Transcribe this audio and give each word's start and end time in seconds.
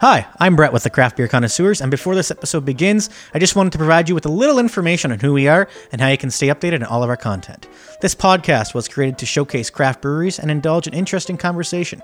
Hi, 0.00 0.28
I'm 0.38 0.54
Brett 0.54 0.72
with 0.72 0.84
the 0.84 0.90
Craft 0.90 1.16
Beer 1.16 1.26
Connoisseurs, 1.26 1.80
and 1.80 1.90
before 1.90 2.14
this 2.14 2.30
episode 2.30 2.64
begins, 2.64 3.10
I 3.34 3.40
just 3.40 3.56
wanted 3.56 3.72
to 3.72 3.78
provide 3.78 4.08
you 4.08 4.14
with 4.14 4.26
a 4.26 4.30
little 4.30 4.60
information 4.60 5.10
on 5.10 5.18
who 5.18 5.32
we 5.32 5.48
are 5.48 5.66
and 5.90 6.00
how 6.00 6.06
you 6.06 6.16
can 6.16 6.30
stay 6.30 6.46
updated 6.46 6.82
on 6.82 6.84
all 6.84 7.02
of 7.02 7.10
our 7.10 7.16
content. 7.16 7.66
This 8.00 8.14
podcast 8.14 8.74
was 8.74 8.86
created 8.86 9.18
to 9.18 9.26
showcase 9.26 9.70
craft 9.70 10.00
breweries 10.00 10.38
and 10.38 10.52
indulge 10.52 10.86
in 10.86 10.94
interesting 10.94 11.36
conversation. 11.36 12.00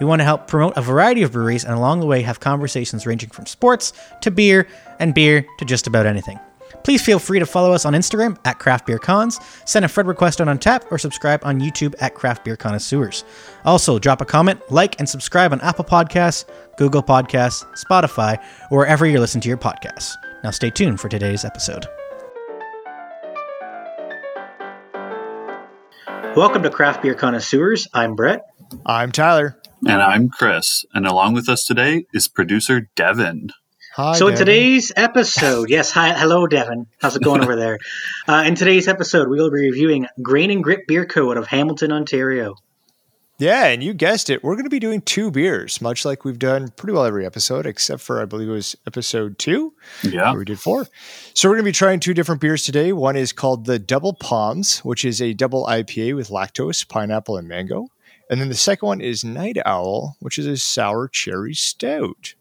We 0.00 0.06
want 0.06 0.18
to 0.18 0.24
help 0.24 0.48
promote 0.48 0.76
a 0.76 0.82
variety 0.82 1.22
of 1.22 1.30
breweries 1.30 1.64
and 1.64 1.72
along 1.72 2.00
the 2.00 2.06
way 2.06 2.22
have 2.22 2.40
conversations 2.40 3.06
ranging 3.06 3.30
from 3.30 3.46
sports 3.46 3.92
to 4.22 4.32
beer 4.32 4.66
and 4.98 5.14
beer 5.14 5.46
to 5.60 5.64
just 5.64 5.86
about 5.86 6.06
anything. 6.06 6.40
Please 6.84 7.02
feel 7.02 7.18
free 7.18 7.38
to 7.38 7.46
follow 7.46 7.72
us 7.72 7.84
on 7.84 7.94
Instagram 7.94 8.38
at 8.44 8.58
CraftBeerConns, 8.58 9.42
send 9.68 9.84
a 9.84 9.88
friend 9.88 10.08
request 10.08 10.40
on 10.40 10.46
Untappd, 10.46 10.90
or 10.90 10.98
subscribe 10.98 11.44
on 11.44 11.60
YouTube 11.60 11.94
at 12.00 12.14
Craft 12.14 12.44
Beer 12.44 12.56
Connoisseurs. 12.56 13.24
Also, 13.64 13.98
drop 13.98 14.20
a 14.20 14.24
comment, 14.24 14.60
like, 14.70 14.98
and 14.98 15.08
subscribe 15.08 15.52
on 15.52 15.60
Apple 15.62 15.84
Podcasts, 15.84 16.44
Google 16.76 17.02
Podcasts, 17.02 17.64
Spotify, 17.84 18.40
or 18.70 18.78
wherever 18.78 19.06
you're 19.06 19.20
listening 19.20 19.42
to 19.42 19.48
your 19.48 19.58
podcasts. 19.58 20.12
Now, 20.44 20.50
stay 20.50 20.70
tuned 20.70 21.00
for 21.00 21.08
today's 21.08 21.44
episode. 21.44 21.86
Welcome 26.36 26.62
to 26.64 26.70
Craft 26.70 27.02
Beer 27.02 27.14
Connoisseurs. 27.14 27.88
I'm 27.94 28.14
Brett. 28.14 28.42
I'm 28.84 29.10
Tyler. 29.10 29.58
And 29.86 30.02
I'm 30.02 30.28
Chris. 30.28 30.84
And 30.92 31.06
along 31.06 31.34
with 31.34 31.48
us 31.48 31.64
today 31.64 32.04
is 32.12 32.28
producer 32.28 32.90
Devon. 32.94 33.48
Hi, 33.96 34.12
so 34.12 34.28
Devon. 34.28 34.32
in 34.32 34.38
today's 34.38 34.92
episode, 34.94 35.70
yes, 35.70 35.90
hi, 35.90 36.12
hello, 36.12 36.46
Devon. 36.46 36.86
How's 37.00 37.16
it 37.16 37.22
going 37.22 37.42
over 37.42 37.56
there? 37.56 37.78
Uh, 38.28 38.42
in 38.44 38.56
today's 38.56 38.88
episode, 38.88 39.28
we 39.28 39.38
will 39.38 39.52
be 39.52 39.70
reviewing 39.70 40.08
Grain 40.20 40.50
and 40.50 40.62
Grit 40.62 40.80
Beer 40.88 41.06
Co. 41.06 41.30
out 41.30 41.36
of 41.36 41.46
Hamilton, 41.46 41.92
Ontario. 41.92 42.56
Yeah, 43.38 43.66
and 43.66 43.84
you 43.84 43.94
guessed 43.94 44.30
it. 44.30 44.42
We're 44.42 44.54
going 44.56 44.64
to 44.64 44.70
be 44.70 44.80
doing 44.80 45.00
two 45.00 45.30
beers, 45.30 45.80
much 45.80 46.04
like 46.04 46.24
we've 46.24 46.40
done 46.40 46.68
pretty 46.76 46.92
well 46.92 47.04
every 47.04 47.24
episode, 47.24 47.66
except 47.66 48.02
for 48.02 48.20
I 48.20 48.24
believe 48.24 48.48
it 48.48 48.52
was 48.52 48.74
episode 48.84 49.38
two. 49.38 49.74
Yeah, 50.02 50.34
we 50.34 50.44
did 50.44 50.58
four. 50.58 50.88
So 51.34 51.48
we're 51.48 51.54
going 51.54 51.64
to 51.64 51.68
be 51.68 51.72
trying 51.72 52.00
two 52.00 52.14
different 52.14 52.40
beers 52.40 52.64
today. 52.64 52.92
One 52.92 53.14
is 53.14 53.32
called 53.32 53.64
the 53.64 53.78
Double 53.78 54.12
Palms, 54.12 54.80
which 54.80 55.04
is 55.04 55.22
a 55.22 55.32
double 55.32 55.64
IPA 55.66 56.16
with 56.16 56.28
lactose, 56.28 56.86
pineapple, 56.86 57.36
and 57.36 57.46
mango. 57.46 57.86
And 58.28 58.40
then 58.40 58.48
the 58.48 58.56
second 58.56 58.88
one 58.88 59.00
is 59.00 59.24
Night 59.24 59.58
Owl, 59.64 60.16
which 60.18 60.36
is 60.36 60.46
a 60.46 60.56
sour 60.56 61.06
cherry 61.06 61.54
stout. 61.54 62.34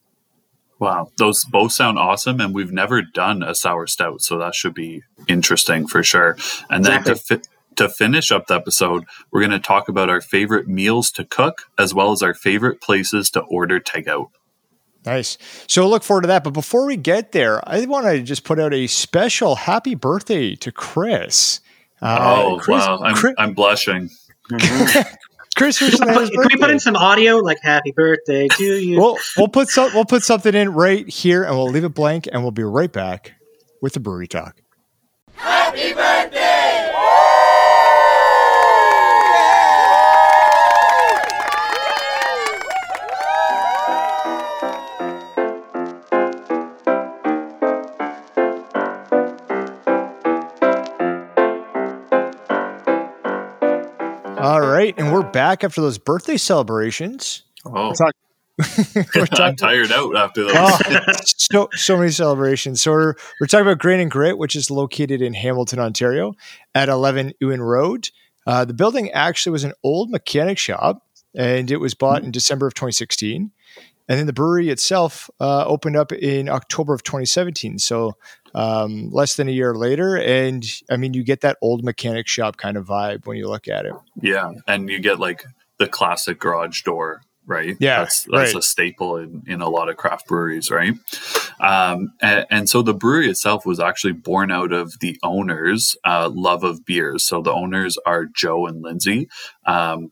Wow, 0.79 1.09
those 1.17 1.45
both 1.45 1.71
sound 1.71 1.97
awesome, 1.97 2.41
and 2.41 2.53
we've 2.53 2.71
never 2.71 3.01
done 3.01 3.43
a 3.43 3.55
sour 3.55 3.87
stout, 3.87 4.21
so 4.21 4.37
that 4.39 4.55
should 4.55 4.73
be 4.73 5.03
interesting 5.27 5.87
for 5.87 6.03
sure. 6.03 6.37
And 6.69 6.85
exactly. 6.85 6.87
then 6.87 7.03
to 7.03 7.15
fi- 7.15 7.49
to 7.75 7.89
finish 7.89 8.31
up 8.31 8.47
the 8.47 8.55
episode, 8.55 9.05
we're 9.31 9.41
going 9.41 9.51
to 9.51 9.59
talk 9.59 9.89
about 9.89 10.09
our 10.09 10.21
favorite 10.21 10.67
meals 10.67 11.11
to 11.11 11.25
cook 11.25 11.63
as 11.77 11.93
well 11.93 12.11
as 12.11 12.21
our 12.21 12.33
favorite 12.33 12.81
places 12.81 13.29
to 13.31 13.41
order 13.41 13.79
takeout. 13.79 14.29
Nice. 15.05 15.37
So 15.67 15.87
look 15.87 16.03
forward 16.03 16.21
to 16.21 16.27
that. 16.27 16.43
But 16.43 16.53
before 16.53 16.85
we 16.85 16.97
get 16.97 17.31
there, 17.31 17.61
I 17.69 17.85
want 17.85 18.07
to 18.07 18.21
just 18.21 18.43
put 18.43 18.59
out 18.59 18.73
a 18.73 18.87
special 18.87 19.55
happy 19.55 19.93
birthday 19.93 20.55
to 20.55 20.71
Chris. 20.71 21.59
Uh, 22.01 22.17
oh, 22.19 22.59
Chris, 22.59 22.79
wow. 22.79 22.99
I'm, 23.03 23.15
Chris, 23.15 23.35
I'm 23.37 23.53
blushing. 23.53 24.09
Chris 25.55 25.79
can, 25.79 25.89
can 25.91 26.29
we 26.29 26.57
put 26.57 26.69
in 26.69 26.79
some 26.79 26.95
audio 26.95 27.37
like 27.37 27.59
"Happy 27.61 27.91
Birthday 27.91 28.47
to 28.49 28.63
you"? 28.79 28.99
We'll 28.99 29.17
we'll 29.37 29.47
put 29.47 29.69
some 29.69 29.93
we'll 29.93 30.05
put 30.05 30.23
something 30.23 30.53
in 30.53 30.73
right 30.73 31.07
here, 31.07 31.43
and 31.43 31.55
we'll 31.55 31.69
leave 31.69 31.83
it 31.83 31.93
blank, 31.93 32.27
and 32.31 32.41
we'll 32.41 32.51
be 32.51 32.63
right 32.63 32.91
back 32.91 33.33
with 33.81 33.93
the 33.93 33.99
brewery 33.99 34.27
talk. 34.27 34.61
Happy 35.35 35.93
birthday! 35.93 36.14
Right, 54.75 54.93
and 54.97 55.13
we're 55.13 55.23
back 55.23 55.63
after 55.63 55.79
those 55.79 55.97
birthday 55.97 56.35
celebrations. 56.35 57.43
Oh, 57.65 57.93
talk- 57.93 58.13
I'm 59.39 59.55
tired 59.55 59.89
out 59.93 60.17
after 60.17 60.43
those. 60.43 60.53
oh, 60.53 60.77
so 61.23 61.69
so 61.71 61.95
many 61.95 62.11
celebrations. 62.11 62.81
So 62.81 62.91
we're 62.91 63.13
we're 63.39 63.47
talking 63.47 63.65
about 63.65 63.79
Grain 63.79 64.01
and 64.01 64.11
Grit, 64.11 64.37
which 64.37 64.53
is 64.53 64.69
located 64.69 65.21
in 65.21 65.33
Hamilton, 65.33 65.79
Ontario, 65.79 66.33
at 66.73 66.89
11 66.89 67.31
Ewen 67.39 67.61
Road. 67.61 68.09
Uh, 68.45 68.65
the 68.65 68.73
building 68.73 69.09
actually 69.11 69.53
was 69.53 69.63
an 69.63 69.71
old 69.81 70.09
mechanic 70.09 70.57
shop, 70.57 71.07
and 71.33 71.71
it 71.71 71.77
was 71.77 71.93
bought 71.93 72.25
in 72.25 72.31
December 72.31 72.67
of 72.67 72.73
2016. 72.73 73.51
And 74.07 74.19
then 74.19 74.27
the 74.27 74.33
brewery 74.33 74.69
itself 74.69 75.29
uh, 75.39 75.65
opened 75.65 75.95
up 75.95 76.11
in 76.11 76.47
October 76.47 76.93
of 76.93 77.03
2017. 77.03 77.79
So 77.79 78.13
um, 78.53 79.09
less 79.11 79.35
than 79.35 79.47
a 79.47 79.51
year 79.51 79.73
later. 79.73 80.15
And 80.15 80.63
I 80.89 80.97
mean, 80.97 81.13
you 81.13 81.23
get 81.23 81.41
that 81.41 81.57
old 81.61 81.83
mechanic 81.83 82.27
shop 82.27 82.57
kind 82.57 82.77
of 82.77 82.85
vibe 82.85 83.25
when 83.25 83.37
you 83.37 83.47
look 83.47 83.67
at 83.67 83.85
it. 83.85 83.93
Yeah. 84.21 84.51
And 84.67 84.89
you 84.89 84.99
get 84.99 85.19
like 85.19 85.43
the 85.77 85.87
classic 85.87 86.39
garage 86.39 86.83
door 86.83 87.21
right? 87.45 87.75
Yeah, 87.79 87.99
that's 87.99 88.23
that's 88.23 88.53
right. 88.53 88.55
a 88.55 88.61
staple 88.61 89.17
in, 89.17 89.43
in 89.47 89.61
a 89.61 89.69
lot 89.69 89.89
of 89.89 89.97
craft 89.97 90.27
breweries, 90.27 90.71
right? 90.71 90.93
Um, 91.59 92.13
and, 92.21 92.45
and, 92.49 92.69
so 92.69 92.81
the 92.81 92.93
brewery 92.93 93.29
itself 93.29 93.65
was 93.65 93.79
actually 93.79 94.13
born 94.13 94.51
out 94.51 94.73
of 94.73 94.99
the 94.99 95.17
owners' 95.23 95.95
uh, 96.03 96.29
love 96.33 96.63
of 96.63 96.85
beers. 96.85 97.23
So 97.23 97.41
the 97.41 97.53
owners 97.53 97.97
are 98.05 98.25
Joe 98.25 98.65
and 98.65 98.81
Lindsay, 98.81 99.29
um, 99.65 100.11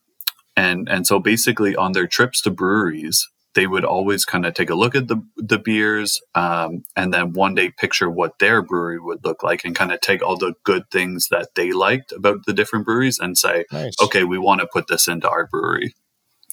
and 0.56 0.88
and 0.88 1.08
so 1.08 1.20
basically 1.20 1.76
on 1.76 1.94
their 1.94 2.08
trips 2.08 2.42
to 2.42 2.52
breweries, 2.52 3.28
they 3.56 3.68
would 3.68 3.86
always 3.86 4.26
kind 4.26 4.46
of 4.46 4.54
take 4.54 4.70
a 4.70 4.76
look 4.76 4.96
at 4.96 5.08
the 5.08 5.22
the 5.38 5.60
beers 5.60 6.22
um, 6.36 6.84
and 6.96 7.14
then 7.14 7.34
one 7.34 7.56
day 7.56 7.70
picture 7.70 8.10
what 8.10 8.40
their 8.40 8.62
brewery 8.62 9.00
would 9.00 9.24
look 9.24 9.44
like 9.44 9.64
and 9.64 9.76
kind 9.76 9.92
of 9.92 10.02
take 10.02 10.22
all 10.22 10.38
the 10.38 10.54
good 10.64 10.90
things 10.92 11.28
that 11.30 11.50
they 11.56 11.72
liked 11.72 12.12
about 12.12 12.46
the 12.46 12.54
different 12.54 12.86
breweries 12.86 13.20
and 13.20 13.38
say 13.38 13.66
nice. 13.72 13.94
okay 14.02 14.24
we 14.24 14.38
want 14.38 14.62
to 14.62 14.68
put 14.68 14.88
this 14.88 15.08
into 15.08 15.30
our 15.30 15.48
brewery 15.48 15.94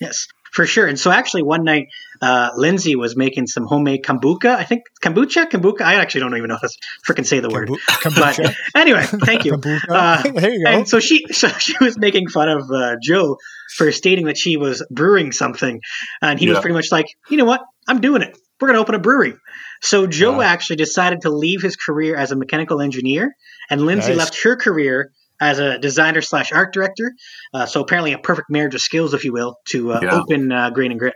yes 0.00 0.26
for 0.52 0.66
sure. 0.66 0.86
And 0.86 0.98
so 0.98 1.10
actually 1.10 1.42
one 1.42 1.64
night, 1.64 1.88
uh, 2.20 2.50
Lindsay 2.56 2.96
was 2.96 3.16
making 3.16 3.46
some 3.46 3.64
homemade 3.66 4.02
kombucha. 4.02 4.54
I 4.54 4.64
think 4.64 4.82
kombucha, 5.02 5.48
kombucha. 5.48 5.82
I 5.82 5.94
actually 5.94 6.22
don't 6.22 6.36
even 6.36 6.48
know 6.48 6.58
how 6.60 6.68
to 6.68 6.74
freaking 7.06 7.26
say 7.26 7.40
the 7.40 7.48
word. 7.48 7.68
Kombucha. 7.88 8.54
But 8.74 8.80
anyway, 8.80 9.04
thank 9.04 9.44
you. 9.44 9.60
Uh, 9.90 10.22
there 10.34 10.50
you 10.50 10.64
go. 10.64 10.70
And 10.70 10.88
so 10.88 11.00
she, 11.00 11.26
so 11.32 11.48
she 11.48 11.74
was 11.80 11.98
making 11.98 12.28
fun 12.28 12.48
of 12.48 12.70
uh, 12.70 12.96
Joe 13.02 13.38
for 13.76 13.90
stating 13.92 14.26
that 14.26 14.36
she 14.36 14.56
was 14.56 14.84
brewing 14.90 15.32
something, 15.32 15.80
and 16.20 16.38
he 16.38 16.46
yeah. 16.46 16.52
was 16.52 16.60
pretty 16.60 16.74
much 16.74 16.92
like, 16.92 17.06
you 17.28 17.36
know 17.36 17.44
what, 17.44 17.62
I'm 17.88 18.00
doing 18.00 18.22
it. 18.22 18.36
We're 18.60 18.68
going 18.68 18.76
to 18.76 18.80
open 18.80 18.94
a 18.94 18.98
brewery. 18.98 19.34
So 19.80 20.06
Joe 20.06 20.38
wow. 20.38 20.42
actually 20.42 20.76
decided 20.76 21.22
to 21.22 21.30
leave 21.30 21.62
his 21.62 21.76
career 21.76 22.16
as 22.16 22.32
a 22.32 22.36
mechanical 22.36 22.80
engineer, 22.80 23.34
and 23.68 23.80
Lindsay 23.82 24.10
nice. 24.10 24.18
left 24.18 24.42
her 24.42 24.56
career 24.56 25.12
as 25.40 25.58
a 25.58 25.78
designer 25.78 26.20
slash 26.20 26.52
art 26.52 26.72
director. 26.72 27.12
Uh, 27.52 27.66
so 27.66 27.80
apparently 27.80 28.12
a 28.12 28.18
perfect 28.18 28.50
marriage 28.50 28.74
of 28.74 28.80
skills, 28.80 29.14
if 29.14 29.24
you 29.24 29.32
will, 29.32 29.56
to 29.68 29.92
uh, 29.92 30.00
yeah. 30.02 30.20
open 30.20 30.52
uh, 30.52 30.70
Grain 30.70 30.90
and 30.90 31.00
Grit. 31.00 31.14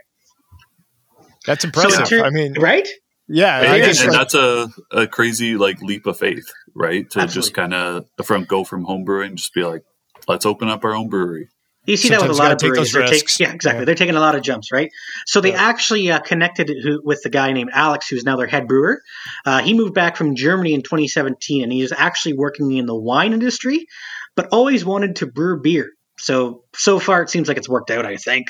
That's 1.45 1.63
impressive. 1.63 2.07
So 2.07 2.23
I 2.23 2.31
mean, 2.31 2.53
right? 2.59 2.87
Yeah, 3.27 3.59
and, 3.61 3.83
and 3.83 3.97
like, 3.97 4.11
that's 4.11 4.35
a, 4.35 4.69
a 4.91 5.07
crazy 5.07 5.57
like 5.57 5.81
leap 5.81 6.05
of 6.05 6.17
faith, 6.17 6.51
right? 6.75 7.09
To 7.11 7.19
Absolutely. 7.19 7.33
just 7.33 7.53
kind 7.55 7.73
of 7.73 8.05
from 8.23 8.45
go 8.45 8.63
from 8.63 8.83
home 8.83 9.03
brewing, 9.03 9.35
just 9.35 9.53
be 9.53 9.63
like, 9.63 9.83
let's 10.27 10.45
open 10.45 10.69
up 10.69 10.83
our 10.83 10.95
own 10.95 11.09
brewery. 11.09 11.49
You 11.85 11.97
see 11.97 12.07
Sometimes 12.07 12.23
that 12.23 12.29
with 12.29 12.39
a 12.39 12.41
lot 12.41 12.51
of 12.51 12.57
breweries. 12.57 12.93
Take, 12.93 13.39
yeah, 13.39 13.53
exactly. 13.53 13.81
Yeah. 13.81 13.85
They're 13.85 13.95
taking 13.95 14.15
a 14.15 14.19
lot 14.19 14.33
of 14.33 14.41
jumps, 14.41 14.71
right? 14.71 14.89
So 15.27 15.39
they 15.39 15.51
yeah. 15.51 15.61
actually 15.61 16.11
uh, 16.11 16.19
connected 16.19 16.71
with 17.03 17.21
the 17.21 17.29
guy 17.29 17.51
named 17.51 17.69
Alex, 17.73 18.07
who's 18.07 18.23
now 18.23 18.37
their 18.37 18.47
head 18.47 18.67
brewer. 18.67 19.01
Uh, 19.45 19.61
he 19.61 19.75
moved 19.75 19.93
back 19.93 20.17
from 20.17 20.35
Germany 20.35 20.73
in 20.73 20.81
2017, 20.81 21.61
and 21.61 21.71
he 21.71 21.81
is 21.81 21.93
actually 21.95 22.33
working 22.33 22.71
in 22.71 22.87
the 22.87 22.95
wine 22.95 23.33
industry, 23.33 23.85
but 24.35 24.47
always 24.51 24.85
wanted 24.85 25.17
to 25.17 25.27
brew 25.27 25.61
beer. 25.61 25.91
So 26.17 26.63
so 26.75 26.99
far, 26.99 27.21
it 27.21 27.29
seems 27.29 27.47
like 27.47 27.57
it's 27.57 27.69
worked 27.69 27.91
out. 27.91 28.05
I 28.05 28.17
think. 28.17 28.47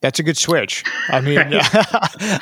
That's 0.00 0.18
a 0.18 0.24
good 0.24 0.36
switch. 0.36 0.82
I 1.08 1.20
mean, 1.20 1.38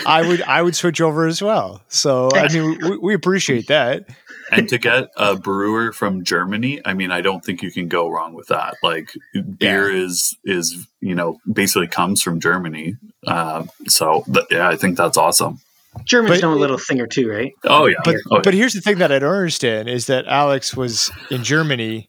I 0.06 0.24
would 0.26 0.42
I 0.42 0.62
would 0.62 0.74
switch 0.74 1.00
over 1.00 1.26
as 1.26 1.42
well. 1.42 1.82
So 1.88 2.30
I 2.32 2.48
mean, 2.52 2.78
we, 2.82 2.98
we 2.98 3.14
appreciate 3.14 3.66
that 3.68 4.08
and 4.50 4.68
to 4.68 4.78
get 4.78 5.10
a 5.16 5.36
brewer 5.36 5.92
from 5.92 6.24
Germany, 6.24 6.80
I 6.84 6.94
mean, 6.94 7.10
I 7.10 7.20
don't 7.20 7.44
think 7.44 7.62
you 7.62 7.70
can 7.70 7.88
go 7.88 8.08
wrong 8.08 8.34
with 8.34 8.48
that. 8.48 8.74
Like 8.82 9.14
beer 9.58 9.90
yeah. 9.90 10.04
is 10.04 10.36
is 10.44 10.86
you 11.00 11.14
know 11.14 11.38
basically 11.50 11.88
comes 11.88 12.22
from 12.22 12.40
Germany, 12.40 12.96
uh, 13.26 13.64
so 13.86 14.24
th- 14.32 14.46
yeah, 14.50 14.68
I 14.68 14.76
think 14.76 14.96
that's 14.96 15.16
awesome. 15.16 15.60
Germans 16.04 16.40
but, 16.40 16.46
know 16.46 16.54
a 16.54 16.56
little 16.56 16.78
thing 16.78 17.00
or 17.00 17.06
two, 17.06 17.30
right? 17.30 17.52
Oh 17.64 17.86
yeah. 17.86 17.96
But 18.04 18.16
oh, 18.30 18.36
yeah. 18.36 18.40
but 18.42 18.54
here's 18.54 18.72
the 18.72 18.80
thing 18.80 18.98
that 18.98 19.12
I 19.12 19.18
don't 19.18 19.34
understand 19.34 19.88
is 19.88 20.06
that 20.06 20.26
Alex 20.26 20.76
was 20.76 21.10
in 21.30 21.42
Germany, 21.44 22.08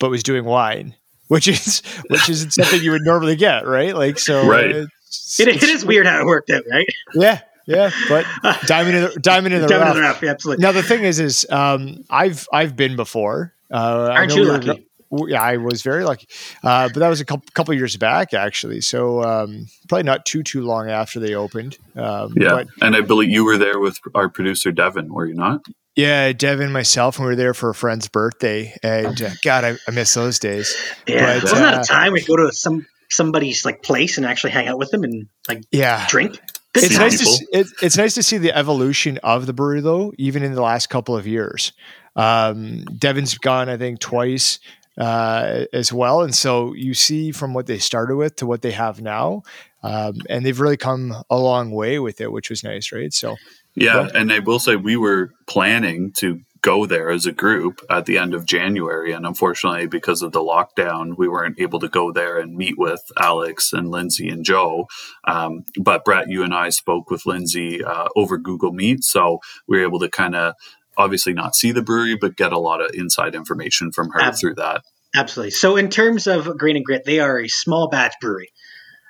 but 0.00 0.10
was 0.10 0.24
doing 0.24 0.44
wine, 0.44 0.96
which 1.28 1.46
is 1.46 1.82
which 2.08 2.28
is 2.28 2.52
something 2.52 2.82
you 2.82 2.90
would 2.90 3.04
normally 3.04 3.36
get, 3.36 3.66
right? 3.66 3.94
Like 3.94 4.18
so, 4.18 4.48
right. 4.48 4.70
It's, 5.06 5.38
it, 5.38 5.48
it 5.48 5.62
is 5.62 5.84
weird 5.84 6.06
how 6.06 6.20
it 6.20 6.26
worked 6.26 6.50
out, 6.50 6.64
right? 6.70 6.86
Yeah, 7.14 7.40
yeah, 7.66 7.90
but 8.08 8.26
diamond 8.66 8.96
in 8.96 9.02
the 9.04 9.20
diamond 9.20 9.54
in 9.54 9.62
the 9.62 9.68
diamond 9.68 9.88
rough. 9.88 9.96
In 9.96 10.02
the 10.02 10.08
rough 10.08 10.22
absolutely. 10.24 10.62
Now 10.62 10.72
the 10.72 10.82
thing 10.82 11.04
is, 11.04 11.20
is 11.20 11.46
um, 11.50 12.04
I've 12.10 12.48
I've 12.52 12.74
been 12.74 12.96
before. 12.96 13.52
Uh, 13.70 14.10
Aren't 14.12 14.34
you 14.34 14.44
lucky? 14.44 14.88
yeah, 15.26 15.42
I 15.42 15.56
was 15.56 15.82
very 15.82 16.04
lucky. 16.04 16.28
Uh, 16.62 16.88
but 16.88 17.00
that 17.00 17.08
was 17.08 17.20
a 17.20 17.24
couple, 17.24 17.44
couple 17.54 17.74
years 17.74 17.96
back, 17.96 18.32
actually. 18.32 18.80
So 18.80 19.22
um, 19.22 19.66
probably 19.88 20.04
not 20.04 20.24
too 20.24 20.42
too 20.42 20.62
long 20.62 20.88
after 20.88 21.20
they 21.20 21.34
opened. 21.34 21.78
Um, 21.96 22.34
yeah, 22.36 22.50
but, 22.50 22.68
and 22.80 22.96
I 22.96 23.00
believe 23.00 23.30
you 23.30 23.44
were 23.44 23.58
there 23.58 23.78
with 23.78 23.98
our 24.14 24.28
producer 24.28 24.72
Devon, 24.72 25.12
were 25.12 25.26
you 25.26 25.34
not? 25.34 25.62
Yeah, 26.00 26.32
Devon, 26.32 26.72
myself, 26.72 27.18
and 27.18 27.26
we 27.26 27.32
were 27.32 27.36
there 27.36 27.52
for 27.52 27.68
a 27.68 27.74
friend's 27.74 28.08
birthday, 28.08 28.74
and 28.82 29.20
uh, 29.20 29.30
God, 29.44 29.64
I, 29.64 29.76
I, 29.86 29.90
miss 29.90 30.14
those 30.14 30.38
days. 30.38 30.74
Yeah, 31.06 31.34
but, 31.34 31.42
wasn't 31.42 31.60
that 31.60 31.74
a 31.74 31.80
uh, 31.80 31.82
time 31.82 32.14
we 32.14 32.22
go 32.22 32.36
to 32.36 32.52
some 32.52 32.86
somebody's 33.10 33.66
like 33.66 33.82
place 33.82 34.16
and 34.16 34.24
actually 34.24 34.52
hang 34.52 34.66
out 34.66 34.78
with 34.78 34.90
them 34.90 35.04
and 35.04 35.28
like 35.46 35.62
yeah 35.70 36.06
drink? 36.08 36.40
Good 36.72 36.84
it's 36.84 36.96
nice 36.96 37.18
to 37.18 37.46
it, 37.52 37.66
it's 37.82 37.98
nice 37.98 38.14
to 38.14 38.22
see 38.22 38.38
the 38.38 38.56
evolution 38.56 39.18
of 39.18 39.44
the 39.44 39.52
brewery 39.52 39.82
though, 39.82 40.14
even 40.16 40.42
in 40.42 40.54
the 40.54 40.62
last 40.62 40.88
couple 40.88 41.14
of 41.14 41.26
years. 41.26 41.72
Um, 42.16 42.84
Devon's 42.84 43.36
gone, 43.36 43.68
I 43.68 43.76
think, 43.76 44.00
twice 44.00 44.58
uh, 44.96 45.66
as 45.74 45.92
well, 45.92 46.22
and 46.22 46.34
so 46.34 46.72
you 46.72 46.94
see 46.94 47.30
from 47.30 47.52
what 47.52 47.66
they 47.66 47.78
started 47.78 48.16
with 48.16 48.36
to 48.36 48.46
what 48.46 48.62
they 48.62 48.72
have 48.72 49.02
now, 49.02 49.42
um, 49.82 50.14
and 50.30 50.46
they've 50.46 50.60
really 50.60 50.78
come 50.78 51.14
a 51.28 51.38
long 51.38 51.72
way 51.72 51.98
with 51.98 52.22
it, 52.22 52.32
which 52.32 52.48
was 52.48 52.64
nice, 52.64 52.90
right? 52.90 53.12
So. 53.12 53.36
Yeah, 53.74 54.08
and 54.14 54.32
I 54.32 54.40
will 54.40 54.58
say 54.58 54.76
we 54.76 54.96
were 54.96 55.32
planning 55.46 56.12
to 56.16 56.40
go 56.62 56.86
there 56.86 57.10
as 57.10 57.26
a 57.26 57.32
group 57.32 57.80
at 57.88 58.06
the 58.06 58.18
end 58.18 58.34
of 58.34 58.44
January. 58.44 59.12
And 59.12 59.24
unfortunately, 59.24 59.86
because 59.86 60.22
of 60.22 60.32
the 60.32 60.40
lockdown, 60.40 61.16
we 61.16 61.28
weren't 61.28 61.58
able 61.58 61.80
to 61.80 61.88
go 61.88 62.12
there 62.12 62.38
and 62.38 62.56
meet 62.56 62.78
with 62.78 63.02
Alex 63.18 63.72
and 63.72 63.90
Lindsay 63.90 64.28
and 64.28 64.44
Joe. 64.44 64.86
Um, 65.26 65.64
but 65.78 66.04
Brett, 66.04 66.28
you 66.28 66.42
and 66.42 66.54
I 66.54 66.68
spoke 66.70 67.10
with 67.10 67.26
Lindsay 67.26 67.82
uh, 67.82 68.08
over 68.14 68.36
Google 68.36 68.72
Meet. 68.72 69.04
So 69.04 69.40
we 69.66 69.78
were 69.78 69.84
able 69.84 70.00
to 70.00 70.10
kind 70.10 70.34
of 70.34 70.54
obviously 70.96 71.32
not 71.32 71.54
see 71.54 71.72
the 71.72 71.82
brewery, 71.82 72.16
but 72.16 72.36
get 72.36 72.52
a 72.52 72.58
lot 72.58 72.80
of 72.80 72.90
inside 72.94 73.34
information 73.34 73.90
from 73.92 74.10
her 74.10 74.32
through 74.32 74.56
that. 74.56 74.82
Absolutely. 75.14 75.50
So, 75.50 75.76
in 75.76 75.88
terms 75.88 76.26
of 76.26 76.56
Grain 76.56 76.76
and 76.76 76.84
Grit, 76.84 77.04
they 77.04 77.18
are 77.18 77.40
a 77.40 77.48
small 77.48 77.88
batch 77.88 78.14
brewery. 78.20 78.52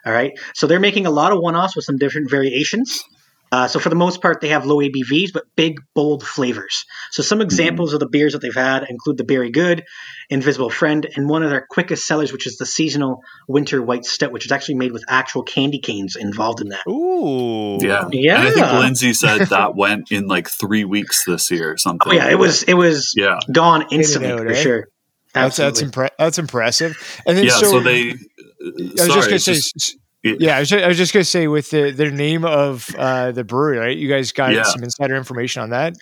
All 0.07 0.13
right. 0.13 0.33
So, 0.55 0.67
they're 0.67 0.81
making 0.81 1.07
a 1.07 1.11
lot 1.11 1.33
of 1.33 1.41
one 1.41 1.57
offs 1.57 1.77
with 1.77 1.85
some 1.85 1.99
different 1.99 2.31
variations. 2.31 3.03
Uh, 3.53 3.67
so 3.67 3.81
for 3.81 3.89
the 3.89 3.97
most 3.97 4.23
part, 4.23 4.41
they 4.41 4.49
have 4.49 4.65
low 4.65 4.77
ABVs, 4.77 5.33
but 5.33 5.45
big, 5.57 5.81
bold 5.95 6.25
flavors. 6.25 6.85
So 7.11 7.23
some 7.23 7.41
examples 7.41 7.91
mm-hmm. 7.91 7.97
of 7.97 8.01
the 8.01 8.09
beers 8.09 8.33
that 8.35 8.43
they've 8.43 8.55
had 8.55 8.85
include 8.89 9.17
the 9.17 9.25
Berry 9.25 9.51
Good, 9.51 9.85
Invisible 10.29 10.71
Friend, 10.71 11.05
and 11.17 11.29
one 11.29 11.43
of 11.43 11.51
their 11.51 11.67
quickest 11.69 12.07
sellers, 12.07 12.33
which 12.33 12.47
is 12.47 12.59
the 12.59 12.67
seasonal 12.67 13.23
Winter 13.49 13.83
White 13.83 14.05
Stout, 14.05 14.31
which 14.31 14.47
is 14.47 14.53
actually 14.53 14.77
made 14.77 14.93
with 14.93 15.05
actual 15.09 15.43
candy 15.43 15.81
canes 15.81 16.15
involved 16.15 16.61
in 16.61 16.69
that. 16.69 16.87
Ooh, 16.89 17.79
yeah, 17.81 18.09
yeah. 18.13 18.39
And 18.39 18.49
I 18.49 18.51
think 18.53 18.73
Lindsay 18.73 19.13
said 19.15 19.41
that 19.49 19.75
went 19.75 20.13
in 20.13 20.29
like 20.29 20.49
three 20.49 20.85
weeks 20.85 21.25
this 21.25 21.51
year, 21.51 21.73
or 21.73 21.77
something. 21.77 22.13
Oh 22.13 22.15
yeah, 22.15 22.31
it 22.31 22.39
was 22.39 22.63
it 22.63 22.75
was 22.75 23.15
yeah 23.17 23.41
gone 23.51 23.87
instantly 23.91 24.31
out, 24.31 24.39
for 24.39 24.49
eh? 24.49 24.63
sure. 24.63 24.89
That's 25.33 25.57
that's, 25.57 25.83
impre- 25.83 26.11
that's 26.19 26.39
impressive. 26.39 26.97
And 27.27 27.37
then 27.37 27.45
yeah, 27.45 27.53
so, 27.53 27.67
so 27.67 27.81
they. 27.81 28.11
I 28.11 28.15
was 28.63 28.95
just 28.95 29.29
gonna 29.29 29.39
say. 29.39 29.55
Just, 29.55 29.97
yeah, 30.23 30.57
I 30.57 30.61
was 30.61 30.69
just, 30.69 30.85
I 30.85 30.89
was 30.89 30.97
just 30.97 31.13
gonna 31.13 31.25
say 31.25 31.47
with 31.47 31.71
the 31.71 31.91
the 31.91 32.11
name 32.11 32.45
of 32.45 32.95
uh, 32.97 33.33
the 33.33 33.45
brewery, 33.45 33.79
right? 33.79 33.97
You 33.97 34.09
guys 34.09 34.33
got 34.33 34.53
yeah. 34.53 34.65
some 34.65 34.83
insider 34.83 35.17
information 35.17 35.63
on 35.63 35.71
that. 35.71 35.97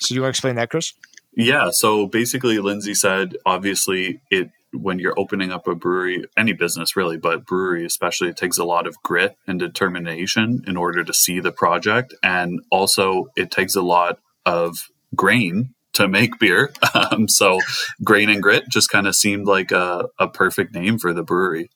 So, 0.00 0.14
you 0.14 0.20
want 0.20 0.28
to 0.28 0.30
explain 0.30 0.56
that, 0.56 0.70
Chris? 0.70 0.92
Yeah. 1.36 1.70
So 1.70 2.06
basically, 2.06 2.58
Lindsay 2.58 2.94
said, 2.94 3.36
obviously, 3.46 4.20
it 4.30 4.50
when 4.72 4.98
you're 4.98 5.18
opening 5.18 5.52
up 5.52 5.66
a 5.68 5.74
brewery, 5.74 6.24
any 6.36 6.52
business 6.52 6.96
really, 6.96 7.16
but 7.16 7.46
brewery 7.46 7.84
especially, 7.86 8.28
it 8.28 8.36
takes 8.36 8.58
a 8.58 8.64
lot 8.64 8.86
of 8.86 8.96
grit 9.02 9.36
and 9.46 9.58
determination 9.58 10.62
in 10.66 10.76
order 10.76 11.02
to 11.02 11.14
see 11.14 11.40
the 11.40 11.52
project, 11.52 12.14
and 12.22 12.60
also 12.70 13.28
it 13.36 13.50
takes 13.50 13.74
a 13.74 13.82
lot 13.82 14.18
of 14.44 14.88
grain 15.14 15.74
to 15.94 16.08
make 16.08 16.38
beer. 16.38 16.72
Um, 17.12 17.28
so, 17.28 17.58
grain 18.02 18.30
and 18.30 18.42
grit 18.42 18.64
just 18.70 18.88
kind 18.90 19.06
of 19.06 19.14
seemed 19.14 19.46
like 19.46 19.70
a, 19.70 20.06
a 20.18 20.28
perfect 20.28 20.74
name 20.74 20.98
for 20.98 21.12
the 21.12 21.22
brewery. 21.22 21.70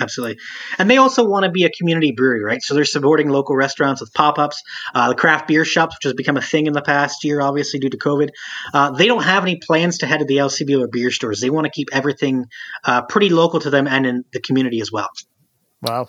Absolutely. 0.00 0.38
And 0.78 0.90
they 0.90 0.96
also 0.96 1.24
want 1.24 1.44
to 1.44 1.50
be 1.50 1.64
a 1.64 1.70
community 1.70 2.12
brewery, 2.12 2.42
right? 2.42 2.60
So 2.60 2.74
they're 2.74 2.84
supporting 2.84 3.28
local 3.28 3.54
restaurants 3.54 4.00
with 4.00 4.12
pop 4.12 4.38
ups, 4.38 4.60
uh, 4.94 5.10
the 5.10 5.14
craft 5.14 5.46
beer 5.46 5.64
shops, 5.64 5.96
which 5.96 6.04
has 6.04 6.14
become 6.14 6.36
a 6.36 6.42
thing 6.42 6.66
in 6.66 6.72
the 6.72 6.82
past 6.82 7.22
year, 7.22 7.40
obviously, 7.40 7.78
due 7.78 7.90
to 7.90 7.98
COVID. 7.98 8.30
Uh, 8.72 8.90
they 8.90 9.06
don't 9.06 9.22
have 9.22 9.44
any 9.44 9.56
plans 9.56 9.98
to 9.98 10.06
head 10.06 10.18
to 10.18 10.24
the 10.24 10.38
LCBO 10.38 10.80
or 10.80 10.88
beer 10.88 11.12
stores. 11.12 11.40
They 11.40 11.50
want 11.50 11.66
to 11.66 11.70
keep 11.70 11.88
everything 11.92 12.46
uh, 12.84 13.02
pretty 13.02 13.28
local 13.28 13.60
to 13.60 13.70
them 13.70 13.86
and 13.86 14.04
in 14.04 14.24
the 14.32 14.40
community 14.40 14.80
as 14.80 14.90
well. 14.90 15.08
Wow. 15.80 16.08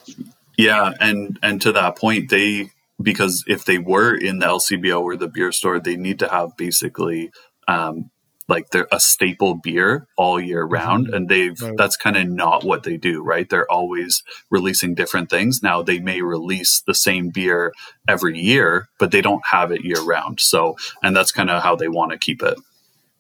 Yeah. 0.58 0.92
And, 1.00 1.38
and 1.44 1.62
to 1.62 1.72
that 1.74 1.98
point, 1.98 2.30
they, 2.30 2.72
because 3.00 3.44
if 3.48 3.66
they 3.66 3.78
were 3.78 4.16
in 4.16 4.40
the 4.40 4.48
LCBO 4.48 5.02
or 5.02 5.16
the 5.16 5.28
beer 5.28 5.52
store, 5.52 5.80
they 5.80 5.96
need 5.96 6.20
to 6.20 6.30
have 6.30 6.58
basically 6.58 7.30
um, 7.68 8.10
like 8.48 8.70
they're 8.70 8.88
a 8.92 9.00
staple 9.00 9.56
beer 9.56 10.08
all 10.18 10.40
year 10.40 10.64
round 10.64 11.08
mm-hmm. 11.08 11.16
and 11.16 11.30
they've 11.30 11.60
right. 11.62 11.78
that's 11.78 11.98
kind 11.98 12.18
of 12.18 12.28
not 12.28 12.64
what 12.64 12.84
they 12.84 12.98
do 12.98 13.24
right 13.24 13.50
they're 13.50 13.70
always 13.72 14.24
releasing 14.50 14.94
different 14.94 15.30
things 15.30 15.62
now 15.64 15.82
they 15.82 16.00
may 16.00 16.22
release 16.22 16.82
the 16.86 16.94
same 16.94 17.30
beer 17.30 17.74
every 18.08 18.38
year 18.38 18.88
but 19.00 19.12
they 19.12 19.22
don't 19.22 19.46
have 19.52 19.72
it 19.72 19.84
year 19.84 20.02
round 20.02 20.40
so 20.40 20.76
and 21.02 21.16
that's 21.16 21.32
kind 21.32 21.50
of 21.50 21.64
how 21.64 21.76
they 21.76 21.88
want 21.88 22.12
to 22.12 22.18
keep 22.18 22.42
it 22.42 22.58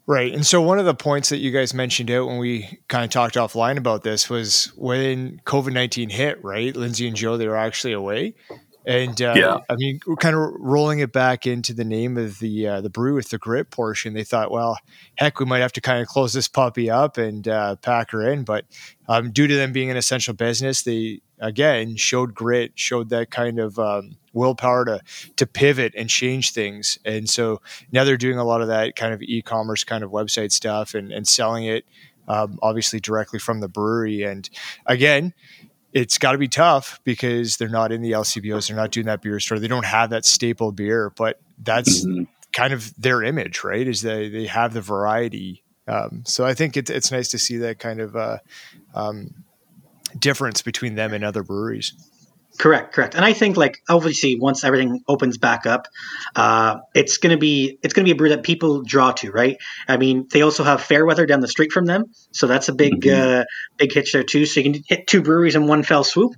Right. 0.08 0.34
And 0.34 0.46
so 0.46 0.62
one 0.62 0.78
of 0.78 0.86
the 0.86 0.94
points 0.94 1.30
that 1.30 1.40
you 1.40 1.50
guys 1.50 1.74
mentioned 1.74 2.12
out 2.12 2.28
when 2.28 2.38
we 2.38 2.80
kind 2.88 3.04
of 3.04 3.10
talked 3.10 3.36
offline 3.36 3.78
about 3.78 4.04
this 4.04 4.30
was 4.30 4.72
when 4.76 5.42
COVID 5.46 5.74
19 5.74 6.10
hit, 6.10 6.44
right? 6.44 6.76
Lindsay 6.76 7.08
and 7.08 7.16
Joe, 7.16 7.38
they 7.38 7.48
were 7.48 7.58
actually 7.58 7.94
away. 7.94 8.36
And 8.86 9.20
uh, 9.20 9.34
yeah. 9.36 9.58
I 9.70 9.76
mean, 9.76 10.00
we're 10.06 10.16
kind 10.16 10.36
of 10.36 10.54
rolling 10.60 11.00
it 11.00 11.12
back 11.12 11.48
into 11.48 11.74
the 11.74 11.84
name 11.84 12.18
of 12.18 12.38
the 12.40 12.68
uh, 12.68 12.82
the 12.82 12.90
brew 12.90 13.16
with 13.16 13.30
the 13.30 13.40
grit 13.40 13.72
portion. 13.72 14.14
They 14.14 14.24
thought, 14.24 14.52
well, 14.52 14.78
heck, 15.16 15.40
we 15.40 15.46
might 15.46 15.60
have 15.60 15.74
to 15.74 15.82
kind 15.82 16.02
of 16.02 16.08
close 16.08 16.34
this 16.34 16.48
puppy 16.48 16.90
up 16.90 17.18
and 17.18 17.48
uh, 17.48 17.78
pack 17.78 18.12
her 18.12 18.30
in. 18.30 18.44
But 18.44 18.66
um, 19.08 19.32
due 19.32 19.48
to 19.48 19.56
them 19.56 19.72
being 19.72 19.90
an 19.90 19.98
essential 19.98 20.36
business, 20.36 20.84
they 20.84 21.22
again 21.40 21.96
showed 21.96 22.36
grit, 22.36 22.74
showed 22.76 23.10
that 23.10 23.32
kind 23.32 23.60
of 23.60 23.80
um, 23.80 24.18
willpower 24.34 24.86
to 24.86 25.02
to 25.36 25.48
pivot 25.48 25.94
and 25.98 26.08
change 26.08 26.52
things. 26.52 27.00
And 27.04 27.28
so 27.28 27.62
now 27.92 28.04
they're 28.04 28.18
doing 28.18 28.38
a 28.38 28.46
lot 28.46 28.62
of 28.62 28.68
that 28.68 28.96
kind 28.96 29.16
of 29.16 29.22
e-commerce 29.24 29.84
kind 29.84 30.04
of 30.04 30.12
website 30.12 30.52
stuff 30.52 30.94
and, 30.94 31.12
and 31.12 31.28
selling 31.28 31.66
it. 31.66 31.86
Um, 32.28 32.58
obviously 32.64 33.00
directly 33.00 33.38
from 33.38 33.60
the 33.60 33.68
brewery 33.68 34.24
and 34.24 34.50
again 34.88 35.36
it's 35.96 36.18
got 36.18 36.34
to 36.34 36.38
be 36.38 36.50
tough 36.50 37.00
because 37.06 37.56
they're 37.56 37.70
not 37.70 37.94
in 37.94 38.02
the 38.02 38.12
LCBOs. 38.12 38.68
They're 38.68 38.76
not 38.76 38.92
doing 38.92 39.06
that 39.06 39.22
beer 39.22 39.40
store. 39.40 39.60
They 39.60 39.70
don't 39.70 39.86
have 39.86 40.10
that 40.10 40.26
staple 40.26 40.74
beer, 40.74 41.14
but 41.16 41.40
that's 41.58 42.06
mm-hmm. 42.06 42.24
kind 42.54 42.74
of 42.74 42.94
their 43.02 43.24
image, 43.24 43.64
right? 43.64 43.88
Is 43.88 44.02
they, 44.02 44.28
they 44.28 44.46
have 44.46 44.74
the 44.74 44.82
variety. 44.82 45.64
Um, 45.88 46.24
so 46.26 46.46
I 46.46 46.54
think 46.54 46.76
it's, 46.76 46.92
it's 46.92 47.14
nice 47.14 47.30
to 47.30 47.40
see 47.40 47.56
that 47.58 47.80
kind 47.80 48.02
of 48.02 48.14
uh, 48.14 48.40
um, 48.94 49.34
difference 50.20 50.62
between 50.62 50.96
them 50.96 51.14
and 51.14 51.24
other 51.24 51.44
breweries. 51.44 51.94
Correct, 52.58 52.94
correct. 52.94 53.16
And 53.16 53.26
I 53.26 53.34
think 53.34 53.58
like 53.58 53.82
obviously 53.90 54.38
once 54.40 54.64
everything 54.64 55.02
opens 55.08 55.38
back 55.38 55.66
up, 55.66 55.88
uh, 56.36 56.78
it's 56.94 57.18
gonna 57.18 57.38
be 57.38 57.78
it's 57.84 57.94
gonna 57.94 58.06
be 58.06 58.12
a 58.12 58.16
brew 58.16 58.30
that 58.30 58.44
people 58.44 58.82
draw 58.82 59.12
to, 59.14 59.32
right? 59.32 59.58
I 59.88 59.98
mean, 59.98 60.28
they 60.32 60.42
also 60.42 60.64
have 60.64 60.82
Fairweather 60.82 61.26
down 61.26 61.42
the 61.42 61.50
street 61.50 61.74
from 61.74 61.86
them, 61.86 62.06
so 62.32 62.48
that's 62.48 62.70
a 62.70 62.74
big 62.74 63.02
mm-hmm. 63.02 63.42
uh, 63.42 63.44
big 63.78 63.94
hitch 63.94 64.14
there 64.14 64.24
too. 64.24 64.46
So 64.46 64.62
you 64.62 64.72
can 64.72 64.84
hit 64.88 65.08
two 65.08 65.22
breweries 65.22 65.56
in 65.56 65.68
one 65.68 65.84
fell 65.84 66.04
swoop. 66.04 66.34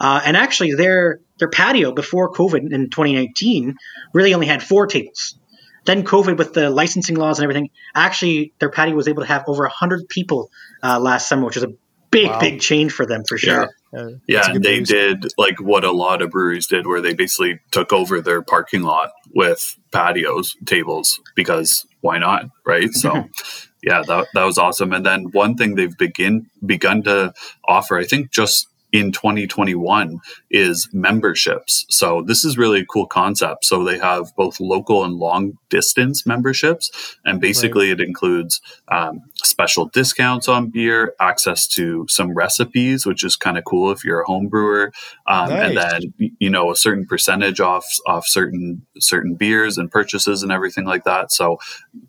Uh, 0.00 0.20
and 0.24 0.36
actually, 0.36 0.72
their 0.72 1.20
their 1.38 1.50
patio 1.50 1.92
before 1.92 2.32
COVID 2.32 2.72
in 2.72 2.88
2019 2.88 3.76
really 4.14 4.32
only 4.32 4.46
had 4.46 4.62
four 4.62 4.86
tables. 4.86 5.38
Then 5.84 6.04
COVID 6.04 6.38
with 6.38 6.54
the 6.54 6.70
licensing 6.70 7.16
laws 7.16 7.38
and 7.38 7.44
everything, 7.44 7.70
actually 7.94 8.52
their 8.58 8.70
patio 8.70 8.94
was 8.94 9.08
able 9.08 9.22
to 9.22 9.28
have 9.28 9.44
over 9.46 9.66
hundred 9.66 10.08
people 10.08 10.50
uh, 10.82 10.98
last 10.98 11.28
summer, 11.28 11.44
which 11.44 11.56
is 11.56 11.62
a 11.62 11.72
big 12.10 12.28
wow. 12.28 12.40
big 12.40 12.60
change 12.60 12.92
for 12.92 13.06
them 13.06 13.24
for 13.24 13.38
sure. 13.38 13.70
Yeah. 13.92 14.00
Uh, 14.00 14.10
yeah, 14.26 14.50
and 14.50 14.62
they 14.62 14.80
did 14.80 15.32
like 15.38 15.60
what 15.60 15.82
a 15.82 15.90
lot 15.90 16.20
of 16.20 16.30
breweries 16.30 16.66
did, 16.66 16.86
where 16.86 17.00
they 17.00 17.14
basically 17.14 17.60
took 17.70 17.92
over 17.92 18.20
their 18.20 18.42
parking 18.42 18.82
lot 18.82 19.12
with 19.34 19.78
patios, 19.92 20.56
tables, 20.66 21.20
because 21.34 21.86
why 22.02 22.18
not, 22.18 22.50
right? 22.66 22.92
So, 22.92 23.28
yeah, 23.82 24.02
that 24.06 24.26
that 24.34 24.44
was 24.44 24.58
awesome. 24.58 24.92
And 24.92 25.06
then 25.06 25.30
one 25.32 25.56
thing 25.56 25.74
they've 25.74 25.96
begin 25.96 26.50
begun 26.64 27.02
to 27.04 27.32
offer, 27.66 27.96
I 27.96 28.04
think, 28.04 28.30
just 28.30 28.68
in 28.92 29.12
2021 29.12 30.18
is 30.50 30.88
memberships. 30.92 31.84
So 31.90 32.22
this 32.22 32.44
is 32.44 32.56
really 32.56 32.80
a 32.80 32.86
cool 32.86 33.06
concept. 33.06 33.64
So 33.64 33.84
they 33.84 33.98
have 33.98 34.34
both 34.34 34.60
local 34.60 35.04
and 35.04 35.14
long 35.14 35.58
distance 35.68 36.26
memberships, 36.26 37.16
and 37.24 37.40
basically 37.40 37.90
right. 37.90 38.00
it 38.00 38.06
includes 38.06 38.60
um, 38.88 39.20
special 39.36 39.86
discounts 39.86 40.48
on 40.48 40.70
beer, 40.70 41.14
access 41.20 41.66
to 41.68 42.06
some 42.08 42.34
recipes, 42.34 43.04
which 43.04 43.24
is 43.24 43.36
kind 43.36 43.58
of 43.58 43.64
cool 43.64 43.90
if 43.90 44.04
you're 44.04 44.22
a 44.22 44.26
home 44.26 44.48
brewer, 44.48 44.92
um, 45.26 45.50
nice. 45.50 45.68
and 45.68 45.76
then 45.76 46.30
you 46.38 46.48
know 46.48 46.70
a 46.70 46.76
certain 46.76 47.06
percentage 47.06 47.60
off 47.60 47.86
off 48.06 48.26
certain 48.26 48.86
certain 48.98 49.34
beers 49.34 49.76
and 49.76 49.90
purchases 49.90 50.42
and 50.42 50.50
everything 50.50 50.84
like 50.84 51.04
that. 51.04 51.30
So 51.30 51.58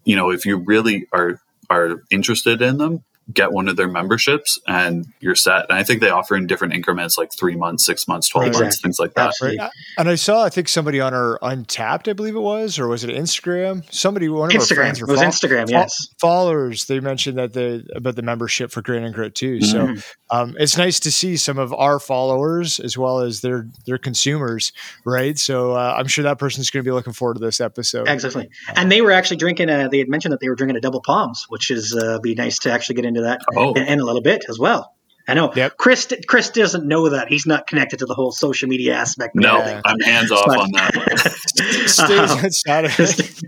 you 0.06 0.16
know 0.16 0.30
if 0.30 0.46
you 0.46 0.58
really 0.58 1.08
are 1.12 1.42
are 1.70 2.02
interested 2.10 2.62
in 2.62 2.78
them 2.78 3.04
get 3.34 3.52
one 3.52 3.68
of 3.68 3.76
their 3.76 3.88
memberships 3.88 4.58
and 4.68 5.06
you're 5.20 5.36
set. 5.36 5.66
And 5.70 5.78
I 5.78 5.84
think 5.84 6.02
they 6.02 6.10
offer 6.10 6.36
in 6.36 6.48
different 6.48 6.74
increments, 6.74 7.18
like 7.18 7.32
three 7.32 7.56
months, 7.56 7.86
six 7.86 8.08
months, 8.08 8.28
12 8.30 8.48
Exactly. 8.48 8.66
months, 8.66 8.82
things 8.82 9.00
like 9.00 9.14
that. 9.14 9.28
Absolutely. 9.28 9.60
And 9.98 10.10
I 10.10 10.16
saw, 10.16 10.44
I 10.44 10.50
think 10.50 10.68
somebody 10.68 11.00
on 11.00 11.14
our 11.14 11.38
Untappd, 11.42 12.08
I 12.10 12.14
believe 12.14 12.36
it 12.36 12.40
was, 12.42 12.80
or 12.80 12.88
was 12.88 13.04
it 13.04 13.10
Instagram? 13.10 13.84
Somebody, 13.94 14.30
one 14.30 14.50
of 14.50 14.56
our 14.56 14.62
Instagram. 14.62 14.76
friends, 14.76 15.00
It 15.00 15.04
or 15.04 15.08
was 15.08 15.20
fol- 15.22 15.30
Instagram, 15.30 15.70
yes. 15.70 16.08
followers, 16.20 16.86
they 16.86 17.00
mentioned 17.00 17.38
that 17.38 17.54
the 17.54 17.84
about 17.96 18.16
the 18.16 18.22
membership 18.22 18.72
for 18.72 18.82
Grain 18.82 19.04
and 19.04 19.14
Grit 19.14 19.36
too. 19.36 19.62
So 19.62 19.88
Mhm. 19.88 20.04
um, 20.32 20.56
it's 20.60 20.78
nice 20.78 21.00
to 21.02 21.12
see 21.12 21.38
some 21.38 21.58
of 21.60 21.74
our 21.74 22.00
followers 22.00 22.80
as 22.80 22.98
well 22.98 23.20
as 23.20 23.42
their 23.42 23.68
their 23.86 23.98
consumers, 23.98 24.72
right? 25.06 25.38
So 25.38 25.74
uh, 25.74 25.96
I'm 25.98 26.08
sure 26.08 26.24
that 26.24 26.40
person's 26.40 26.70
going 26.70 26.84
to 26.84 26.88
be 26.88 26.94
looking 26.94 27.14
forward 27.14 27.36
to 27.36 27.40
this 27.40 27.60
episode. 27.62 28.08
Exactly. 28.08 28.50
And 28.76 28.92
they 28.92 29.02
were 29.02 29.12
actually 29.12 29.38
drinking. 29.38 29.70
A, 29.70 29.88
they 29.90 30.00
had 30.00 30.10
mentioned 30.10 30.32
that 30.34 30.40
they 30.40 30.50
were 30.50 30.56
drinking 30.56 30.78
a 30.78 30.82
double 30.82 31.02
palms, 31.02 31.46
which 31.50 31.72
is 31.72 31.96
uh, 31.96 32.20
be 32.20 32.36
nice 32.36 32.60
to 32.60 32.72
actually 32.72 32.96
get 32.96 33.06
into 33.06 33.19
that 33.22 33.42
Oh, 33.56 33.74
in, 33.74 33.84
in 33.84 34.00
a 34.00 34.04
little 34.06 34.22
bit 34.22 34.46
as 34.50 34.58
well. 34.60 34.94
I 35.28 35.36
know. 35.36 35.54
Yep. 35.56 35.78
Chris 35.78 36.12
Chris 36.28 36.50
doesn't 36.50 36.88
know 36.88 37.10
that. 37.10 37.28
He's 37.28 37.46
not 37.46 37.68
connected 37.68 38.00
to 38.00 38.08
the 38.08 38.16
whole 38.16 38.32
social 38.32 38.68
media 38.68 38.96
aspect. 38.96 39.36
of 39.36 39.44
no, 39.44 39.58
Yeah. 39.60 39.82
I'm 39.86 40.00
hands 40.00 40.32
off 40.32 40.46
But- 40.48 40.58
on 40.60 40.72
that. 40.72 40.92
Stays 41.88 42.32
Um, 42.32 42.40
outside 42.46 42.86
of 42.86 43.00
it. 43.00 43.42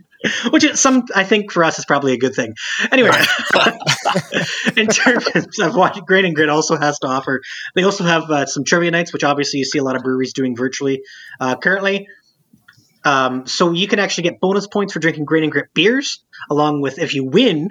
Which 0.51 0.63
is 0.63 0.79
some, 0.79 1.05
I 1.15 1.23
think, 1.23 1.51
for 1.51 1.63
us 1.63 1.79
is 1.79 1.85
probably 1.85 2.13
a 2.13 2.17
good 2.17 2.35
thing. 2.35 2.53
Anyway, 2.91 3.09
in 4.77 4.85
terms 4.85 5.59
of 5.59 5.75
what 5.75 6.05
Grain 6.05 6.25
and 6.25 6.35
Grit 6.35 6.49
also 6.49 6.77
has 6.77 6.99
to 6.99 7.07
offer, 7.07 7.41
they 7.73 7.81
also 7.83 8.03
have 8.03 8.29
uh, 8.29 8.45
some 8.45 8.63
trivia 8.63 8.91
nights, 8.91 9.11
which 9.13 9.23
obviously 9.23 9.57
you 9.59 9.65
see 9.65 9.79
a 9.79 9.83
lot 9.83 9.95
of 9.95 10.03
breweries 10.03 10.33
doing 10.33 10.55
virtually 10.55 11.01
uh, 11.39 11.55
currently. 11.55 12.07
Um, 13.03 13.47
so 13.47 13.71
you 13.71 13.87
can 13.87 13.97
actually 13.97 14.25
get 14.25 14.39
bonus 14.39 14.67
points 14.67 14.93
for 14.93 14.99
drinking 14.99 15.25
Grain 15.25 15.41
and 15.43 15.51
Grit 15.51 15.73
beers, 15.73 16.23
along 16.51 16.81
with 16.81 16.99
if 16.99 17.15
you 17.15 17.25
win, 17.25 17.69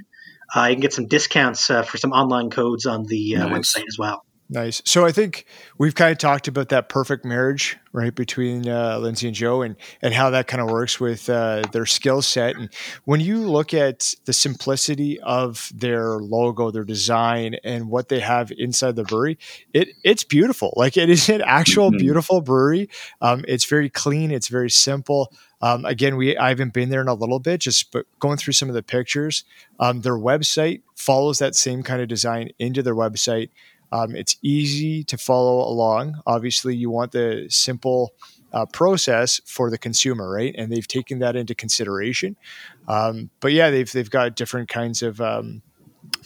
you 0.56 0.74
can 0.74 0.80
get 0.80 0.92
some 0.92 1.06
discounts 1.06 1.70
uh, 1.70 1.82
for 1.82 1.96
some 1.96 2.12
online 2.12 2.50
codes 2.50 2.86
on 2.86 3.04
the 3.04 3.36
uh, 3.36 3.48
Nice. 3.48 3.74
website 3.76 3.86
as 3.88 3.98
well. 3.98 4.24
Nice. 4.52 4.82
So 4.84 5.06
I 5.06 5.12
think 5.12 5.46
we've 5.78 5.94
kind 5.94 6.10
of 6.10 6.18
talked 6.18 6.48
about 6.48 6.70
that 6.70 6.88
perfect 6.88 7.24
marriage, 7.24 7.78
right, 7.92 8.12
between 8.12 8.68
uh, 8.68 8.98
Lindsay 8.98 9.28
and 9.28 9.36
Joe, 9.36 9.62
and 9.62 9.76
and 10.02 10.12
how 10.12 10.30
that 10.30 10.48
kind 10.48 10.60
of 10.60 10.68
works 10.68 10.98
with 10.98 11.30
uh, 11.30 11.62
their 11.70 11.86
skill 11.86 12.20
set. 12.20 12.56
And 12.56 12.68
when 13.04 13.20
you 13.20 13.38
look 13.48 13.72
at 13.72 14.12
the 14.24 14.32
simplicity 14.32 15.20
of 15.20 15.70
their 15.72 16.16
logo, 16.18 16.72
their 16.72 16.82
design, 16.82 17.58
and 17.62 17.90
what 17.90 18.08
they 18.08 18.18
have 18.18 18.50
inside 18.58 18.96
the 18.96 19.04
brewery, 19.04 19.38
it 19.72 19.90
it's 20.02 20.24
beautiful. 20.24 20.74
Like 20.76 20.96
it 20.96 21.08
is 21.08 21.28
an 21.28 21.42
actual 21.46 21.92
Mhm. 21.92 21.98
beautiful 21.98 22.40
brewery. 22.40 22.88
Um, 23.20 23.44
it's 23.46 23.66
very 23.66 23.88
clean. 23.88 24.32
It's 24.32 24.48
very 24.48 24.70
simple. 24.70 25.32
Um, 25.62 25.84
again, 25.84 26.16
we 26.16 26.36
I 26.36 26.48
haven't 26.48 26.72
been 26.72 26.88
there 26.88 27.02
in 27.02 27.08
a 27.08 27.14
little 27.14 27.38
bit, 27.38 27.60
just 27.60 27.92
but 27.92 28.06
going 28.18 28.36
through 28.38 28.54
some 28.54 28.68
of 28.68 28.74
the 28.74 28.82
pictures. 28.82 29.44
Um, 29.78 30.00
their 30.00 30.18
website 30.18 30.82
follows 30.96 31.38
that 31.38 31.54
same 31.54 31.84
kind 31.84 32.02
of 32.02 32.08
design 32.08 32.50
into 32.58 32.82
their 32.82 32.96
website. 32.96 33.50
Um, 33.92 34.14
it's 34.14 34.36
easy 34.42 35.04
to 35.04 35.18
follow 35.18 35.68
along. 35.68 36.20
Obviously, 36.26 36.76
you 36.76 36.90
want 36.90 37.12
the 37.12 37.46
simple 37.48 38.12
uh, 38.52 38.66
process 38.66 39.40
for 39.46 39.70
the 39.70 39.78
consumer, 39.78 40.30
right? 40.30 40.54
And 40.56 40.70
they've 40.72 40.86
taken 40.86 41.20
that 41.20 41.36
into 41.36 41.54
consideration. 41.54 42.36
Um, 42.88 43.30
but 43.40 43.52
yeah, 43.52 43.70
they've 43.70 43.90
they've 43.90 44.10
got 44.10 44.36
different 44.36 44.68
kinds 44.68 45.02
of 45.02 45.20
um, 45.20 45.62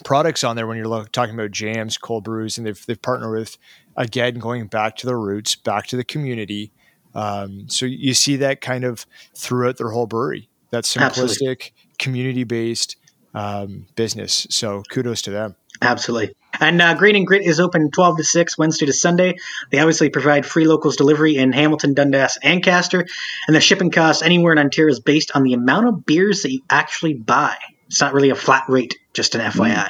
products 0.04 0.44
on 0.44 0.56
there 0.56 0.66
when 0.66 0.76
you're 0.76 0.88
look, 0.88 1.12
talking 1.12 1.35
about 1.35 1.50
jams, 1.50 1.99
cold 1.99 2.25
brews, 2.25 2.59
and 2.59 2.66
they've 2.66 2.87
they've 2.87 3.00
partnered 3.00 3.33
with 3.33 3.59
again 3.97 4.38
going 4.38 4.66
back 4.66 4.97
to 4.97 5.06
the 5.06 5.16
roots, 5.16 5.54
back 5.54 5.87
to 5.88 5.97
the 5.97 6.04
community. 6.04 6.73
Um, 7.14 7.68
so 7.68 7.87
you 7.87 8.12
see 8.12 8.37
that 8.37 8.61
kind 8.61 8.85
of 8.85 9.06
throughout 9.37 9.76
their 9.76 9.90
whole 9.90 10.06
brewery. 10.06 10.49
That 10.71 10.85
simplistic, 10.85 11.71
community 11.99 12.42
based 12.42 12.97
um, 13.34 13.86
business. 13.96 14.46
So 14.50 14.82
kudos 14.90 15.22
to 15.22 15.30
them. 15.30 15.56
Absolutely. 15.82 16.34
And 16.60 16.80
uh, 16.80 16.94
Grain 16.94 17.16
and 17.16 17.26
Grit 17.26 17.42
is 17.42 17.58
open 17.58 17.90
12 17.90 18.18
to 18.18 18.24
6, 18.24 18.58
Wednesday 18.58 18.86
to 18.86 18.92
Sunday. 18.92 19.34
They 19.70 19.80
obviously 19.80 20.08
provide 20.08 20.46
free 20.46 20.66
locals 20.66 20.96
delivery 20.96 21.36
in 21.36 21.52
Hamilton, 21.52 21.94
Dundas, 21.94 22.38
Ancaster. 22.42 23.04
And 23.46 23.56
the 23.56 23.60
shipping 23.60 23.90
cost 23.90 24.22
anywhere 24.22 24.52
in 24.52 24.58
Ontario 24.58 24.92
is 24.92 25.00
based 25.00 25.32
on 25.34 25.42
the 25.42 25.54
amount 25.54 25.88
of 25.88 26.06
beers 26.06 26.42
that 26.42 26.52
you 26.52 26.62
actually 26.70 27.14
buy. 27.14 27.56
It's 27.88 28.00
not 28.00 28.14
really 28.14 28.30
a 28.30 28.36
flat 28.36 28.64
rate, 28.68 28.96
just 29.12 29.34
an 29.34 29.40
FYI. 29.40 29.88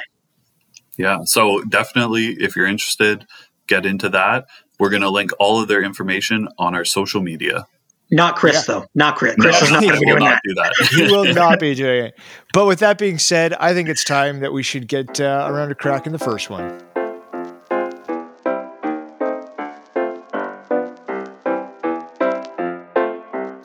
Yeah. 0.97 1.19
So 1.25 1.61
definitely, 1.63 2.27
if 2.27 2.55
you're 2.55 2.67
interested, 2.67 3.25
get 3.67 3.85
into 3.85 4.09
that. 4.09 4.47
We're 4.79 4.89
going 4.89 5.03
to 5.03 5.09
link 5.09 5.31
all 5.39 5.61
of 5.61 5.67
their 5.67 5.83
information 5.83 6.47
on 6.57 6.75
our 6.75 6.85
social 6.85 7.21
media. 7.21 7.67
Not 8.11 8.35
Chris, 8.35 8.65
though. 8.65 8.85
Not 8.93 9.15
Chris. 9.15 9.35
Chris 9.35 9.61
is 9.61 9.71
not 9.71 9.81
going 9.81 9.93
to 9.95 9.99
be 9.99 10.05
doing 10.05 10.19
not 10.23 10.39
that. 10.55 10.73
do 10.91 10.95
he 10.95 11.11
will 11.11 11.33
not 11.33 11.59
be 11.59 11.73
doing 11.73 12.05
it. 12.05 12.19
But 12.53 12.65
with 12.67 12.79
that 12.79 12.97
being 12.97 13.17
said, 13.17 13.53
I 13.53 13.73
think 13.73 13.89
it's 13.89 14.03
time 14.03 14.39
that 14.41 14.53
we 14.53 14.63
should 14.63 14.87
get 14.87 15.19
uh, 15.19 15.47
around 15.49 15.69
to 15.69 15.75
cracking 15.75 16.11
the 16.13 16.19
first 16.19 16.49
one. 16.49 16.81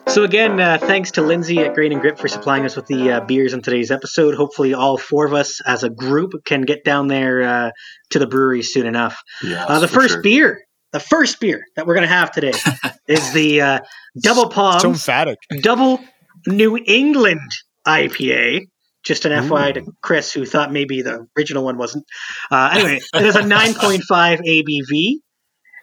So 0.07 0.25
again, 0.25 0.59
uh, 0.59 0.77
thanks 0.77 1.11
to 1.11 1.21
Lindsay 1.21 1.59
at 1.59 1.73
Grain 1.73 1.93
and 1.93 2.01
Grit 2.01 2.19
for 2.19 2.27
supplying 2.27 2.65
us 2.65 2.75
with 2.75 2.85
the 2.87 3.11
uh, 3.11 3.19
beers 3.21 3.53
in 3.53 3.61
today's 3.61 3.91
episode. 3.91 4.35
Hopefully, 4.35 4.73
all 4.73 4.97
four 4.97 5.25
of 5.25 5.33
us 5.33 5.61
as 5.65 5.85
a 5.85 5.89
group 5.89 6.33
can 6.43 6.63
get 6.63 6.83
down 6.83 7.07
there 7.07 7.41
uh, 7.41 7.71
to 8.09 8.19
the 8.19 8.27
brewery 8.27 8.61
soon 8.61 8.87
enough. 8.87 9.21
Yes, 9.41 9.65
Uh, 9.69 9.79
the 9.79 9.87
first 9.87 10.15
sure. 10.15 10.21
beer, 10.21 10.59
the 10.93 10.99
first 10.99 11.39
beer 11.39 11.61
that 11.75 11.87
we're 11.87 11.93
going 11.95 12.07
to 12.07 12.13
have 12.13 12.31
today 12.31 12.53
is 13.07 13.33
the 13.33 13.61
uh, 13.61 13.79
Double 14.21 14.49
Palms 14.49 14.81
So 14.81 14.89
emphatic. 14.89 15.37
Double 15.61 15.99
New 16.47 16.77
England 16.77 17.49
IPA. 17.87 18.61
Just 19.03 19.25
an 19.25 19.31
FYI 19.31 19.73
to 19.75 19.91
Chris, 20.03 20.31
who 20.31 20.45
thought 20.45 20.71
maybe 20.71 21.01
the 21.01 21.25
original 21.35 21.63
one 21.63 21.75
wasn't. 21.77 22.05
Uh, 22.51 22.69
anyway, 22.73 22.99
it 23.15 23.25
is 23.25 23.35
a 23.35 23.41
9.5 23.41 24.01
ABV, 24.11 25.13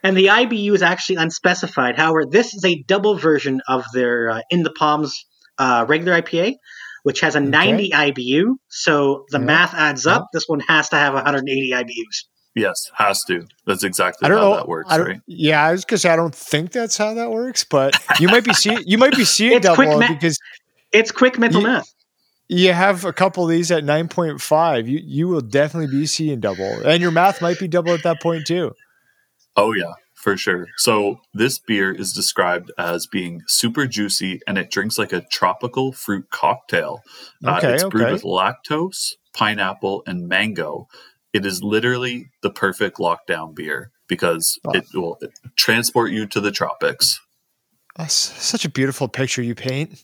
and 0.05 0.15
the 0.15 0.27
IBU 0.27 0.73
is 0.73 0.81
actually 0.81 1.17
unspecified. 1.17 1.97
However, 1.97 2.23
this 2.29 2.53
is 2.53 2.63
a 2.63 2.81
double 2.83 3.15
version 3.17 3.59
of 3.67 3.83
their 3.93 4.29
uh, 4.29 4.41
In 4.49 4.63
the 4.63 4.71
Palms 4.71 5.13
uh, 5.57 5.85
regular 5.89 6.21
IPA, 6.21 6.53
which 7.03 7.19
has 7.19 7.35
a 7.35 7.41
90 7.41 7.89
IBU. 7.91 8.53
So 8.69 9.25
the 9.31 9.39
Yeah. 9.39 9.45
math 9.45 9.73
adds 9.73 10.07
up. 10.07 10.27
This 10.31 10.45
one 10.47 10.61
has 10.61 10.87
to 10.89 10.95
have 10.95 11.13
180 11.13 11.71
IBUs. 11.73 12.23
Yes, 12.59 12.91
has 12.95 13.23
to. 13.25 13.47
That's 13.65 13.83
exactly 13.83 14.25
I 14.25 14.29
don't 14.29 14.37
how 14.39 14.49
know. 14.51 14.55
that 14.57 14.67
works, 14.67 14.91
I 14.91 14.97
don't, 14.97 15.07
right? 15.07 15.21
Yeah, 15.27 15.63
I 15.63 15.71
was 15.71 15.85
because 15.85 16.03
I 16.05 16.15
don't 16.15 16.33
think 16.35 16.71
that's 16.71 16.97
how 16.97 17.13
that 17.13 17.31
works. 17.31 17.63
But 17.63 17.95
you 18.19 18.27
might 18.27 18.43
be 18.43 18.53
seeing 18.53 18.79
you 18.85 18.97
might 18.97 19.15
be 19.15 19.23
seeing 19.37 19.53
It's 19.57 19.67
quick 19.75 19.87
double 19.89 19.99
ma- 20.01 20.07
because 20.07 20.37
It's 20.91 21.11
quick 21.11 21.37
mental 21.39 21.61
Ye- 21.61 21.67
math. 21.67 21.93
you 22.47 22.73
have 22.73 23.05
a 23.05 23.13
couple 23.13 23.43
of 23.43 23.49
these 23.49 23.71
at 23.71 23.83
nine 23.83 24.07
point 24.07 24.41
five. 24.41 24.87
You 24.87 24.99
you 25.03 25.27
will 25.27 25.41
definitely 25.41 25.91
be 25.99 26.05
seeing 26.05 26.39
double, 26.39 26.81
and 26.85 27.01
your 27.01 27.11
math 27.11 27.41
might 27.41 27.59
be 27.59 27.67
double 27.67 27.93
at 27.93 28.03
that 28.03 28.21
point 28.21 28.45
too. 28.47 28.73
Oh, 29.55 29.73
yeah, 29.73 29.93
for 30.15 30.37
sure. 30.37 30.67
So, 30.77 31.19
this 31.33 31.59
beer 31.59 31.91
is 31.91 32.13
described 32.13 32.71
as 32.77 33.07
being 33.07 33.41
super 33.47 33.87
juicy 33.87 34.39
and 34.47 34.57
it 34.57 34.71
drinks 34.71 34.97
like 34.97 35.11
a 35.11 35.21
tropical 35.21 35.91
fruit 35.91 36.29
cocktail. 36.29 37.01
Uh, 37.43 37.57
Okay, 37.57 37.73
it's 37.73 37.83
brewed 37.83 38.11
with 38.11 38.23
lactose, 38.23 39.15
pineapple, 39.33 40.03
and 40.07 40.27
mango. 40.29 40.87
It 41.33 41.45
is 41.45 41.61
literally 41.63 42.31
the 42.41 42.49
perfect 42.49 42.97
lockdown 42.97 43.53
beer 43.55 43.91
because 44.07 44.57
Wow. 44.63 44.71
it 44.75 44.85
will 44.93 45.19
transport 45.55 46.11
you 46.11 46.25
to 46.27 46.39
the 46.41 46.51
tropics. 46.51 47.19
That's 47.95 48.13
such 48.13 48.65
a 48.65 48.69
beautiful 48.69 49.07
picture 49.07 49.41
you 49.41 49.55
paint. 49.55 50.03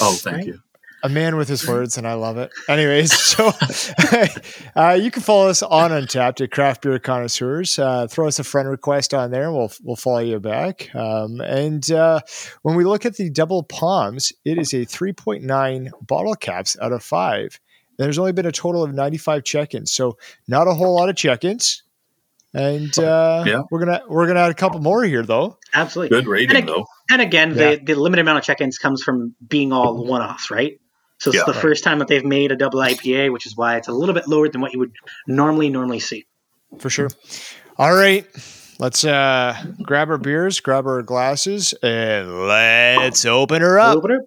Oh, 0.00 0.14
thank 0.20 0.36
Right. 0.38 0.46
you. 0.46 0.60
a 1.04 1.08
man 1.08 1.36
with 1.36 1.48
his 1.48 1.64
words, 1.68 1.96
and 1.96 2.08
I 2.08 2.14
love 2.14 2.38
it. 2.38 2.50
Anyways, 2.68 3.12
so 3.16 3.52
uh, 4.76 4.98
you 5.00 5.10
can 5.12 5.22
follow 5.22 5.48
us 5.48 5.62
on 5.62 5.92
Untappd 5.92 6.40
at 6.42 6.50
Craft 6.50 6.82
Beer 6.82 6.98
Connoisseurs. 6.98 7.78
Uh, 7.78 8.08
throw 8.08 8.26
us 8.26 8.40
a 8.40 8.44
friend 8.44 8.68
request 8.68 9.14
on 9.14 9.30
there, 9.30 9.44
and 9.44 9.54
we'll 9.54 9.70
we'll 9.84 9.94
follow 9.96 10.18
you 10.18 10.40
back. 10.40 10.92
Um, 10.96 11.40
and 11.40 11.88
uh, 11.92 12.20
when 12.62 12.74
we 12.76 12.82
look 12.84 13.06
at 13.06 13.16
the 13.16 13.30
double 13.30 13.62
palms, 13.62 14.32
it 14.44 14.58
is 14.58 14.74
a 14.74 14.84
three 14.84 15.12
point 15.12 15.44
nine 15.44 15.92
bottle 16.02 16.34
caps 16.34 16.76
out 16.82 16.90
of 16.92 17.02
five. 17.04 17.60
There's 17.98 18.18
only 18.18 18.32
been 18.32 18.46
a 18.46 18.52
total 18.52 18.82
of 18.84 18.94
95 18.94 19.42
check-ins, 19.44 19.92
so 19.92 20.16
not 20.46 20.66
a 20.68 20.74
whole 20.74 20.94
lot 20.94 21.08
of 21.08 21.16
check-ins. 21.16 21.82
And 22.54 22.96
uh, 22.98 23.44
Yeah. 23.46 23.62
we're 23.70 23.80
gonna 23.84 24.02
we're 24.08 24.26
gonna 24.26 24.40
add 24.40 24.50
a 24.50 24.54
couple 24.54 24.80
more 24.80 25.04
here, 25.04 25.22
though. 25.22 25.58
Absolutely. 25.74 26.16
Good 26.16 26.26
rating, 26.26 26.56
And 26.56 26.68
though. 26.68 26.86
And 27.10 27.20
again, 27.20 27.50
Yeah. 27.50 27.74
the, 27.76 27.80
the 27.84 27.94
limited 27.96 28.22
amount 28.22 28.38
of 28.38 28.44
check-ins 28.44 28.78
comes 28.78 29.02
from 29.02 29.34
being 29.46 29.72
all 29.72 30.02
one-offs, 30.06 30.50
right? 30.50 30.78
So 31.18 31.30
it's 31.30 31.36
Yeah. 31.38 31.44
the 31.44 31.52
Right. 31.52 31.60
first 31.60 31.84
time 31.84 31.98
that 31.98 32.08
they've 32.08 32.24
made 32.24 32.52
a 32.52 32.56
double 32.56 32.80
IPA, 32.80 33.30
which 33.32 33.44
is 33.46 33.56
why 33.56 33.76
it's 33.76 33.88
a 33.88 33.92
little 33.92 34.14
bit 34.14 34.28
lower 34.28 34.48
than 34.48 34.60
what 34.62 34.72
you 34.72 34.78
would 34.78 34.92
normally 35.26 35.68
normally 35.68 35.98
see. 36.00 36.24
for 36.78 36.88
sure. 36.90 37.10
All 37.78 37.92
right, 37.94 38.26
let's 38.78 39.04
uh, 39.04 39.56
grab 39.82 40.08
our 40.10 40.18
beers, 40.18 40.60
grab 40.60 40.86
our 40.86 41.02
glasses, 41.02 41.72
and 41.82 42.46
let's 42.46 43.24
open 43.24 43.60
her 43.62 43.78
up. 43.80 43.96
Open 43.96 44.10
it. 44.12 44.20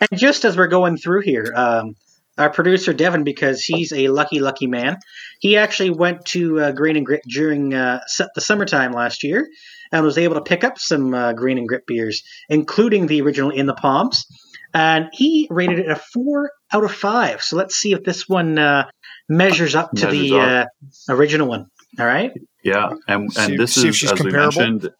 And 0.00 0.18
just 0.18 0.44
as 0.44 0.56
we're 0.56 0.66
going 0.68 0.96
through 0.96 1.22
here, 1.22 1.52
um, 1.54 1.94
our 2.38 2.50
producer 2.50 2.92
Devon, 2.94 3.22
because 3.24 3.62
he's 3.62 3.92
a 3.92 4.08
lucky, 4.08 4.40
lucky 4.40 4.66
man, 4.66 4.96
he 5.40 5.56
actually 5.56 5.90
went 5.90 6.24
to 6.26 6.58
uh, 6.60 6.72
Grain 6.72 6.96
and 6.96 7.04
Grit 7.04 7.22
during 7.28 7.74
uh, 7.74 8.00
the 8.34 8.40
summertime 8.40 8.92
last 8.92 9.22
year 9.24 9.46
and 9.92 10.04
was 10.04 10.16
able 10.16 10.36
to 10.36 10.40
pick 10.42 10.64
up 10.64 10.78
some 10.78 11.12
uh, 11.12 11.32
Grain 11.34 11.58
and 11.58 11.68
Grit 11.68 11.86
beers, 11.86 12.22
including 12.48 13.06
the 13.08 13.20
original 13.20 13.50
In 13.50 13.66
the 13.66 13.74
Palms. 13.74 14.24
and 14.72 15.08
he 15.12 15.48
rated 15.50 15.80
it 15.80 15.90
a 15.90 15.96
four 15.96 16.50
out 16.72 16.84
of 16.84 16.92
five. 16.92 17.42
So 17.42 17.56
let's 17.56 17.74
see 17.74 17.92
if 17.92 18.04
this 18.04 18.28
one 18.28 18.56
uh, 18.58 18.88
measures 19.28 19.74
up 19.74 19.90
to 19.96 20.06
Measures 20.06 20.30
the 20.30 20.38
up. 20.38 20.66
Uh, 21.08 21.14
original 21.14 21.48
one. 21.48 21.66
All 21.98 22.06
right. 22.06 22.30
Yeah, 22.62 22.90
and 23.08 23.32
See- 23.32 23.42
and 23.42 23.58
this 23.58 23.74
see 23.74 23.88
if 23.88 23.96
is 24.02 24.12
as 24.12 24.18
comparable. 24.18 24.56
we 24.56 24.64
mentioned. 24.64 24.90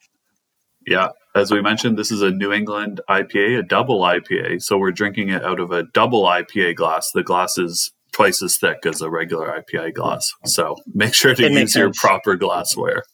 Yeah, 0.87 1.11
as 1.41 1.51
we 1.51 1.61
mentioned, 1.63 1.99
this 1.99 2.11
is 2.11 2.23
a 2.23 2.31
New 2.31 2.53
England 2.53 3.01
IPA, 3.09 3.59
a 3.59 3.63
double 3.63 4.01
IPA. 4.01 4.63
So 4.63 4.79
we're 4.79 4.93
drinking 4.93 5.31
it 5.31 5.45
out 5.45 5.59
of 5.61 5.71
a 5.73 5.85
double 5.85 6.23
IPA 6.25 6.77
glass. 6.77 7.11
The 7.13 7.23
glass 7.23 7.59
is 7.59 7.93
twice 8.13 8.43
as 8.43 8.57
thick 8.59 8.79
as 8.87 9.01
a 9.03 9.11
regular 9.11 9.49
IPA 9.63 9.95
glass. 9.95 10.33
So 10.45 10.77
make 10.95 11.15
sure 11.15 11.35
to 11.35 11.45
It 11.45 11.53
use 11.53 11.75
your 11.75 11.93
proper 11.93 12.37
glassware. 12.37 13.05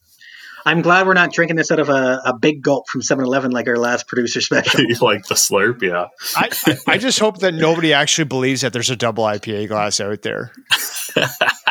I'm 0.65 0.83
glad 0.83 1.07
we're 1.07 1.15
not 1.15 1.33
drinking 1.33 1.55
this 1.57 1.71
out 1.71 1.79
of 1.79 1.89
a, 1.91 2.21
a 2.25 2.37
big 2.37 2.61
gulp 2.61 2.89
from 2.89 3.01
7-Eleven 3.01 3.53
like 3.53 3.69
our 3.69 3.77
last 3.77 4.09
producer 4.09 4.41
special. 4.41 4.81
you 4.81 4.97
like 5.01 5.25
the 5.27 5.37
slurp, 5.37 5.81
yeah. 5.81 6.07
I, 6.35 6.51
I- 6.67 6.95
I 6.95 6.99
just 6.99 7.21
hope 7.21 7.39
that 7.39 7.55
nobody 7.55 7.93
actually 7.93 8.25
believes 8.25 8.63
that 8.63 8.73
there's 8.73 8.91
a 8.91 8.97
double 8.97 9.23
IPA 9.25 9.69
glass 9.69 10.01
out 10.01 10.23
there. 10.23 10.51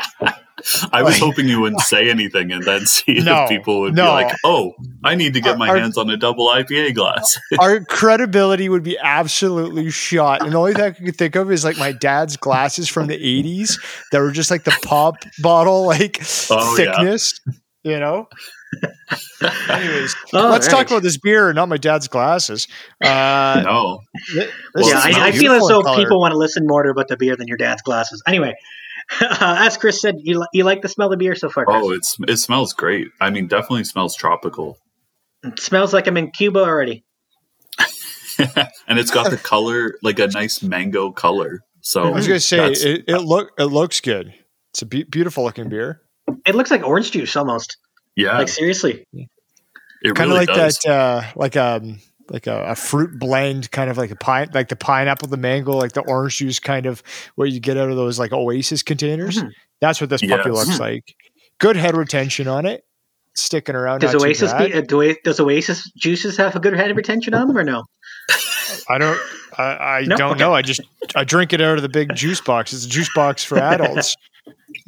I 0.92 1.04
was 1.04 1.18
hoping 1.20 1.48
you 1.48 1.62
wouldn't 1.62 1.82
say 1.94 2.10
anything 2.10 2.52
and 2.52 2.64
then 2.64 2.86
see 2.86 3.16
No, 3.16 3.44
if 3.44 3.50
people 3.50 3.82
would 3.82 3.96
no. 3.96 4.04
be 4.06 4.10
like, 4.10 4.36
"Oh, 4.44 4.74
I 5.04 5.16
need 5.16 5.34
to 5.36 5.42
get 5.42 5.58
my 5.58 5.70
Our- 5.70 5.78
hands 5.78 5.98
on 5.98 6.10
a 6.10 6.18
double 6.18 6.48
IPA 6.48 6.94
glass." 6.96 7.38
Our 7.60 7.84
credibility 7.86 8.68
would 8.70 8.84
be 8.84 8.98
absolutely 8.98 9.90
shot. 9.92 10.42
And 10.44 10.54
the 10.54 10.58
only 10.58 10.74
thing 10.74 10.84
I 10.84 10.92
could 10.92 11.16
think 11.18 11.36
of 11.36 11.52
is 11.52 11.64
like 11.64 11.78
my 11.78 11.92
dad's 11.92 12.38
glasses 12.38 12.90
from 12.90 13.08
the 13.08 13.18
80s 13.18 13.80
that 14.12 14.20
were 14.22 14.32
just 14.32 14.50
like 14.52 14.64
the 14.64 14.76
pop 14.84 15.16
bottle 15.42 15.86
like 15.86 16.22
Oh, 16.50 16.76
yeah. 16.78 16.94
thickness, 16.94 17.40
you 17.84 18.00
know? 18.00 18.28
Anyways, 19.70 20.16
All 20.34 20.50
let's 20.50 20.68
right. 20.68 20.78
talk 20.78 20.88
about 20.88 21.04
this 21.04 21.18
beer, 21.18 21.54
not 21.54 21.70
my 21.70 21.78
dad's 21.78 22.08
glasses. 22.08 22.68
Uh, 23.04 23.62
no, 23.64 24.00
th- 24.34 24.50
Well, 24.74 24.84
this 24.86 24.88
yeah, 24.94 25.22
I, 25.24 25.28
I 25.28 25.32
feel 25.32 25.54
as 25.54 25.68
though 25.68 25.82
color. 25.82 25.98
people 25.98 26.20
want 26.20 26.32
to 26.34 26.38
listen 26.38 26.66
more 26.68 26.84
to 26.84 26.90
about 26.90 27.08
the 27.08 27.18
beer 27.18 27.36
than 27.36 27.48
your 27.48 27.58
dad's 27.58 27.82
glasses. 27.82 28.22
Anyway, 28.28 28.54
uh, 29.22 29.38
as 29.60 29.78
Chris 29.78 30.02
said, 30.02 30.16
you, 30.20 30.40
li- 30.40 30.48
you 30.54 30.64
like 30.64 30.82
the 30.82 30.90
smell 30.90 31.12
of 31.12 31.20
beer 31.20 31.36
so 31.36 31.50
far? 31.50 31.66
Chris? 31.66 31.78
oh, 31.80 31.92
it's 31.92 32.18
it 32.28 32.38
smells 32.38 32.74
great. 32.74 33.08
I 33.22 33.30
mean, 33.30 33.48
definitely 33.48 33.84
smells 33.84 34.16
tropical. 34.16 34.78
It 35.44 35.60
smells 35.60 35.94
like 35.94 36.08
I'm 36.08 36.18
in 36.18 36.32
Cuba 36.32 36.60
already. 36.60 37.04
and 38.88 39.00
it's 39.00 39.12
got 39.12 39.30
the 39.32 39.38
color 39.38 39.96
like 40.04 40.20
a 40.20 40.28
nice 40.28 40.62
mango 40.62 41.12
color. 41.12 41.62
So 41.82 42.04
I 42.04 42.10
was 42.10 42.28
going 42.28 42.40
to 42.40 42.46
say 42.46 42.72
it, 42.72 43.04
it 43.08 43.18
look 43.22 43.52
it 43.58 43.66
looks 43.66 44.02
good. 44.02 44.34
It's 44.74 44.82
a 44.82 44.86
be- 44.86 45.04
beautiful 45.04 45.44
looking 45.44 45.70
beer. 45.70 46.02
It 46.46 46.56
looks 46.56 46.72
like 46.72 46.84
orange 46.84 47.12
juice 47.12 47.36
almost. 47.36 47.78
yeah, 48.16 48.38
Like 48.38 48.50
seriously. 48.50 49.06
it 49.14 50.16
kind 50.16 50.30
really 50.32 50.44
of 50.44 50.48
like 50.50 50.58
does. 50.58 50.80
that 50.80 50.92
uh 50.92 51.24
like 51.36 51.56
um 51.56 52.00
like 52.30 52.48
a, 52.48 52.64
a 52.64 52.76
fruit 52.76 53.20
blend 53.20 53.70
kind 53.72 53.90
of 53.90 53.98
like 53.98 54.12
a 54.12 54.16
pine 54.16 54.50
like 54.54 54.70
the 54.70 54.76
pineapple 54.76 55.28
the 55.28 55.38
mango 55.38 55.74
like 55.74 55.92
the 55.94 56.02
orange 56.02 56.38
juice 56.38 56.60
kind 56.60 56.86
of 56.86 57.04
what 57.36 57.52
you 57.52 57.60
get 57.60 57.78
out 57.78 57.90
of 57.90 57.96
those 57.96 58.18
like 58.18 58.32
oasis 58.34 58.82
containers 58.82 59.38
Mhm. 59.38 59.52
that's 59.82 60.02
what 60.02 60.10
this 60.10 60.22
puppy 60.22 60.34
Yes. 60.34 60.48
looks 60.68 60.80
like 60.80 61.16
good 61.60 61.76
head 61.76 61.96
retention 61.96 62.48
on 62.48 62.66
it 62.66 62.84
sticking 63.36 63.76
around 63.76 64.00
Does 64.00 64.16
Oasis 64.16 64.54
be, 64.54 64.74
uh, 64.74 64.82
do, 64.82 65.16
does 65.26 65.40
Oasis 65.42 65.92
juices 65.98 66.38
have 66.38 66.56
a 66.56 66.60
good 66.60 66.74
head 66.74 66.96
retention 66.96 67.34
on 67.34 67.48
them 67.48 67.58
or 67.58 67.64
no? 67.64 67.84
i 68.90 68.98
don't 68.98 69.20
i, 69.58 69.64
I 69.64 70.02
No? 70.08 70.16
don't 70.18 70.32
Okay. 70.32 70.40
know 70.40 70.54
i 70.54 70.62
just 70.62 70.82
i 71.16 71.24
drink 71.24 71.54
it 71.54 71.62
out 71.62 71.76
of 71.78 71.82
the 71.84 71.90
big 71.90 72.16
juice 72.16 72.42
box 72.42 72.74
it's 72.74 72.86
a 72.86 72.90
juice 72.90 73.10
box 73.14 73.44
for 73.44 73.58
adults 73.74 74.16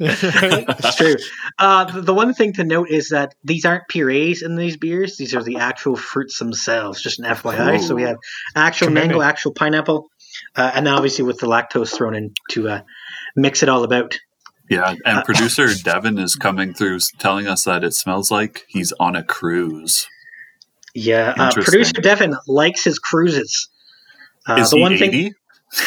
It's 0.00 0.94
true. 0.96 1.16
Uh, 1.58 1.84
the, 1.84 2.00
the 2.02 2.14
one 2.14 2.32
thing 2.34 2.52
to 2.54 2.64
note 2.64 2.88
is 2.90 3.08
that 3.08 3.34
these 3.42 3.64
aren't 3.64 3.88
purees 3.88 4.42
in 4.42 4.54
these 4.56 4.76
beers. 4.76 5.16
These 5.16 5.34
are 5.34 5.42
the 5.42 5.56
actual 5.56 5.96
fruits 5.96 6.38
themselves. 6.38 7.02
Just 7.02 7.18
an 7.18 7.24
FYI. 7.24 7.80
So 7.80 7.94
we 7.96 8.02
have 8.02 8.16
actual 8.54 8.88
Commitment. 8.88 9.12
mango, 9.12 9.22
actual 9.22 9.52
pineapple, 9.54 10.08
uh, 10.56 10.70
and 10.74 10.86
then 10.86 10.94
obviously 10.94 11.24
with 11.24 11.38
the 11.38 11.46
lactose 11.48 11.92
thrown 11.94 12.14
in 12.14 12.32
to 12.50 12.68
uh, 12.68 12.80
mix 13.34 13.62
it 13.62 13.68
all 13.68 13.82
about. 13.82 14.16
yeah, 14.70 14.94
and 15.04 15.18
uh, 15.18 15.22
producer 15.24 15.68
Devon 15.82 16.18
is 16.18 16.36
coming 16.36 16.74
through 16.74 17.00
telling 17.18 17.46
us 17.48 17.64
that 17.64 17.82
it 17.82 17.94
smells 17.94 18.30
like 18.30 18.64
he's 18.68 18.92
on 19.00 19.16
a 19.16 19.24
cruise. 19.24 20.06
Yeah. 20.94 21.34
Uh, 21.36 21.52
producer 21.52 22.00
Devon 22.00 22.36
likes 22.46 22.84
his 22.84 22.98
cruises. 22.98 23.68
Uh, 24.48 24.56
is 24.56 24.70
the 24.70 24.76
he 24.76 24.82
one 24.82 24.92
80? 24.92 24.98
thing. 25.10 25.34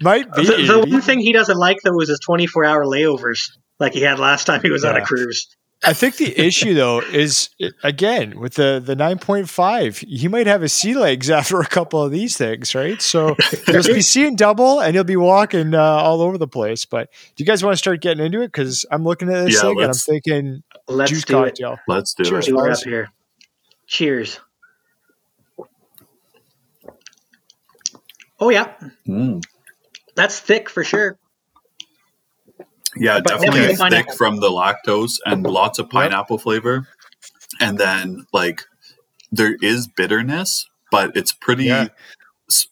might 0.00 0.32
be 0.34 0.46
the, 0.46 0.64
the 0.66 0.86
one 0.90 1.00
thing 1.00 1.20
he 1.20 1.32
doesn't 1.32 1.56
like 1.56 1.78
though 1.84 2.00
is 2.00 2.08
his 2.08 2.20
24 2.20 2.64
hour 2.64 2.84
layovers, 2.84 3.50
like 3.78 3.92
he 3.94 4.00
had 4.02 4.18
last 4.18 4.46
time 4.46 4.60
he 4.62 4.70
was 4.70 4.84
on 4.84 4.96
a 4.96 5.04
cruise. 5.04 5.48
I 5.84 5.92
think 5.92 6.16
the 6.16 6.38
issue 6.40 6.74
though 6.74 7.00
is 7.00 7.50
again 7.82 8.40
with 8.40 8.54
the 8.54 8.82
the 8.84 8.96
nine 8.96 9.18
point 9.18 9.48
five, 9.48 9.98
he 9.98 10.26
might 10.26 10.46
have 10.46 10.62
his 10.62 10.72
sea 10.72 10.94
legs 10.94 11.30
after 11.30 11.60
a 11.60 11.66
couple 11.66 12.02
of 12.02 12.10
these 12.10 12.36
things, 12.36 12.74
right? 12.74 13.00
So 13.00 13.36
you'll 13.68 13.82
be 13.82 14.00
seeing 14.00 14.36
double, 14.36 14.80
and 14.80 14.94
you'll 14.94 15.04
be 15.04 15.16
walking 15.16 15.74
uh, 15.74 15.80
all 15.82 16.22
over 16.22 16.38
the 16.38 16.48
place. 16.48 16.86
But 16.86 17.10
do 17.36 17.44
you 17.44 17.46
guys 17.46 17.62
want 17.62 17.74
to 17.74 17.78
start 17.78 18.00
getting 18.00 18.24
into 18.24 18.40
it? 18.42 18.48
Because 18.48 18.84
I'm 18.90 19.04
looking 19.04 19.28
at 19.30 19.44
this 19.44 19.54
Yeah, 19.54 19.60
thing 19.68 19.80
and 19.82 19.88
I'm 19.90 19.94
thinking 19.94 20.62
Let's 20.88 21.10
juice 21.10 21.24
do 21.24 21.44
it. 21.44 21.58
cocktail. 21.58 21.78
Let's 21.86 22.14
do 22.14 22.24
Cheers. 22.24 22.44
it. 22.44 22.46
See 22.48 22.52
what 22.52 22.62
we're 22.62 22.68
Cheers. 22.70 22.82
here. 22.84 23.12
Cheers. 23.86 24.40
Oh 28.38 28.50
yeah, 28.50 28.74
Mm. 29.08 29.42
that's 30.14 30.38
thick 30.40 30.68
for 30.68 30.84
sure. 30.84 31.18
Yeah, 32.98 33.18
But 33.20 33.28
definitely 33.28 33.60
only 33.60 33.68
thick 33.70 33.78
pineapple. 33.78 34.14
from 34.16 34.36
the 34.40 34.48
lactose 34.50 35.18
and 35.26 35.42
lots 35.44 35.78
of 35.78 35.90
pineapple 35.90 36.38
flavor. 36.38 36.88
And 37.60 37.76
then 37.78 38.26
like 38.32 38.62
there 39.30 39.56
is 39.60 39.86
bitterness, 39.86 40.66
but 40.90 41.14
it's 41.16 41.32
pretty 41.32 41.64
Yeah. 41.64 41.88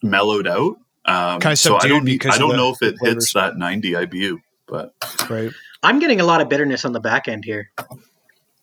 mellowed 0.03 0.46
out. 0.46 0.77
Um, 1.07 1.40
Kinda 1.40 1.57
so 1.57 1.77
I 1.79 1.88
don't 1.88 2.05
because 2.05 2.35
I 2.35 2.38
don't 2.38 2.57
know 2.57 2.70
if 2.70 2.79
the 2.79 2.88
it 2.88 2.96
hits 3.03 3.33
that 3.35 3.59
90 3.59 3.92
IBU, 3.94 4.38
but 4.66 4.94
Right. 5.29 5.50
I'm 5.83 5.98
getting 5.98 6.20
a 6.20 6.24
lot 6.24 6.40
of 6.40 6.48
bitterness 6.48 6.87
on 6.87 6.92
the 6.92 7.00
back 7.00 7.29
end 7.29 7.44
here. 7.44 7.70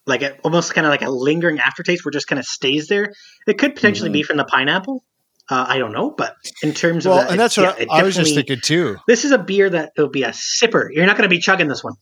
Like 0.07 0.23
it, 0.23 0.39
almost 0.43 0.73
kind 0.73 0.87
of 0.87 0.91
like 0.91 1.03
a 1.03 1.11
lingering 1.11 1.59
aftertaste 1.59 2.03
where 2.03 2.09
it 2.09 2.13
just 2.13 2.27
kind 2.27 2.39
of 2.39 2.45
stays 2.45 2.87
there. 2.87 3.13
It 3.45 3.59
could 3.59 3.75
potentially 3.75 4.09
Mhm. 4.09 4.13
be 4.13 4.23
from 4.23 4.37
the 4.37 4.45
pineapple. 4.45 5.03
Uh, 5.51 5.65
I 5.67 5.77
don't 5.77 5.91
know, 5.91 6.09
but 6.11 6.35
in 6.63 6.73
terms 6.73 7.05
Well, 7.05 7.17
of 7.19 7.25
that, 7.25 7.31
and 7.31 7.39
that's 7.39 7.57
it- 7.57 7.61
what 7.61 7.79
yeah, 7.79 7.85
I, 7.91 7.99
I 7.99 8.03
was 8.03 8.15
just 8.15 8.33
thinking 8.33 8.61
too. 8.61 8.95
This 9.07 9.25
is 9.25 9.31
a 9.31 9.37
beer 9.37 9.69
that 9.69 9.91
will 9.97 10.07
be 10.09 10.23
a 10.23 10.29
sipper. 10.29 10.87
You're 10.93 11.05
not 11.05 11.17
going 11.17 11.29
to 11.29 11.35
be 11.35 11.39
chugging 11.39 11.67
this 11.67 11.83
one. 11.83 11.93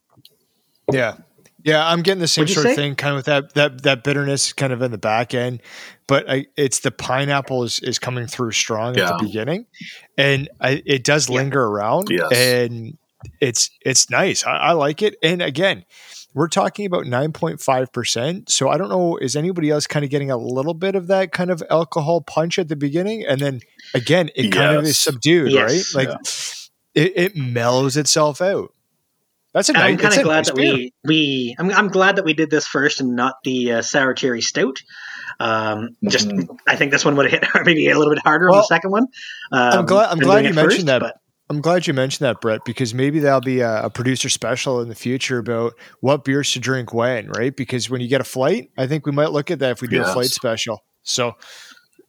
Yeah. 0.91 1.15
Yeah, 1.63 1.85
I'm 1.85 2.03
getting 2.03 2.21
the 2.21 2.27
same 2.27 2.43
What'd 2.43 2.53
sort 2.55 2.67
of 2.67 2.75
thing, 2.75 2.95
kind 2.95 3.11
of 3.11 3.17
with 3.17 3.25
that 3.25 3.53
that 3.55 3.83
that 3.83 4.03
bitterness 4.05 4.53
kind 4.53 4.71
of 4.71 4.81
in 4.81 4.91
the 4.91 4.97
back 4.97 5.33
end, 5.33 5.61
but 6.07 6.29
I, 6.29 6.45
it's 6.55 6.79
the 6.79 6.91
pineapple 6.91 7.63
is, 7.63 7.81
is 7.81 7.99
coming 7.99 8.27
through 8.27 8.51
strong 8.51 8.97
at 8.97 9.17
the 9.17 9.25
beginning, 9.25 9.65
and 10.17 10.47
I, 10.61 10.81
it 10.85 11.03
does 11.03 11.27
Yeah. 11.27 11.35
linger 11.35 11.61
around, 11.61 12.07
Yes. 12.11 12.31
and 12.31 12.97
it's 13.41 13.71
it's 13.85 14.09
nice. 14.09 14.45
I, 14.45 14.51
I 14.57 14.71
like 14.71 15.01
it, 15.01 15.17
and 15.21 15.41
again, 15.41 15.83
we're 16.33 16.47
talking 16.47 16.85
about 16.85 17.05
nine 17.07 17.31
point 17.33 17.59
five 17.61 17.91
percent. 17.91 18.49
So 18.51 18.69
I 18.69 18.77
don't 18.77 18.89
know, 18.89 19.17
is 19.17 19.35
anybody 19.35 19.69
else 19.69 19.87
kind 19.87 20.03
of 20.05 20.11
getting 20.11 20.29
a 20.31 20.37
little 20.37 20.73
bit 20.73 20.95
of 20.95 21.07
that 21.07 21.31
kind 21.31 21.49
of 21.49 21.63
alcohol 21.69 22.21
punch 22.21 22.59
at 22.59 22.67
the 22.67 22.75
beginning, 22.75 23.25
and 23.25 23.39
then 23.41 23.61
again, 23.93 24.29
it 24.35 24.49
kind 24.49 24.77
of 24.77 24.83
is 24.83 24.99
subdued, 24.99 25.51
Yes. 25.51 25.95
right? 25.95 26.07
Like 26.07 26.17
it, 26.95 27.13
it 27.15 27.35
mellows 27.35 27.97
itself 27.97 28.41
out. 28.41 28.73
That's 29.53 29.67
a 29.69 29.73
And 29.73 29.81
I'm 29.81 29.97
kind 29.97 30.15
of 30.15 30.23
glad 30.23 30.35
nice 30.37 30.47
that 30.47 30.55
beer. 30.55 30.73
we 30.75 30.93
we 31.03 31.55
I'm, 31.57 31.71
I'm 31.71 31.87
glad 31.87 32.17
that 32.17 32.25
we 32.25 32.33
did 32.35 32.51
this 32.51 32.67
first 32.67 33.01
and 33.01 33.15
not 33.15 33.33
the 33.43 33.71
uh, 33.73 33.81
sour 33.81 34.13
cherry 34.13 34.41
stout. 34.41 34.77
Um, 35.39 35.95
just 36.07 36.27
Mhm. 36.27 36.57
I 36.67 36.75
think 36.75 36.91
this 36.91 37.03
one 37.05 37.15
would 37.15 37.31
have 37.31 37.41
hit 37.41 37.49
maybe 37.65 37.87
a 37.89 37.97
little 37.97 38.13
bit 38.13 38.21
harder 38.23 38.49
on 38.49 38.57
the 38.57 38.63
second 38.63 38.91
one. 38.91 39.03
Um, 39.51 39.79
I'm 39.79 39.85
glad- 39.85 40.09
I'm 40.11 40.19
glad 40.19 40.45
you 40.45 40.53
mentioned 40.53 40.71
first, 40.71 40.85
that. 40.87 40.99
But 41.01 41.15
I'm 41.49 41.61
glad 41.61 41.87
you 41.87 41.93
mentioned 41.95 42.25
that, 42.25 42.41
Brett, 42.41 42.63
because 42.63 42.93
maybe 42.93 43.19
that'll 43.19 43.41
be 43.41 43.61
a, 43.61 43.85
a 43.85 43.89
producer 43.89 44.29
special 44.29 44.81
in 44.81 44.87
the 44.89 44.95
future 44.95 45.39
about 45.39 45.73
what 46.01 46.23
beers 46.23 46.53
to 46.53 46.59
drink 46.59 46.93
when, 46.93 47.27
right? 47.29 47.55
Because 47.55 47.89
when 47.89 48.01
you 48.01 48.07
get 48.07 48.21
a 48.21 48.25
flight, 48.25 48.69
I 48.77 48.85
think 48.85 49.05
we 49.07 49.11
might 49.11 49.31
look 49.31 49.49
at 49.49 49.59
that 49.59 49.71
if 49.71 49.81
we 49.81 49.87
do 49.87 49.97
Yes. 49.97 50.09
a 50.09 50.13
flight 50.13 50.27
special. 50.27 50.83
So 51.01 51.33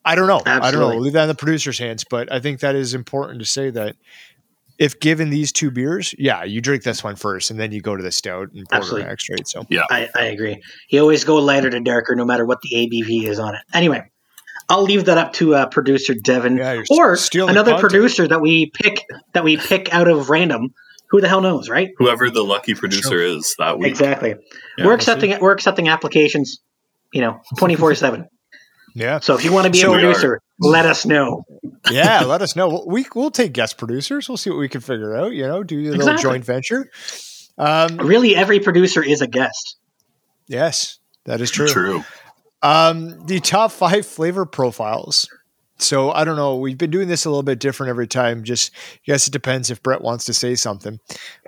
I 0.04 0.14
don't 0.14 0.26
know. 0.26 0.42
I 0.44 0.70
don't 0.70 0.80
know. 0.80 0.88
We'll 0.88 1.00
leave 1.00 1.14
that 1.14 1.22
in 1.22 1.28
the 1.28 1.34
producer's 1.34 1.78
hands, 1.78 2.04
but 2.04 2.30
I 2.30 2.40
think 2.40 2.60
that 2.60 2.74
is 2.74 2.92
important 2.92 3.40
to 3.40 3.46
say 3.46 3.70
that 3.70 3.96
if 4.78 4.98
given 5.00 5.30
these 5.30 5.52
two 5.52 5.70
beers, 5.70 6.14
yeah, 6.18 6.42
you 6.44 6.60
drink 6.60 6.82
this 6.82 7.04
one 7.04 7.16
first 7.16 7.50
and 7.50 7.58
then 7.60 7.70
you 7.72 7.80
go 7.80 7.96
to 7.96 8.02
the 8.02 8.12
stout 8.12 8.48
and 8.52 8.66
porter 8.68 8.82
Absolutely. 8.84 9.08
next, 9.08 9.28
right? 9.30 9.46
So 9.46 9.66
I, 9.90 10.08
I 10.14 10.24
agree. 10.24 10.60
You 10.88 11.00
always 11.00 11.24
go 11.24 11.36
lighter 11.36 11.68
to 11.70 11.80
darker, 11.80 12.14
no 12.14 12.24
matter 12.24 12.44
what 12.46 12.60
the 12.62 12.70
ABV 12.74 13.24
is 13.24 13.38
on 13.38 13.54
it. 13.54 13.60
Anyway, 13.74 14.02
I'll 14.70 14.82
leave 14.84 15.04
that 15.06 15.18
up 15.18 15.32
to 15.34 15.54
uh, 15.54 15.66
producer 15.66 16.14
Devon 16.14 16.56
yeah, 16.56 16.82
or 16.90 17.16
another 17.34 17.72
content. 17.72 17.80
producer 17.80 18.28
that 18.28 18.40
we 18.40 18.70
pick 18.72 19.04
that 19.34 19.44
we 19.44 19.56
pick 19.56 19.92
out 19.92 20.08
of 20.08 20.30
random. 20.30 20.68
Who 21.10 21.20
the 21.20 21.26
hell 21.28 21.40
knows, 21.40 21.68
right? 21.68 21.88
whoever 21.98 22.30
the 22.30 22.44
lucky 22.44 22.74
producer 22.74 23.18
is 23.20 23.56
that 23.58 23.78
week. 23.80 23.88
Exactly. 23.88 24.30
Yeah, 24.30 24.36
we're 24.78 24.84
we'll 24.84 24.94
accepting 24.94 25.38
we're 25.40 25.50
accepting 25.52 25.88
applications, 25.88 26.60
you 27.12 27.20
know, 27.20 27.40
twenty 27.58 27.74
four 27.74 27.94
seven. 27.96 28.26
Yeah. 28.94 29.18
So 29.20 29.34
if 29.34 29.44
you 29.44 29.52
want 29.52 29.64
to 29.66 29.70
be 29.72 29.78
So 29.80 29.90
a 29.92 29.94
producer, 29.94 30.40
let 30.60 30.86
us 30.86 31.04
know. 31.04 31.42
yeah, 31.90 32.20
let 32.24 32.42
us 32.42 32.54
know. 32.56 32.68
We'll- 32.68 32.86
We 32.88 33.06
we'll 33.14 33.30
take 33.32 33.52
guest 33.52 33.76
producers. 33.76 34.28
We'll 34.28 34.36
see 34.36 34.50
what 34.50 34.58
we 34.60 34.68
can 34.68 34.80
figure 34.80 35.16
out. 35.16 35.32
You 35.32 35.46
know, 35.48 35.62
do 35.64 35.78
a 35.78 35.82
little 35.82 35.94
Exactly. 35.96 36.22
joint 36.22 36.44
venture. 36.44 36.88
Um, 37.58 37.96
Really, 37.98 38.34
every 38.36 38.60
producer 38.60 39.02
is 39.02 39.20
a 39.20 39.26
guest. 39.26 39.76
yes, 40.46 40.98
that 41.24 41.40
is 41.40 41.50
true. 41.50 41.66
True. 41.68 42.04
Um, 42.62 43.26
the 43.26 43.40
top 43.40 43.72
five 43.72 44.06
flavor 44.06 44.44
profiles 44.46 45.28
so 45.82 46.10
I 46.12 46.24
don't 46.24 46.36
know. 46.36 46.56
We've 46.56 46.76
been 46.78 46.90
doing 46.90 47.08
this 47.08 47.24
a 47.24 47.30
little 47.30 47.42
bit 47.42 47.58
different 47.58 47.90
every 47.90 48.06
time. 48.06 48.44
Just 48.44 48.72
I 48.74 48.98
guess 49.06 49.26
it 49.26 49.30
depends 49.30 49.70
if 49.70 49.82
Brett 49.82 50.02
wants 50.02 50.24
to 50.26 50.34
say 50.34 50.54
something. 50.54 50.98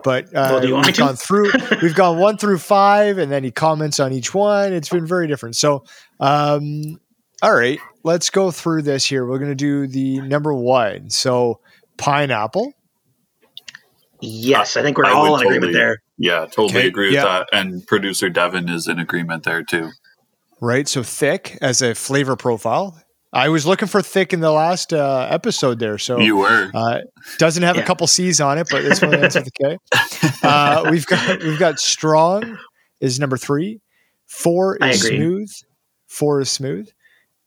But 0.05 0.27
uh, 0.29 0.48
Well, 0.51 0.61
do 0.61 0.68
you 0.68 0.75
want 0.75 0.87
we've 0.87 0.94
to? 0.94 1.01
gone 1.01 1.16
through. 1.16 1.53
we've 1.83 1.94
gone 1.94 2.18
one 2.18 2.38
through 2.38 2.59
five, 2.59 3.18
and 3.18 3.31
then 3.31 3.44
he 3.44 3.51
comments 3.51 4.01
on 4.01 4.12
each 4.12 4.35
one. 4.35 4.72
It's 4.72 4.88
been 4.88 5.07
very 5.07 5.27
different. 5.27 5.57
So, 5.57 5.85
um, 6.20 6.98
all 7.42 7.55
right, 7.55 7.79
let's 8.05 8.31
go 8.31 8.51
through 8.51 8.83
this 8.83 9.05
here. 9.05 9.27
We're 9.27 9.38
gonna 9.38 9.55
do 9.55 9.87
the 9.87 10.20
number 10.22 10.55
one. 10.55 11.11
So 11.11 11.61
pineapple. 11.98 12.72
Yes, 14.20 14.77
I 14.77 14.83
think 14.83 14.98
we're 14.98 15.07
I 15.07 15.11
all 15.12 15.33
would 15.33 15.40
in 15.42 15.46
agreement 15.48 15.72
there. 15.72 15.98
Yeah, 16.16 16.46
totally 16.46 16.68
Okay, 16.79 16.87
agree 16.87 17.07
with 17.09 17.14
yeah. 17.16 17.25
that. 17.25 17.48
And 17.53 17.85
producer 17.87 18.29
Devon 18.31 18.68
is 18.68 18.87
in 18.87 19.01
agreement 19.01 19.42
there 19.42 19.64
too. 19.64 19.90
Right? 20.62 20.88
So 20.88 21.03
thick 21.03 21.59
as 21.61 21.83
a 21.83 21.94
flavor 21.94 22.37
profile. 22.37 22.96
I 23.35 23.48
was 23.48 23.66
looking 23.66 23.88
for 23.88 24.01
thick 24.01 24.33
in 24.33 24.40
the 24.40 24.53
last 24.53 24.92
uh, 24.92 25.27
episode 25.31 25.79
there, 25.79 25.98
so 25.98 26.18
You 26.20 26.37
were. 26.37 26.70
uh, 26.72 27.01
doesn't 27.38 27.62
have 27.62 27.77
a 27.79 27.83
couple 27.83 28.07
C's 28.07 28.40
on 28.40 28.59
it, 28.59 28.68
but 28.70 28.83
this 28.83 29.01
one 29.03 29.14
ends 29.14 29.35
with 29.35 29.48
a 29.48 29.51
K. 29.51 29.79
Uh, 30.44 30.88
we've 30.90 31.07
got 31.07 31.40
we've 31.42 31.59
got 31.59 31.79
strong 31.81 32.59
is 33.01 33.18
number 33.20 33.37
three, 33.37 33.81
four 34.27 34.77
is 34.79 35.03
smooth, 35.03 35.51
four 36.09 36.40
is 36.40 36.51
smooth, 36.51 36.88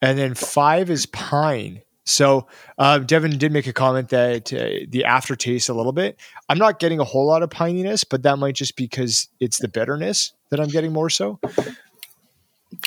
and 0.02 0.18
then 0.18 0.34
five 0.34 0.90
is 0.90 1.06
pine. 1.06 1.82
So 2.06 2.48
uh, 2.78 3.00
Devon 3.00 3.38
did 3.38 3.52
make 3.52 3.66
a 3.68 3.74
comment 3.74 4.10
that 4.10 4.54
uh, 4.54 4.86
the 4.90 5.04
aftertaste 5.06 5.70
a 5.70 5.74
little 5.74 5.92
bit. 5.92 6.20
I'm 6.50 6.58
not 6.58 6.80
getting 6.80 7.00
a 7.00 7.04
whole 7.04 7.26
lot 7.26 7.44
of 7.44 7.50
pininess, 7.50 8.06
but 8.10 8.24
that 8.24 8.38
might 8.38 8.56
just 8.56 8.76
because 8.78 9.28
it's 9.40 9.58
the 9.58 9.68
bitterness 9.68 10.34
that 10.52 10.60
I'm 10.60 10.70
getting 10.70 10.94
more 10.94 11.10
so. 11.10 11.40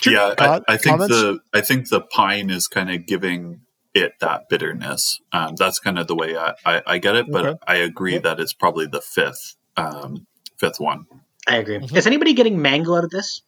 Yeah, 0.07 0.35
I, 0.38 0.61
I 0.68 0.77
think 0.77 0.96
comments? 0.98 1.14
the 1.14 1.40
I 1.55 1.61
think 1.61 1.88
the 1.88 2.01
pine 2.01 2.51
is 2.51 2.66
kind 2.68 2.90
of 2.90 3.07
giving 3.07 3.61
it 3.94 4.12
that 4.20 4.48
bitterness. 4.48 5.20
Um, 5.33 5.55
that's 5.57 5.79
kind 5.79 5.98
of 5.98 6.07
the 6.07 6.14
way 6.14 6.37
I, 6.37 6.55
I, 6.64 6.83
I 6.87 6.98
get 6.98 7.16
it, 7.16 7.27
but 7.31 7.46
Okay. 7.46 7.59
I 7.66 7.77
agree 7.77 8.14
Yep. 8.14 8.22
that 8.24 8.40
it's 8.40 8.53
probably 8.53 8.87
the 8.87 9.01
fifth 9.01 9.57
um, 9.77 10.27
fifth 10.59 10.79
one. 10.81 11.07
I 11.46 11.57
agree. 11.57 11.79
Mhm. 11.79 11.96
Is 11.96 12.07
anybody 12.07 12.35
getting 12.35 12.61
mango 12.61 12.94
out 12.96 13.05
of 13.05 13.11
this? 13.11 13.42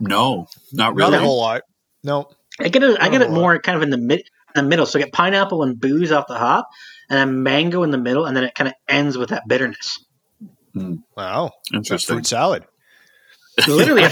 No, 0.00 0.46
not 0.72 0.94
really. 0.94 1.10
Not 1.10 1.16
really. 1.16 1.16
a 1.16 1.26
whole 1.26 1.38
lot. 1.40 1.62
No. 2.02 2.28
I 2.60 2.68
get 2.68 2.82
it. 2.82 3.00
I 3.00 3.08
get 3.08 3.22
it 3.22 3.30
more 3.30 3.58
kind 3.60 3.76
of 3.76 3.82
in 3.82 3.90
the 3.90 3.98
mid, 3.98 4.20
in 4.56 4.64
the 4.64 4.68
middle. 4.68 4.84
So 4.86 4.98
I 4.98 5.02
get 5.02 5.12
pineapple 5.12 5.62
and 5.62 5.78
booze 5.80 6.10
off 6.12 6.26
the 6.26 6.38
hop, 6.38 6.68
and 7.08 7.18
then 7.18 7.42
mango 7.42 7.82
in 7.82 7.90
the 7.90 7.98
middle, 7.98 8.24
and 8.26 8.36
then 8.36 8.44
it 8.44 8.54
kind 8.54 8.68
of 8.68 8.74
ends 8.88 9.16
with 9.16 9.30
that 9.30 9.46
bitterness. 9.48 10.04
Wow. 11.16 11.52
Interesting. 11.72 12.16
Fruit 12.16 12.26
salad. 12.26 12.64
Literally, 13.68 14.02
a 14.04 14.10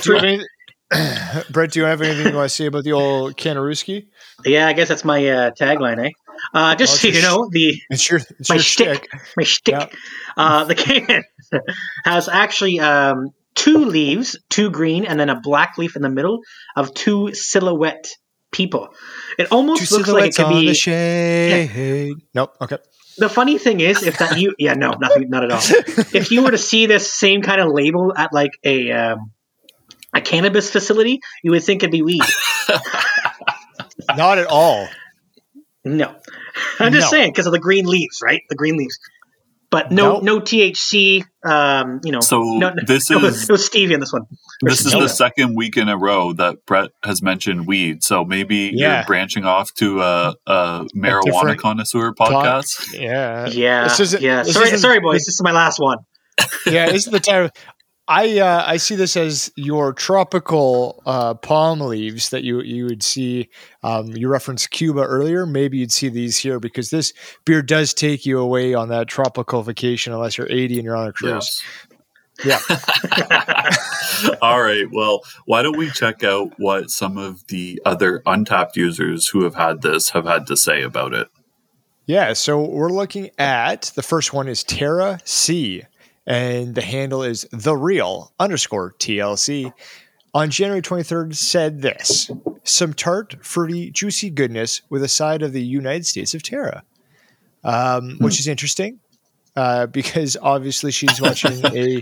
Do 0.92 0.98
you 0.98 1.04
have 1.04 1.32
fruit. 1.32 1.34
any- 1.44 1.52
Brett, 1.52 1.70
do 1.72 1.80
you 1.80 1.84
have 1.86 2.02
anything 2.02 2.26
you 2.32 2.36
want 2.36 2.48
to 2.50 2.54
say 2.54 2.66
about 2.66 2.84
the 2.84 2.92
old 2.92 3.36
Kanaruski? 3.36 4.06
Yeah, 4.44 4.66
I 4.66 4.72
guess 4.72 4.88
that's 4.88 5.04
my 5.04 5.26
uh, 5.28 5.50
tagline, 5.52 6.06
eh? 6.06 6.10
Uh, 6.54 6.74
just 6.74 6.94
Oh, 6.94 6.96
so 6.96 7.16
you 7.16 7.22
know, 7.22 7.48
the 7.50 7.80
It's 7.90 8.08
your 8.10 8.20
it's 8.38 8.48
my 8.48 8.56
shtick, 8.56 9.08
shtick. 9.10 9.20
my 9.36 9.42
shtick. 9.44 9.74
Yeah. 9.74 9.88
Uh, 10.36 10.64
the 10.64 10.74
can 10.74 11.22
has 12.04 12.28
actually 12.28 12.80
um, 12.80 13.30
two 13.54 13.84
leaves, 13.84 14.36
two 14.48 14.70
green, 14.70 15.04
and 15.04 15.20
then 15.20 15.28
a 15.28 15.38
black 15.40 15.76
leaf 15.78 15.96
in 15.96 16.02
the 16.02 16.08
middle 16.08 16.40
of 16.76 16.94
two 16.94 17.34
silhouette 17.34 18.08
people. 18.50 18.88
It 19.38 19.52
almost 19.52 19.88
Two 19.90 19.96
looks 19.96 20.08
like 20.08 20.30
it 20.30 20.36
could 20.36 20.48
be. 20.48 20.66
the 20.68 20.74
shade. 20.74 22.14
Nope. 22.34 22.56
Okay. 22.60 22.78
The 23.18 23.28
funny 23.28 23.58
thing 23.58 23.80
is, 23.80 24.02
if 24.02 24.18
that 24.18 24.38
you, 24.38 24.54
yeah, 24.58 24.72
no, 24.74 24.92
nothing, 24.92 25.28
not 25.28 25.44
at 25.44 25.50
all. 25.52 25.60
if 26.14 26.30
you 26.30 26.42
were 26.42 26.50
to 26.52 26.58
see 26.58 26.86
this 26.86 27.12
same 27.12 27.42
kind 27.42 27.60
of 27.60 27.70
label 27.70 28.14
at 28.16 28.32
like 28.32 28.52
a 28.64 28.90
um, 28.92 29.32
a 30.14 30.20
cannabis 30.20 30.70
facility, 30.70 31.20
you 31.42 31.50
would 31.52 31.62
think 31.64 31.82
it'd 31.82 31.92
be 31.92 32.02
weed. 32.02 32.22
Not 34.16 34.38
at 34.38 34.46
all. 34.46 34.88
No, 35.84 36.14
I'm 36.78 36.92
just 36.92 37.06
No. 37.12 37.18
saying 37.18 37.30
because 37.32 37.46
of 37.46 37.52
the 37.52 37.58
green 37.58 37.86
leaves, 37.86 38.20
right? 38.22 38.42
The 38.50 38.54
green 38.56 38.76
leaves, 38.76 38.98
but 39.70 39.90
no, 39.90 40.14
Nope. 40.14 40.22
no 40.24 40.40
THC. 40.40 41.24
Um, 41.42 42.00
you 42.04 42.12
know, 42.12 42.20
So 42.20 42.42
no, 42.42 42.74
this 42.86 43.08
no, 43.08 43.18
is 43.24 43.48
no 43.48 43.54
stevia 43.54 43.92
in 43.92 44.00
this 44.00 44.12
one. 44.12 44.22
this 44.60 44.84
is 44.84 44.92
Nope. 44.92 45.04
the 45.04 45.08
second 45.08 45.56
week 45.56 45.78
in 45.78 45.88
a 45.88 45.96
row 45.96 46.34
that 46.34 46.66
Brett 46.66 46.90
has 47.02 47.22
mentioned 47.22 47.66
weed. 47.66 48.02
So 48.02 48.24
maybe 48.26 48.72
Yeah. 48.74 48.96
you're 48.98 49.06
branching 49.06 49.46
off 49.46 49.72
to 49.76 50.02
a, 50.02 50.34
a 50.46 50.84
marijuana 50.94 51.22
different 51.24 51.60
connoisseur 51.60 52.12
Pod- 52.12 52.28
podcast. 52.28 52.92
Yeah. 52.98 53.46
Yeah, 53.46 53.84
This 53.84 54.00
isn't- 54.00 54.22
yeah. 54.22 54.42
this 54.42 54.52
Sorry, 54.52 54.66
isn't- 54.66 54.80
sorry, 54.80 55.00
boys. 55.00 55.20
This 55.24 55.28
is 55.36 55.42
my 55.42 55.52
last 55.52 55.78
one. 55.80 55.98
Yeah. 56.66 56.90
This 56.90 57.06
is 57.06 57.12
the 57.12 57.20
time. 57.20 57.48
I 58.10 58.40
uh, 58.40 58.64
I 58.66 58.76
see 58.76 58.96
this 58.96 59.16
as 59.16 59.52
your 59.54 59.92
tropical 59.92 61.00
uh, 61.06 61.34
palm 61.34 61.80
leaves 61.80 62.30
that 62.30 62.42
you 62.42 62.60
you 62.60 62.86
would 62.86 63.04
see. 63.04 63.48
Um, 63.84 64.08
you 64.08 64.26
referenced 64.26 64.72
Cuba 64.72 65.02
earlier. 65.02 65.46
Maybe 65.46 65.78
you'd 65.78 65.92
see 65.92 66.08
these 66.08 66.36
here 66.36 66.58
because 66.58 66.90
this 66.90 67.12
beer 67.44 67.62
does 67.62 67.94
take 67.94 68.26
you 68.26 68.40
away 68.40 68.74
on 68.74 68.88
that 68.88 69.06
tropical 69.06 69.62
vacation 69.62 70.12
unless 70.12 70.36
you're 70.36 70.50
80 70.50 70.78
and 70.78 70.84
you're 70.84 70.96
on 70.96 71.06
a 71.06 71.12
cruise. 71.12 71.62
Yes. 72.44 72.58
Yeah. 74.26 74.36
All 74.42 74.60
right. 74.60 74.86
Well, 74.90 75.20
why 75.44 75.62
don't 75.62 75.78
we 75.78 75.88
check 75.90 76.24
out 76.24 76.52
what 76.58 76.90
some 76.90 77.16
of 77.16 77.46
the 77.46 77.80
other 77.84 78.22
Untappd 78.26 78.74
users 78.74 79.28
who 79.28 79.44
have 79.44 79.54
had 79.54 79.82
this 79.82 80.10
have 80.10 80.24
had 80.24 80.48
to 80.48 80.56
say 80.56 80.82
about 80.82 81.14
it? 81.14 81.28
Yeah, 82.06 82.32
so 82.32 82.60
we're 82.60 82.90
looking 82.90 83.30
at 83.38 83.92
the 83.94 84.02
first 84.02 84.32
one 84.32 84.48
is 84.48 84.64
Terra 84.64 85.20
C, 85.24 85.84
and 86.30 86.76
the 86.76 86.80
handle 86.80 87.24
is 87.24 87.44
the 87.50 87.76
real 87.76 88.32
underscore 88.38 88.94
TLC. 89.00 89.72
On 90.32 90.48
January 90.48 90.80
23rd, 90.80 91.34
said 91.34 91.82
this 91.82 92.30
some 92.62 92.94
tart, 92.94 93.34
fruity, 93.44 93.90
juicy 93.90 94.30
goodness 94.30 94.82
with 94.88 95.02
a 95.02 95.08
side 95.08 95.42
of 95.42 95.52
the 95.52 95.62
United 95.62 96.06
States 96.06 96.32
of 96.32 96.44
Tara, 96.44 96.84
um, 97.64 98.16
which 98.20 98.38
is 98.38 98.46
interesting 98.46 99.00
uh, 99.56 99.86
because 99.86 100.36
obviously 100.40 100.92
she's 100.92 101.20
watching 101.20 101.64
a 101.66 102.00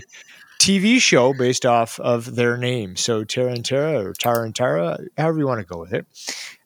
TV 0.59 0.99
show 0.99 1.33
based 1.33 1.65
off 1.65 1.99
of 1.99 2.35
their 2.35 2.55
name. 2.55 2.95
So 2.97 3.23
Terra 3.23 3.51
and 3.53 3.65
Terra 3.65 4.05
or 4.05 4.13
Tara 4.13 4.43
and 4.43 4.53
Tara, 4.55 4.99
however 5.17 5.39
you 5.39 5.47
want 5.47 5.61
to 5.61 5.65
go 5.65 5.79
with 5.79 5.93
it. 5.93 6.05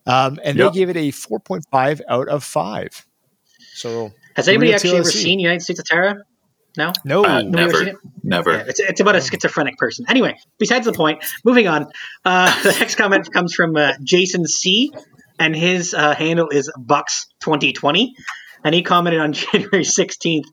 Um, 0.06 0.38
and 0.44 0.58
Yep. 0.58 0.74
they 0.74 0.80
gave 0.80 0.90
it 0.90 0.98
a 0.98 1.12
4.5 1.12 2.02
out 2.10 2.28
of 2.28 2.44
5. 2.44 3.06
So 3.76 4.12
Has 4.36 4.50
anybody 4.50 4.74
actually 4.74 4.98
ever 4.98 5.10
seen 5.10 5.40
United 5.40 5.62
States 5.62 5.80
of 5.80 5.86
Tara? 5.86 6.26
No. 6.76 6.92
no, 7.06 7.24
Uh, 7.24 7.42
Nobody 7.42 7.64
ever 7.64 7.74
seen 7.74 7.86
never. 7.86 8.00
Never. 8.24 8.52
Yeah, 8.52 8.64
it's, 8.68 8.80
it's 8.80 9.00
about 9.00 9.16
a 9.16 9.22
schizophrenic 9.22 9.78
person. 9.78 10.06
Anyway, 10.10 10.38
besides 10.58 10.86
the 10.86 10.94
point, 10.94 11.24
moving 11.46 11.68
on. 11.68 11.88
Uh, 12.26 12.62
the 12.64 12.76
next 12.80 12.96
comment 12.96 13.32
comes 13.32 13.54
from 13.54 13.76
uh, 13.76 13.94
Jason 14.02 14.46
C, 14.46 14.92
and 15.40 15.56
his 15.56 15.94
uh, 15.94 16.16
handle 16.16 16.50
is 16.50 16.72
Bucks2020. 16.80 18.10
And 18.64 18.74
he 18.74 18.82
commented 18.82 19.22
on 19.22 19.34
January 19.34 19.84
16th 19.84 20.46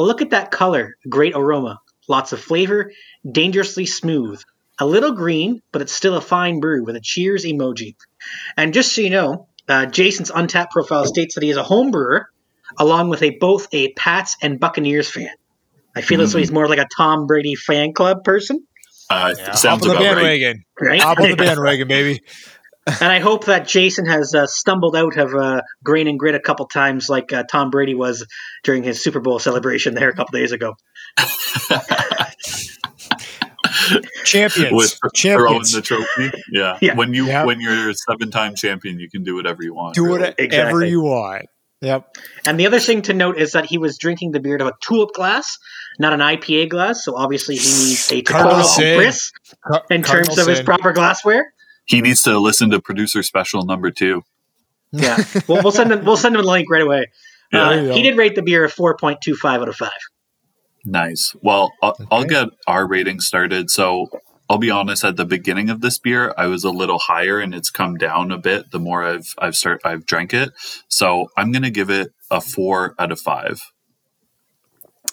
Look 0.00 0.22
at 0.22 0.30
that 0.30 0.50
color. 0.50 0.96
Great 1.10 1.34
aroma. 1.36 1.78
Lots 2.08 2.32
of 2.32 2.40
flavor. 2.40 2.90
Dangerously 3.30 3.84
smooth. 3.84 4.40
A 4.78 4.86
little 4.86 5.12
green, 5.12 5.60
but 5.72 5.82
it's 5.82 5.92
still 5.92 6.16
a 6.16 6.22
fine 6.22 6.58
brew 6.58 6.84
with 6.84 6.96
a 6.96 7.00
cheers 7.02 7.44
emoji. 7.44 7.96
And 8.56 8.72
just 8.72 8.94
so 8.94 9.02
you 9.02 9.10
know, 9.10 9.48
uh, 9.68 9.84
Jason's 9.84 10.30
Untappd 10.30 10.70
profile 10.70 11.04
states 11.04 11.34
that 11.34 11.44
he 11.44 11.50
is 11.50 11.58
a 11.58 11.62
home 11.62 11.90
brewer, 11.90 12.30
along 12.78 13.10
with 13.10 13.22
a 13.22 13.36
both 13.38 13.68
a 13.72 13.92
Pats 13.92 14.38
and 14.40 14.58
Buccaneers 14.58 15.10
fan. 15.10 15.28
I 15.96 16.00
feel 16.02 16.20
as 16.20 16.32
though 16.32 16.38
he's 16.38 16.52
more 16.52 16.68
like 16.68 16.78
a 16.78 16.86
Tom 16.96 17.26
Brady 17.26 17.54
fan 17.54 17.92
club 17.92 18.24
person, 18.24 18.64
Uh, 19.08 19.34
hop 19.36 19.56
sounds 19.56 19.82
on 19.86 19.88
the 19.88 19.94
right. 19.94 20.14
bandwagon. 20.14 20.64
right? 20.80 21.00
Hop 21.00 21.18
on 21.20 21.30
the 21.30 21.36
bandwagon, 21.44 21.88
baby. 21.88 22.20
and 22.86 23.12
I 23.12 23.18
hope 23.18 23.46
that 23.46 23.66
Jason 23.68 24.06
has 24.06 24.34
uh, 24.34 24.46
stumbled 24.46 24.96
out 24.96 25.16
of 25.18 25.34
uh, 25.34 25.60
grain 25.84 26.06
and 26.08 26.18
grit 26.18 26.34
a 26.34 26.40
couple 26.40 26.66
times, 26.66 27.08
like 27.08 27.32
uh, 27.32 27.42
Tom 27.50 27.70
Brady 27.70 27.94
was 27.94 28.26
during 28.64 28.82
his 28.82 29.02
Super 29.02 29.20
Bowl 29.20 29.38
celebration 29.38 29.94
there 29.94 30.08
a 30.08 30.14
couple 30.14 30.38
days 30.38 30.52
ago. 30.52 30.74
Champions. 34.24 34.72
With 34.72 34.92
throwing 34.92 35.12
Champions. 35.14 35.72
the 35.72 35.82
trophy, 35.82 36.30
yeah. 36.52 36.78
Yeah. 36.80 36.94
When 36.94 37.12
you 37.14 37.26
Yeah. 37.26 37.44
when 37.44 37.60
you're 37.60 37.90
a 37.90 37.94
seven 37.94 38.30
time 38.30 38.54
champion, 38.54 38.98
you 39.00 39.08
can 39.10 39.24
do 39.24 39.34
whatever 39.34 39.62
you 39.62 39.74
want. 39.74 39.94
Do 39.94 40.04
really. 40.04 40.18
whatever 40.20 40.34
Exactly. 40.38 40.90
you 40.90 41.00
want. 41.02 41.46
Yep. 41.82 42.16
And 42.46 42.60
the 42.60 42.66
other 42.66 42.78
thing 42.78 43.02
to 43.02 43.14
note 43.14 43.38
is 43.38 43.52
that 43.52 43.64
he 43.66 43.78
was 43.78 43.96
drinking 43.96 44.32
the 44.32 44.40
beer 44.40 44.56
out 44.56 44.60
of 44.60 44.66
a 44.66 44.72
tulip 44.82 45.12
glass, 45.14 45.56
not 45.98 46.12
an 46.12 46.20
IPA 46.20 46.68
glass. 46.68 47.04
So 47.04 47.16
obviously 47.16 47.56
he 47.56 47.62
needs 47.62 48.12
a 48.12 48.22
Cardinal 48.22 48.58
Tacoma 48.58 48.64
sin. 48.68 48.98
Chris 48.98 49.32
Car- 49.66 49.84
in 49.90 50.02
terms 50.02 50.28
Cardinal 50.28 50.40
of 50.40 50.46
his 50.48 50.60
proper 50.60 50.92
glassware. 50.92 51.52
He 51.86 52.02
needs 52.02 52.22
to 52.22 52.38
listen 52.38 52.70
to 52.70 52.80
producer 52.80 53.22
special 53.22 53.64
number 53.64 53.90
two. 53.90 54.22
Yeah, 54.92 55.22
we'll, 55.46 55.62
we'll 55.62 55.70
send 55.70 55.92
him. 55.92 56.04
We'll 56.04 56.16
send 56.16 56.34
him 56.34 56.42
the 56.42 56.48
link 56.50 56.68
right 56.68 56.82
away. 56.82 57.06
Yeah. 57.52 57.62
Uh, 57.62 57.68
There 57.68 57.82
you 57.82 57.88
go. 57.90 57.94
he 57.94 58.02
did 58.02 58.16
rate 58.18 58.34
the 58.34 58.42
beer 58.42 58.64
a 58.64 58.68
four 58.68 58.96
point 58.96 59.20
two 59.22 59.36
five 59.36 59.60
out 59.62 59.68
of 59.68 59.76
five. 59.76 59.92
Nice. 60.84 61.36
Well, 61.42 61.72
I'll, 61.80 61.96
I'll 62.10 62.24
get 62.24 62.48
our 62.66 62.88
rating 62.88 63.20
started. 63.20 63.70
So 63.70 64.08
I'll 64.50 64.58
be 64.58 64.70
honest. 64.70 65.04
At 65.04 65.16
the 65.16 65.24
beginning 65.24 65.70
of 65.70 65.80
this 65.80 65.98
beer, 65.98 66.34
I 66.36 66.46
was 66.48 66.64
a 66.64 66.70
little 66.70 66.98
higher, 66.98 67.38
and 67.38 67.54
it's 67.54 67.70
come 67.70 67.96
down 67.96 68.32
a 68.32 68.36
bit 68.38 68.72
the 68.72 68.80
more 68.80 69.04
I've 69.04 69.32
I've 69.38 69.54
start 69.56 69.80
I've 69.84 70.04
drank 70.04 70.34
it. 70.34 70.50
So 70.88 71.30
I'm 71.36 71.52
gonna 71.52 71.70
give 71.70 71.88
it 71.88 72.12
a 72.32 72.40
four 72.40 72.94
out 72.98 73.12
of 73.12 73.20
five. 73.20 73.62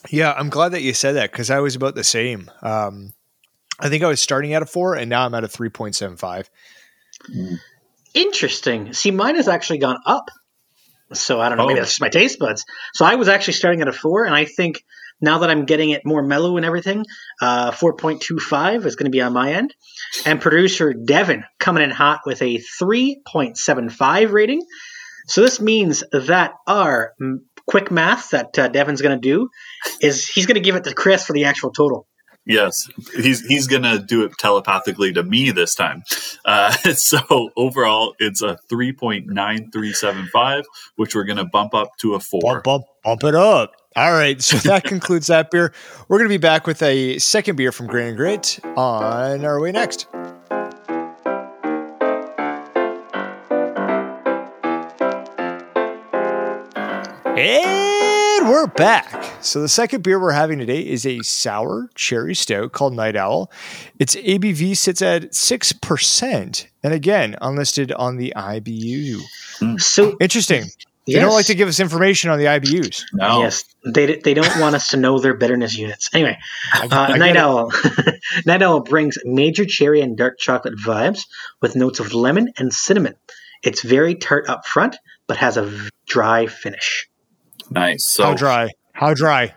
Yeah, 0.10 0.34
I'm 0.34 0.50
glad 0.50 0.69
that 0.69 0.82
you 0.82 0.93
said 0.93 1.13
that 1.13 1.32
because 1.32 1.52
I 1.52 1.60
was 1.60 1.76
about 1.76 1.93
the 1.95 2.04
same. 2.04 2.50
Um, 2.62 3.13
I 3.80 3.89
think 3.89 4.04
I 4.04 4.08
was 4.08 4.21
starting 4.21 4.54
at 4.54 4.63
a 4.63 4.65
four, 4.65 4.95
and 4.95 5.10
now 5.10 5.26
I'm 5.26 5.34
at 5.36 5.43
a 5.43 5.47
3.75. 5.47 6.50
Interesting. 8.13 8.93
See, 8.93 9.12
mine 9.12 9.36
has 9.36 9.47
actually 9.47 9.80
gone 9.80 9.97
up 10.06 10.30
So 11.13 11.39
I 11.39 11.50
don't 11.50 11.58
know, 11.58 11.67
maybe 11.67 11.80
Oh. 11.80 11.82
that's 11.84 11.91
just 11.91 12.02
my 12.02 12.10
taste 12.10 12.38
buds. 12.39 12.65
So 12.93 13.06
I 13.06 13.15
was 13.15 13.28
actually 13.30 13.54
starting 13.54 13.82
at 13.82 13.88
a 13.88 13.93
four, 13.93 14.26
and 14.26 14.36
I 14.36 14.45
think 14.45 14.84
now 15.21 15.39
that 15.39 15.49
I'm 15.49 15.65
getting 15.65 15.89
it 15.91 16.06
more 16.06 16.21
mellow 16.21 16.58
and 16.58 16.65
everything, 16.65 17.06
uh, 17.41 17.71
4.25 17.71 18.86
is 18.86 18.95
going 18.95 19.06
to 19.06 19.12
be 19.12 19.21
on 19.21 19.34
my 19.34 19.53
end. 19.53 19.73
And 20.25 20.41
producer 20.41 20.93
Devon 20.93 21.43
coming 21.60 21.84
in 21.84 21.89
hot 21.89 22.21
with 22.25 22.41
a 22.41 22.62
3.75 22.82 24.32
rating. 24.32 24.62
So 25.27 25.41
this 25.41 25.60
means 25.60 26.03
that 26.12 26.53
our 26.67 27.13
quick 27.65 27.91
math 27.91 28.30
that 28.32 28.58
uh, 28.58 28.67
Devon's 28.69 29.01
going 29.01 29.19
to 29.19 29.21
do 29.21 29.49
is 30.01 30.27
he's 30.27 30.45
going 30.45 30.56
to 30.56 30.62
give 30.62 30.75
it 30.75 30.86
to 30.86 30.93
Chris 30.93 31.25
for 31.25 31.34
the 31.34 31.45
actual 31.45 31.71
total. 31.71 32.08
Yes, 32.47 32.89
he's 33.13 33.45
he's 33.45 33.67
gonna 33.67 33.99
do 33.99 34.23
it 34.23 34.32
telepathically 34.39 35.12
to 35.13 35.21
me 35.21 35.51
this 35.51 35.75
time. 35.75 36.03
Uh, 36.45 36.71
so 36.95 37.49
overall, 37.58 38.15
it's 38.19 38.41
a 38.41 38.58
three 38.69 38.93
point 38.93 39.27
nine 39.27 39.69
three 39.69 39.91
seven 39.91 40.27
five, 40.32 40.63
which 40.95 41.13
we're 41.13 41.25
gonna 41.25 41.43
bump 41.43 41.73
up 41.73 41.89
to 41.99 42.15
a 42.15 42.21
four. 42.21 42.62
Bump, 42.62 42.63
bump, 42.63 42.86
bump 43.03 43.23
it 43.25 43.36
up. 43.36 43.73
All 43.98 44.12
right. 44.12 44.40
So 44.40 44.58
that 44.58 44.84
concludes 44.84 45.26
that 45.26 45.50
beer. 45.50 45.74
We're 46.08 46.20
going 46.20 46.30
to 46.30 46.34
be 46.34 46.38
back 46.38 46.68
with 46.68 46.84
a 46.84 47.18
second 47.18 47.56
beer 47.56 47.72
from 47.72 47.88
Grain 47.88 48.10
and 48.10 48.18
Grit 48.18 48.60
on 48.78 49.44
our 49.44 49.60
way 49.60 49.72
next. 49.72 50.08
And 57.40 58.48
we're 58.48 58.68
back. 58.68 59.44
So 59.44 59.62
the 59.62 59.68
second 59.68 60.04
beer 60.04 60.20
we're 60.20 60.32
having 60.32 60.60
today 60.60 60.82
is 60.82 61.04
a 61.08 61.20
sour 61.24 61.90
cherry 61.96 62.36
stout 62.36 62.74
called 62.74 62.94
Night 62.94 63.16
Owl. 63.16 63.52
Its 63.98 64.16
ABV 64.16 64.78
sits 64.78 65.02
at 65.02 65.32
6%. 65.32 66.68
And 66.84 66.94
again, 66.94 67.36
unlisted 67.42 67.92
on 67.94 68.18
the 68.18 68.32
IBU. 68.36 69.22
So 69.82 70.16
Interesting. 70.20 70.66
They 71.08 71.13
yes, 71.13 71.22
don't 71.24 71.34
like 71.34 71.46
to 71.46 71.56
give 71.56 71.70
us 71.70 71.80
information 71.80 72.30
on 72.32 72.38
the 72.38 72.46
IBUs. 72.46 73.04
No, 73.13 73.39
yes, 73.41 73.63
they 73.86 74.17
they 74.17 74.34
don't 74.34 74.60
want 74.60 74.76
us 74.76 74.89
to 74.89 74.98
know 74.98 75.20
their 75.20 75.34
bitterness 75.34 75.78
units. 75.78 76.10
Anyway, 76.13 76.38
I 76.74 76.88
Uh, 76.91 77.08
get 77.08 77.20
Night. 77.20 77.38
Owl. 77.38 77.72
Night 78.46 78.62
Owl 78.62 78.82
brings 78.82 79.17
major 79.24 79.63
cherry 79.65 80.02
and 80.02 80.17
dark 80.17 80.38
chocolate 80.38 80.76
vibes 80.78 81.22
with 81.62 81.76
notes 81.78 82.00
of 82.02 82.13
lemon 82.13 82.52
and 82.58 82.74
cinnamon. 82.74 83.13
It's 83.63 83.82
very 83.82 84.15
tart 84.15 84.50
up 84.50 84.67
front, 84.67 84.98
but 85.28 85.38
has 85.38 85.56
a 85.58 85.72
dry 86.06 86.46
finish. 86.48 87.08
nice. 87.72 88.06
So 88.06 88.24
How 88.26 88.34
dry? 88.34 88.70
How 88.91 89.13
dry? 89.13 89.54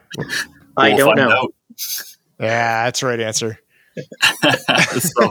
I 0.77 0.95
we'll 0.95 1.09
don't 1.09 1.17
know. 1.17 1.31
out. 1.31 1.55
Yeah, 2.39 2.85
that's 2.85 3.01
the 3.01 3.07
right 3.07 3.21
answer. 3.21 3.59
so 5.01 5.25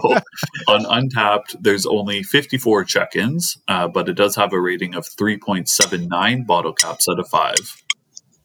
on 0.68 0.84
Untappd, 0.86 1.56
there's 1.62 1.86
only 1.86 2.24
54 2.24 2.84
check-ins, 2.86 3.58
uh, 3.68 3.88
but 3.88 4.10
it 4.10 4.14
does 4.14 4.36
have 4.36 4.54
a 4.54 4.60
rating 4.60 4.96
of 4.96 5.06
3.79 5.06 6.46
bottle 6.46 6.74
caps 6.74 7.08
out 7.10 7.20
of 7.20 7.28
five. 7.28 7.56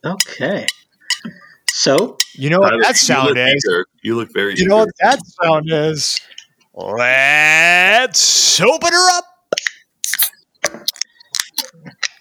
Okay. 0.05 0.67
So, 1.71 2.17
You 2.35 2.51
know 2.51 2.61
what 2.61 2.81
that 2.83 2.97
sound 2.97 3.37
you 3.37 3.43
is? 3.43 3.65
eager. 3.67 3.87
You 4.03 4.17
look 4.17 4.33
very. 4.33 4.55
You 4.57 4.69
know 4.69 4.77
what 4.77 4.91
that 5.01 5.19
sound 5.43 5.67
is? 5.71 6.21
Let's 6.75 8.61
open 8.61 8.93
her 8.93 9.17
up. 9.19 9.25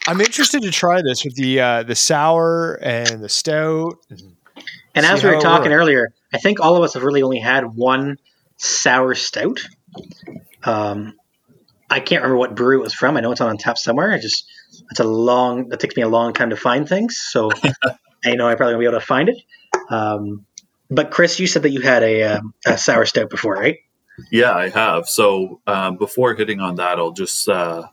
I'm 0.07 0.19
interested 0.19 0.61
to 0.63 0.71
try 0.71 1.01
this 1.01 1.23
with 1.23 1.35
the 1.35 1.61
uh, 1.61 1.83
the 1.83 1.95
sour 1.95 2.75
and 2.81 3.23
the 3.23 3.29
stout. 3.29 3.95
and 4.09 4.19
See 4.19 5.11
as 5.11 5.23
we 5.23 5.29
were 5.29 5.39
talking 5.39 5.71
earlier, 5.71 6.09
I 6.33 6.37
think 6.39 6.59
all 6.59 6.75
of 6.75 6.83
us 6.83 6.95
have 6.95 7.03
really 7.03 7.21
only 7.21 7.39
had 7.39 7.63
one 7.65 8.17
sour 8.57 9.13
stout. 9.15 9.59
Um, 10.63 11.13
I 11.89 11.99
can't 11.99 12.23
remember 12.23 12.37
what 12.37 12.55
brewery 12.55 12.77
it 12.77 12.81
was 12.81 12.93
from. 12.93 13.17
I 13.17 13.19
know 13.19 13.31
it's 13.31 13.41
on 13.41 13.57
tap 13.57 13.77
somewhere. 13.77 14.11
I 14.11 14.19
just 14.19 14.45
it's 14.89 14.99
a 14.99 15.03
long. 15.03 15.69
That 15.69 15.79
takes 15.79 15.95
me 15.95 16.01
a 16.01 16.07
long 16.07 16.33
time 16.33 16.49
to 16.49 16.55
find 16.55 16.89
things, 16.89 17.17
so 17.17 17.51
I 18.25 18.33
know 18.35 18.47
I 18.47 18.55
probably 18.55 18.73
won't 18.73 18.81
be 18.81 18.87
able 18.87 18.99
to 18.99 19.05
find 19.05 19.29
it. 19.29 19.37
Um, 19.89 20.45
but 20.89 21.11
Chris, 21.11 21.39
you 21.39 21.47
said 21.47 21.63
that 21.63 21.69
you 21.69 21.81
had 21.81 22.03
a, 22.03 22.23
um, 22.23 22.53
a 22.65 22.77
sour 22.77 23.05
stout 23.05 23.29
before, 23.29 23.53
right? 23.53 23.77
Yeah, 24.31 24.53
I 24.53 24.69
have. 24.69 25.07
So 25.07 25.61
um, 25.65 25.97
before 25.97 26.35
hitting 26.35 26.59
on 26.59 26.75
that, 26.75 26.99
I'll 26.99 27.11
just 27.11 27.49
uh, 27.49 27.87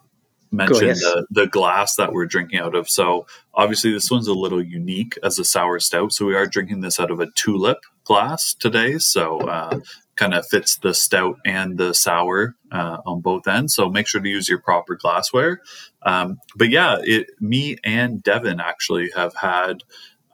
mention 0.51 0.89
yes. 0.89 1.01
the, 1.01 1.27
the 1.31 1.47
glass 1.47 1.97
that 1.97 2.13
we're 2.13 2.27
drinking 2.27 2.61
out 2.61 2.75
of. 2.75 2.89
So 2.89 3.27
obviously, 3.55 3.93
this 3.93 4.11
one's 4.11 4.29
a 4.29 4.35
little 4.35 4.63
unique 4.63 5.19
as 5.23 5.39
a 5.39 5.45
sour 5.45 5.79
stout. 5.81 6.13
So 6.13 6.27
we 6.27 6.35
are 6.35 6.47
drinking 6.47 6.81
this 6.81 6.99
out 6.99 7.11
of 7.11 7.21
a 7.21 7.31
tulip 7.35 7.79
glass 8.05 8.55
today. 8.55 8.99
So 8.99 9.41
uh, 9.41 9.81
kind 10.17 10.35
of 10.35 10.47
fits 10.47 10.77
the 10.77 10.93
stout 10.93 11.39
and 11.47 11.79
the 11.79 11.95
sour 11.95 12.57
uh, 12.73 12.99
on 13.07 13.21
both 13.21 13.47
ends. 13.47 13.75
So 13.75 13.89
make 13.89 14.07
sure 14.07 14.21
to 14.21 14.29
use 14.29 14.49
your 14.49 14.61
proper 14.61 14.97
glassware. 14.97 15.63
Um, 16.03 16.39
but 16.57 16.71
yeah, 16.71 16.99
it, 17.01 17.31
me 17.41 17.77
and 17.85 18.23
Devon 18.23 18.61
actually 18.61 19.11
have 19.17 19.35
had 19.35 19.83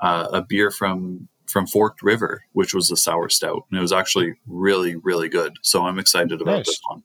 uh, 0.00 0.28
a 0.32 0.42
beer 0.42 0.70
from 0.70 1.28
from 1.46 1.66
Forked 1.66 2.02
River, 2.02 2.42
which 2.54 2.74
was 2.74 2.90
a 2.90 2.96
sour 2.96 3.28
stout, 3.28 3.66
and 3.70 3.78
it 3.78 3.80
was 3.80 3.92
actually 3.92 4.34
really, 4.48 4.96
really 4.96 5.28
good. 5.28 5.54
So 5.62 5.86
I'm 5.86 5.98
excited 5.98 6.42
about 6.42 6.56
Nice. 6.56 6.66
this 6.66 6.80
one. 6.88 7.02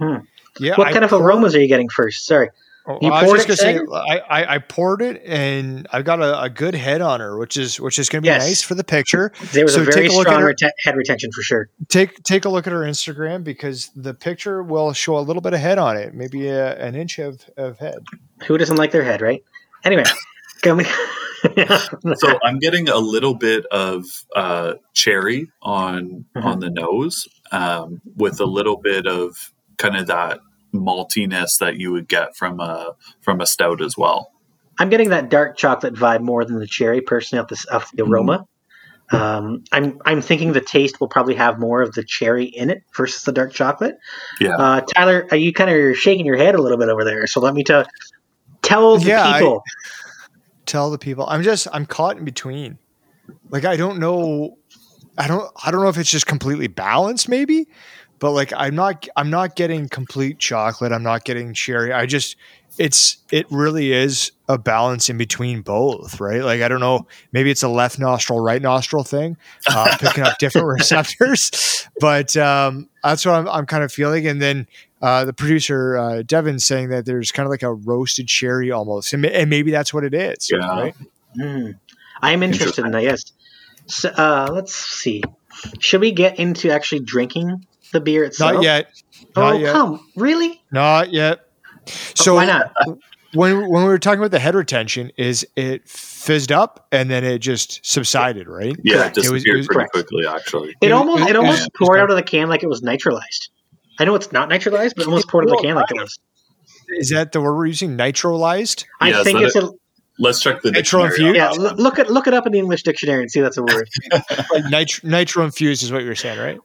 Mhm. 0.00 0.26
Yeah, 0.60 0.74
What 0.76 0.86
I 0.88 0.92
kind 0.92 1.04
of 1.04 1.10
poured- 1.10 1.22
aromas 1.24 1.54
are 1.54 1.60
you 1.60 1.68
getting 1.68 1.88
first? 1.88 2.26
Sorry. 2.26 2.50
Oh, 2.90 2.98
You 3.02 3.10
I 3.12 3.22
was 3.22 3.24
poured 3.24 3.46
just 3.48 3.62
it, 3.62 3.86
gonna 3.86 3.88
say 3.90 4.14
I, 4.18 4.18
I, 4.42 4.54
I 4.54 4.58
poured 4.58 5.02
it 5.02 5.22
and 5.26 5.86
I've 5.92 6.06
got 6.06 6.22
a, 6.22 6.40
a 6.44 6.48
good 6.48 6.74
head 6.74 7.02
on 7.02 7.20
her, 7.20 7.36
which 7.36 7.58
is 7.58 7.78
which 7.78 7.98
is 7.98 8.08
gonna 8.08 8.22
be 8.22 8.28
Yes. 8.28 8.46
nice 8.48 8.62
for 8.62 8.74
the 8.74 8.82
picture. 8.84 9.30
There 9.52 9.64
was 9.64 9.74
So 9.74 9.82
a 9.82 9.84
very 9.84 10.04
take 10.08 10.10
a 10.10 10.14
look 10.14 10.26
at 10.26 10.30
strong 10.30 10.40
her- 10.40 10.46
rete- 10.48 10.72
head 10.82 10.96
retention 10.96 11.30
for 11.32 11.42
sure. 11.42 11.68
Take 11.88 12.22
take 12.22 12.46
a 12.46 12.48
look 12.48 12.66
at 12.66 12.72
her 12.72 12.80
Instagram 12.80 13.44
because 13.44 13.90
the 13.94 14.14
picture 14.14 14.62
will 14.62 14.94
show 14.94 15.18
a 15.18 15.20
little 15.20 15.42
bit 15.42 15.52
of 15.52 15.60
head 15.60 15.76
on 15.76 15.98
it, 15.98 16.14
maybe 16.14 16.48
a, 16.48 16.76
an 16.78 16.94
inch 16.94 17.18
of, 17.18 17.44
of 17.58 17.78
head. 17.78 17.98
Who 18.46 18.56
doesn't 18.56 18.76
like 18.76 18.90
their 18.92 19.04
head, 19.04 19.20
right? 19.20 19.44
Anyway, 19.84 20.04
coming. 20.62 20.86
So 22.16 22.38
I'm 22.42 22.58
getting 22.58 22.88
a 22.88 22.96
little 22.96 23.34
bit 23.34 23.64
of 23.66 24.04
uh, 24.34 24.74
cherry 24.94 25.50
on 25.62 26.24
Mhm. 26.34 26.44
on 26.44 26.58
the 26.60 26.70
nose, 26.70 27.28
um, 27.52 28.00
with 28.16 28.40
a 28.40 28.44
little 28.44 28.76
bit 28.76 29.06
of 29.06 29.52
kind 29.76 29.96
of 29.96 30.06
that 30.08 30.40
maltiness 30.74 31.58
that 31.58 31.76
you 31.76 31.92
would 31.92 32.08
get 32.08 32.36
from 32.36 32.60
a 32.60 32.94
from 33.20 33.40
a 33.40 33.46
stout 33.46 33.82
as 33.82 33.96
well. 33.96 34.32
I'm 34.78 34.90
getting 34.90 35.10
that 35.10 35.28
dark 35.28 35.56
chocolate 35.56 35.94
vibe 35.94 36.20
more 36.20 36.44
than 36.44 36.58
the 36.60 36.66
cherry, 36.66 37.00
personally, 37.00 37.42
off 37.42 37.48
the, 37.48 37.66
off 37.74 37.90
the 37.92 38.04
aroma. 38.04 38.46
Um, 39.10 39.64
I'm 39.72 39.98
I'm 40.04 40.20
thinking 40.20 40.52
the 40.52 40.60
taste 40.60 41.00
will 41.00 41.08
probably 41.08 41.34
have 41.34 41.58
more 41.58 41.80
of 41.80 41.92
the 41.94 42.04
cherry 42.04 42.44
in 42.44 42.68
it 42.70 42.82
versus 42.94 43.22
the 43.22 43.32
dark 43.32 43.52
chocolate. 43.52 43.96
Yeah. 44.38 44.56
Uh, 44.56 44.80
Tyler, 44.82 45.26
are 45.30 45.36
you 45.36 45.52
kind 45.52 45.70
of 45.70 45.96
shaking 45.96 46.26
your 46.26 46.36
head 46.36 46.54
a 46.54 46.60
little 46.62 46.78
bit 46.78 46.88
over 46.90 47.04
there? 47.04 47.26
So 47.26 47.40
let 47.40 47.54
me 47.54 47.64
tell 47.64 47.86
tell 48.62 48.98
the 48.98 49.06
Yeah, 49.06 49.26
I- 49.26 49.38
people. 49.38 49.62
Tell 50.66 50.90
the 50.90 50.98
people 50.98 51.24
I'm 51.26 51.42
just 51.42 51.66
I'm 51.72 51.86
caught 51.86 52.18
in 52.18 52.26
between. 52.26 52.76
Like 53.48 53.64
I 53.64 53.78
don't 53.78 53.98
know 53.98 54.58
I 55.16 55.26
don't 55.26 55.50
I 55.64 55.70
don't 55.70 55.82
know 55.82 55.88
if 55.88 55.96
it's 55.96 56.10
just 56.10 56.26
completely 56.26 56.66
balanced 56.66 57.26
maybe, 57.26 57.68
but 58.18 58.32
like 58.32 58.52
I'm 58.56 58.74
not 58.74 59.06
I'm 59.16 59.30
not 59.30 59.56
getting 59.56 59.88
complete 59.88 60.38
chocolate. 60.38 60.92
I'm 60.92 61.02
not 61.02 61.24
getting 61.24 61.54
cherry. 61.54 61.92
I 61.92 62.06
just 62.06 62.36
it's 62.78 63.18
it 63.32 63.46
really 63.50 63.92
is 63.92 64.30
a 64.48 64.56
balance 64.58 65.08
in 65.10 65.16
between 65.18 65.62
both, 65.62 66.20
right? 66.20 66.42
Like 66.42 66.62
I 66.62 66.68
don't 66.68 66.80
know, 66.80 67.06
maybe 67.32 67.50
it's 67.50 67.62
a 67.62 67.68
left 67.68 67.98
nostril, 67.98 68.40
right 68.40 68.62
nostril 68.62 69.04
thing, 69.04 69.36
uh, 69.68 69.96
picking 70.00 70.24
up 70.24 70.38
different 70.38 70.66
receptors, 70.68 71.88
but 72.00 72.36
um, 72.36 72.88
that's 73.02 73.26
what 73.26 73.34
I'm, 73.34 73.48
I'm 73.48 73.66
kind 73.66 73.82
of 73.82 73.92
feeling. 73.92 74.26
And 74.26 74.40
then 74.40 74.66
uh, 75.02 75.24
the 75.24 75.32
producer 75.32 75.96
uh, 75.96 76.22
Devon 76.22 76.58
saying 76.58 76.90
that 76.90 77.06
there's 77.06 77.32
kind 77.32 77.46
of 77.46 77.50
like 77.50 77.62
a 77.62 77.72
roasted 77.72 78.28
cherry 78.28 78.70
almost, 78.70 79.12
and, 79.12 79.24
and 79.26 79.50
maybe 79.50 79.70
that's 79.70 79.92
what 79.92 80.04
it 80.04 80.14
is, 80.14 80.50
Yeah. 80.50 80.58
right? 80.68 80.94
Hmm. 81.34 81.70
I'm 82.20 82.42
interested 82.42 82.84
in 82.84 82.92
that. 82.92 83.02
Yes. 83.02 83.32
So, 83.86 84.08
uh, 84.10 84.48
let's 84.52 84.74
see. 84.74 85.22
Should 85.80 86.00
we 86.00 86.12
get 86.12 86.38
into 86.38 86.70
actually 86.70 87.00
drinking 87.00 87.64
the 87.92 88.00
beer 88.00 88.24
itself? 88.24 88.54
Not 88.54 88.62
yet, 88.62 88.90
Oh, 89.36 89.52
yet, 89.52 89.72
come! 89.72 90.06
Really? 90.16 90.60
not 90.72 91.12
yet. 91.12 91.40
Oh, 91.86 91.92
so 92.14 92.32
Oh, 92.32 92.36
why 92.36 92.44
not? 92.46 92.72
when 93.34 93.68
when 93.68 93.82
we 93.82 93.88
were 93.88 93.98
talking 93.98 94.18
about 94.20 94.30
the 94.30 94.38
head 94.38 94.54
retention, 94.54 95.10
is 95.16 95.46
it 95.56 95.88
fizzed 95.88 96.50
up 96.52 96.86
and 96.92 97.10
then 97.10 97.24
it 97.24 97.38
just 97.38 97.84
subsided, 97.84 98.48
right? 98.48 98.74
Yeah, 98.82 98.96
Correct. 98.96 99.18
it 99.18 99.24
It 99.26 99.30
was- 99.30 99.44
it 99.46 99.54
was- 99.56 99.66
pretty 99.66 99.76
correct. 99.78 99.92
quickly 99.92 100.26
actually. 100.26 100.70
It 100.80 100.88
It- 100.88 100.92
almost 100.92 101.22
it- 101.24 101.30
it 101.30 101.36
almost 101.36 101.60
yeah. 101.62 101.66
poured 101.86 102.00
out 102.00 102.10
of 102.10 102.16
the 102.16 102.22
can 102.22 102.48
like 102.48 102.62
it 102.62 102.68
was 102.68 102.82
nitralized. 102.82 103.50
I 104.00 104.04
know 104.04 104.14
it's 104.14 104.32
not 104.32 104.48
nitralized, 104.48 104.94
but 104.96 105.02
it 105.02 105.08
almost 105.08 105.28
poured 105.28 105.44
out 105.48 105.52
of 105.54 105.58
the 105.60 105.66
can 105.66 105.74
like 105.76 105.90
it 105.90 106.00
was. 106.00 106.18
Is 106.90 107.10
that 107.10 107.32
the 107.32 107.40
word 107.40 107.54
we're 107.56 107.66
using? 107.66 107.96
Nitrolized? 107.98 108.84
I 109.00 109.10
Yeah, 109.10 109.22
think 109.24 109.38
so 109.40 109.44
it's 109.44 109.56
a 109.56 109.70
Let's 110.20 110.40
check 110.42 110.62
the 110.62 110.72
Nitro 110.72 111.06
dictionary. 111.06 111.28
infused? 111.30 111.58
yeah. 111.60 111.70
Look 111.76 111.98
it 112.00 112.10
look 112.10 112.26
it 112.26 112.34
up 112.34 112.44
in 112.46 112.52
the 112.52 112.58
English 112.58 112.82
dictionary 112.82 113.22
and 113.22 113.30
see 113.30 113.40
that's 113.40 113.56
a 113.56 113.62
word. 113.62 113.88
Like 114.50 114.64
nitro, 114.70 115.08
nitro 115.08 115.44
infused 115.44 115.82
is 115.84 115.92
what 115.92 116.02
you're 116.02 116.14
saying, 116.16 116.38
right? 116.40 116.58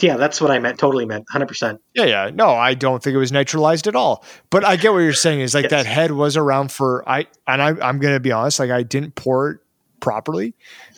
Yeah, 0.00 0.16
that's 0.16 0.40
what 0.40 0.50
I 0.50 0.58
meant. 0.58 0.78
Totally 0.78 1.04
meant. 1.04 1.26
Hundred 1.30 1.48
percent. 1.48 1.80
Yeah, 1.94 2.04
yeah. 2.04 2.30
No, 2.32 2.50
I 2.50 2.74
don't 2.74 3.02
think 3.02 3.14
it 3.14 3.18
was 3.18 3.32
nitrolized 3.32 3.86
at 3.86 3.94
all. 3.94 4.24
But 4.50 4.64
I 4.64 4.76
get 4.76 4.92
what 4.92 4.98
you're 4.98 5.12
saying 5.12 5.40
is 5.40 5.54
like 5.54 5.64
Yes. 5.64 5.70
that 5.70 5.86
head 5.86 6.12
was 6.12 6.36
around 6.36 6.72
for 6.72 7.06
I 7.08 7.26
and 7.46 7.60
I 7.60 7.68
I'm 7.86 7.98
gonna 7.98 8.20
be 8.20 8.32
honest, 8.32 8.58
like 8.58 8.70
I 8.70 8.82
didn't 8.82 9.14
pour 9.14 9.50
it 9.50 9.58
properly. 10.00 10.54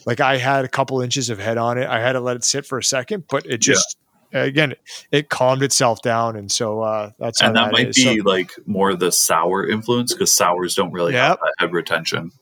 Like 0.06 0.20
I 0.20 0.36
had 0.36 0.64
a 0.64 0.68
couple 0.68 1.00
inches 1.00 1.30
of 1.30 1.38
head 1.38 1.58
on 1.58 1.78
it. 1.78 1.88
I 1.88 2.00
had 2.00 2.12
to 2.12 2.20
let 2.20 2.36
it 2.36 2.44
sit 2.44 2.66
for 2.66 2.78
a 2.78 2.84
second, 2.84 3.24
but 3.28 3.46
it 3.46 3.58
just 3.58 3.96
again, 4.32 4.74
it 5.10 5.28
calmed 5.28 5.62
itself 5.62 6.02
down, 6.02 6.36
and 6.36 6.50
so 6.50 6.80
uh, 6.80 7.10
that's 7.18 7.40
and 7.40 7.56
that, 7.56 7.66
that 7.66 7.72
might 7.72 7.88
is. 7.88 7.96
be 7.96 8.18
so, 8.18 8.22
like 8.24 8.52
more 8.66 8.94
the 8.94 9.12
sour 9.12 9.66
influence 9.66 10.12
because 10.12 10.32
sours 10.32 10.74
don't 10.74 10.92
really 10.92 11.12
yep. 11.12 11.22
have 11.22 11.38
that 11.40 11.54
head 11.58 11.72
retention. 11.72 12.32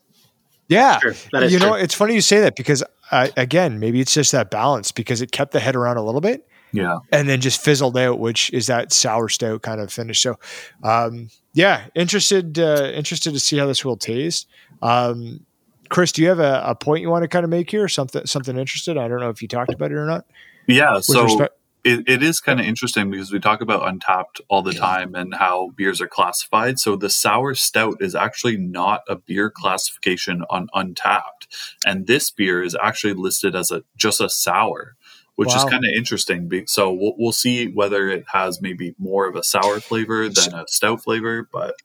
Yeah, 0.67 0.99
sure. 0.99 1.13
you 1.45 1.59
know, 1.59 1.73
it's 1.73 1.93
funny 1.93 2.15
you 2.15 2.21
say 2.21 2.39
that 2.41 2.55
because 2.55 2.83
uh, 3.13 3.27
again, 3.37 3.79
maybe 3.79 3.99
it's 3.99 4.13
just 4.13 4.31
that 4.31 4.49
balance 4.49 4.91
because 4.91 5.21
it 5.21 5.31
kept 5.31 5.51
the 5.51 5.59
head 5.59 5.75
around 5.75 5.97
a 5.97 6.03
little 6.03 6.21
bit, 6.21 6.47
yeah, 6.71 6.97
and 7.11 7.29
then 7.29 7.39
just 7.39 7.61
fizzled 7.61 7.97
out, 7.97 8.19
which 8.19 8.51
is 8.51 8.67
that 8.67 8.91
sour 8.91 9.29
stout 9.29 9.61
kind 9.61 9.79
of 9.79 9.93
finish. 9.93 10.21
So, 10.21 10.39
um, 10.83 11.29
yeah, 11.53 11.85
interested 11.93 12.57
uh, 12.57 12.91
interested 12.93 13.33
to 13.33 13.39
see 13.39 13.57
how 13.57 13.67
this 13.67 13.85
will 13.85 13.97
taste. 13.97 14.47
Um, 14.81 15.45
Chris, 15.89 16.11
do 16.11 16.23
you 16.23 16.29
have 16.29 16.39
a, 16.39 16.63
a, 16.65 16.75
point 16.75 17.01
you 17.03 17.09
want 17.09 17.21
to 17.21 17.27
kind 17.27 17.43
of 17.43 17.51
make 17.51 17.69
here? 17.69 17.87
Something 17.87 18.25
something 18.25 18.57
interested? 18.57 18.97
I 18.97 19.07
don't 19.07 19.19
know 19.19 19.29
if 19.29 19.41
you 19.41 19.47
talked 19.47 19.73
about 19.73 19.91
it 19.91 19.95
or 19.95 20.07
not. 20.07 20.25
Yeah, 20.67 20.99
so 21.01 21.23
respect- 21.23 21.55
it, 21.83 22.07
it 22.07 22.23
is 22.23 22.39
kind 22.39 22.59
of 22.59 22.65
interesting 22.65 23.11
because 23.11 23.31
we 23.31 23.39
talk 23.39 23.61
about 23.61 23.81
Untappd 23.81 24.41
all 24.49 24.61
the 24.61 24.73
time 24.73 25.15
and 25.15 25.33
how 25.33 25.71
beers 25.75 25.99
are 25.99 26.07
classified. 26.07 26.79
So 26.79 26.95
the 26.95 27.09
sour 27.09 27.55
stout 27.55 27.97
is 27.99 28.15
actually 28.15 28.57
not 28.57 29.01
a 29.07 29.15
beer 29.15 29.49
classification 29.49 30.43
on 30.49 30.69
Untappd. 30.73 31.47
and 31.85 32.07
this 32.07 32.31
beer 32.31 32.63
is 32.63 32.75
actually 32.81 33.13
listed 33.13 33.55
as 33.55 33.71
a 33.71 33.83
just 33.95 34.21
a 34.21 34.29
sour 34.29 34.95
which 35.35 35.49
wow. 35.49 35.55
is 35.55 35.63
kind 35.63 35.83
of 35.83 35.91
interesting. 35.91 36.49
So 36.67 36.91
we'll, 36.91 37.13
we'll 37.17 37.31
see 37.31 37.67
whether 37.67 38.07
it 38.07 38.23
has 38.31 38.61
maybe 38.61 38.93
more 38.99 39.27
of 39.27 39.35
a 39.35 39.43
sour 39.43 39.79
flavor 39.79 40.29
than 40.29 40.53
a 40.53 40.65
stout 40.67 41.03
flavor, 41.03 41.49
but 41.51 41.75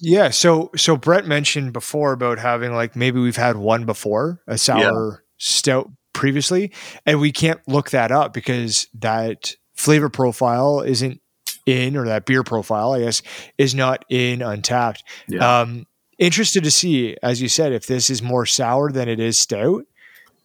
yeah. 0.00 0.30
So 0.30 0.70
so 0.76 0.96
Brett 0.96 1.26
mentioned 1.26 1.72
before 1.72 2.12
about 2.12 2.38
having 2.38 2.74
like 2.74 2.96
maybe 2.96 3.20
we've 3.20 3.36
had 3.36 3.56
one 3.56 3.84
before 3.84 4.42
a 4.46 4.58
sour 4.58 5.10
yeah. 5.10 5.18
stout 5.38 5.90
previously, 6.16 6.72
and 7.04 7.20
we 7.20 7.30
can't 7.30 7.60
look 7.68 7.90
that 7.90 8.10
up 8.10 8.32
because 8.32 8.88
that 8.94 9.54
flavor 9.74 10.08
profile 10.08 10.80
isn't 10.80 11.20
in, 11.66 11.96
or 11.96 12.06
that 12.06 12.24
beer 12.24 12.42
profile, 12.42 12.92
I 12.92 13.00
guess, 13.00 13.22
is 13.58 13.74
not 13.74 14.04
in 14.08 14.40
Untappd. 14.40 15.00
Yeah. 15.28 15.60
Um, 15.60 15.86
interested 16.18 16.64
to 16.64 16.70
see, 16.70 17.16
as 17.22 17.42
you 17.42 17.48
said, 17.48 17.72
if 17.72 17.86
this 17.86 18.08
is 18.08 18.22
more 18.22 18.46
sour 18.46 18.90
than 18.90 19.08
it 19.08 19.20
is 19.20 19.38
stout 19.38 19.84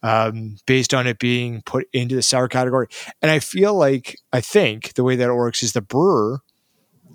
um, 0.04 0.58
based 0.66 0.94
on 0.94 1.08
it 1.08 1.20
being 1.20 1.62
put 1.62 1.88
into 1.94 2.16
the 2.16 2.22
sour 2.22 2.48
category. 2.48 2.88
And 3.22 3.32
I 3.32 3.40
feel 3.40 3.74
like 3.74 4.18
I 4.34 4.42
think 4.42 4.94
the 4.96 5.04
way 5.04 5.16
that 5.16 5.30
it 5.30 5.34
works 5.34 5.64
is 5.64 5.74
the 5.74 5.82
brewer 5.82 6.42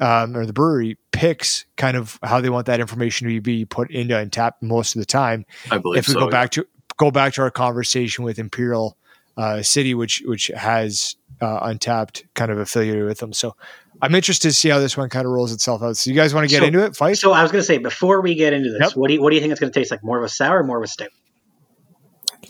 um, 0.01 0.37
or 0.37 0.47
the 0.47 0.53
brewery 0.53 0.99
picks 1.13 1.65
kind 1.77 1.97
of 1.97 2.19
how 2.23 2.41
they 2.41 2.51
want 2.51 2.67
that 2.67 2.81
information 2.81 3.29
to 3.29 3.41
be 3.41 3.65
put 3.65 3.91
into 3.91 4.15
Untappd 4.15 4.53
most 4.63 4.95
of 4.95 5.01
the 5.01 5.07
time. 5.07 5.45
I 5.71 5.79
believe 5.79 5.99
if 5.99 6.09
we 6.09 6.15
so, 6.15 6.21
go 6.21 6.27
yeah. 6.27 6.31
back 6.31 6.51
to 6.53 6.67
go 6.97 7.11
back 7.11 7.35
to 7.35 7.43
our 7.43 7.51
conversation 7.51 8.25
with 8.25 8.39
Imperial 8.39 8.97
uh, 9.37 9.63
City, 9.63 9.95
which 9.95 10.23
which 10.27 10.49
has 10.49 11.17
uh, 11.41 11.69
Untappd 11.69 12.25
kind 12.35 12.51
of 12.51 12.59
affiliated 12.59 13.05
with 13.05 13.19
them. 13.19 13.33
So 13.33 13.57
I'm 14.03 14.15
interested 14.15 14.49
to 14.49 14.55
see 14.55 14.69
how 14.69 14.79
this 14.79 14.97
one 14.97 15.09
kind 15.09 15.27
of 15.27 15.33
rolls 15.33 15.53
itself 15.53 15.83
out. 15.83 15.97
So 15.97 16.11
you 16.11 16.17
guys 16.17 16.35
want 16.35 16.49
to 16.49 16.55
get 16.55 16.61
so, 16.61 16.67
into 16.67 16.85
it? 16.85 16.97
Fight. 16.97 17.19
So 17.19 17.33
I 17.33 17.43
was 17.43 17.53
going 17.53 17.63
to 17.63 17.67
say 17.67 17.79
before 17.79 18.21
we 18.21 18.35
get 18.35 18.53
into 18.53 18.71
this, 18.71 18.91
yep. 18.91 18.97
what 18.97 19.09
do 19.09 19.15
you 19.15 19.23
what 19.23 19.31
do 19.31 19.37
you 19.37 19.41
think 19.41 19.53
it's 19.53 19.61
going 19.61 19.73
to 19.73 19.79
taste 19.79 19.91
like? 19.91 20.03
More 20.03 20.19
of 20.19 20.25
a 20.25 20.29
sour, 20.29 20.63
more 20.63 20.79
of 20.79 20.85
a 20.85 20.87
stout? 20.87 21.09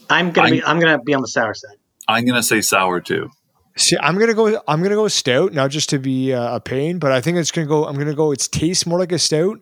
I'm 0.08 0.30
gonna 0.30 0.50
be 0.50 0.62
I'm 0.62 0.78
gonna 0.78 1.00
be 1.00 1.14
on 1.14 1.22
the 1.22 1.28
sour 1.28 1.54
side. 1.54 1.76
I'm 2.08 2.24
gonna 2.24 2.42
say 2.42 2.60
sour 2.60 3.00
too. 3.00 3.30
See, 3.76 3.96
I'm 4.00 4.18
gonna 4.18 4.34
go. 4.34 4.62
I'm 4.68 4.82
gonna 4.82 4.94
go 4.94 5.08
stout, 5.08 5.52
not 5.52 5.70
just 5.70 5.90
to 5.90 5.98
be 5.98 6.32
uh, 6.32 6.56
a 6.56 6.60
pain, 6.60 6.98
but 6.98 7.12
I 7.12 7.20
think 7.20 7.38
it's 7.38 7.50
gonna 7.50 7.66
go. 7.66 7.86
I'm 7.86 7.96
gonna 7.96 8.14
go. 8.14 8.32
It 8.32 8.48
tastes 8.50 8.86
more 8.86 8.98
like 8.98 9.12
a 9.12 9.18
stout, 9.18 9.60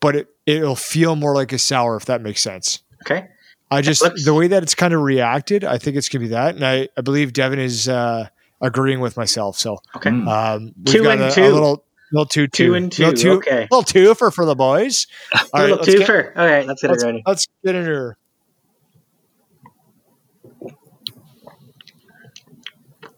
but 0.00 0.16
it 0.16 0.28
it'll 0.46 0.76
feel 0.76 1.16
more 1.16 1.34
like 1.34 1.52
a 1.52 1.58
sour 1.58 1.96
if 1.96 2.06
that 2.06 2.22
makes 2.22 2.42
sense. 2.42 2.80
Okay. 3.02 3.28
I 3.74 3.82
just 3.82 4.02
Let's, 4.02 4.24
the 4.24 4.34
way 4.34 4.48
that 4.48 4.62
it's 4.62 4.74
kind 4.74 4.94
of 4.94 5.00
reacted. 5.00 5.64
I 5.64 5.78
think 5.78 5.96
it's 5.96 6.08
gonna 6.08 6.24
be 6.24 6.28
that, 6.28 6.54
and 6.54 6.64
I 6.64 6.88
I 6.96 7.00
believe 7.00 7.32
Devon 7.32 7.58
is 7.58 7.88
uh, 7.88 8.28
agreeing 8.60 9.00
with 9.00 9.16
myself. 9.16 9.58
So 9.58 9.78
okay, 9.96 10.10
um, 10.10 10.72
we've 10.76 10.84
two 10.86 11.02
got 11.02 11.18
and 11.18 11.22
a, 11.22 11.30
two. 11.30 11.42
A 11.42 11.50
little 11.52 11.84
little 12.12 12.26
two 12.26 12.46
two, 12.46 12.68
two 12.68 12.74
and 12.74 12.92
two. 12.92 13.04
Little 13.04 13.20
two 13.20 13.32
okay, 13.38 13.68
little 13.70 13.82
two 13.82 14.14
for 14.14 14.30
for 14.30 14.44
the 14.46 14.54
boys. 14.54 15.06
All 15.34 15.60
right, 15.60 15.70
little 15.70 15.84
two 15.84 16.04
for. 16.04 16.38
All 16.38 16.46
right, 16.46 16.66
let's 16.66 16.82
get 16.82 16.90
let's, 16.90 17.02
it 17.02 17.06
ready. 17.06 17.22
Let's 17.26 17.48
get 17.64 17.74
into 17.74 17.90
her. 17.90 18.18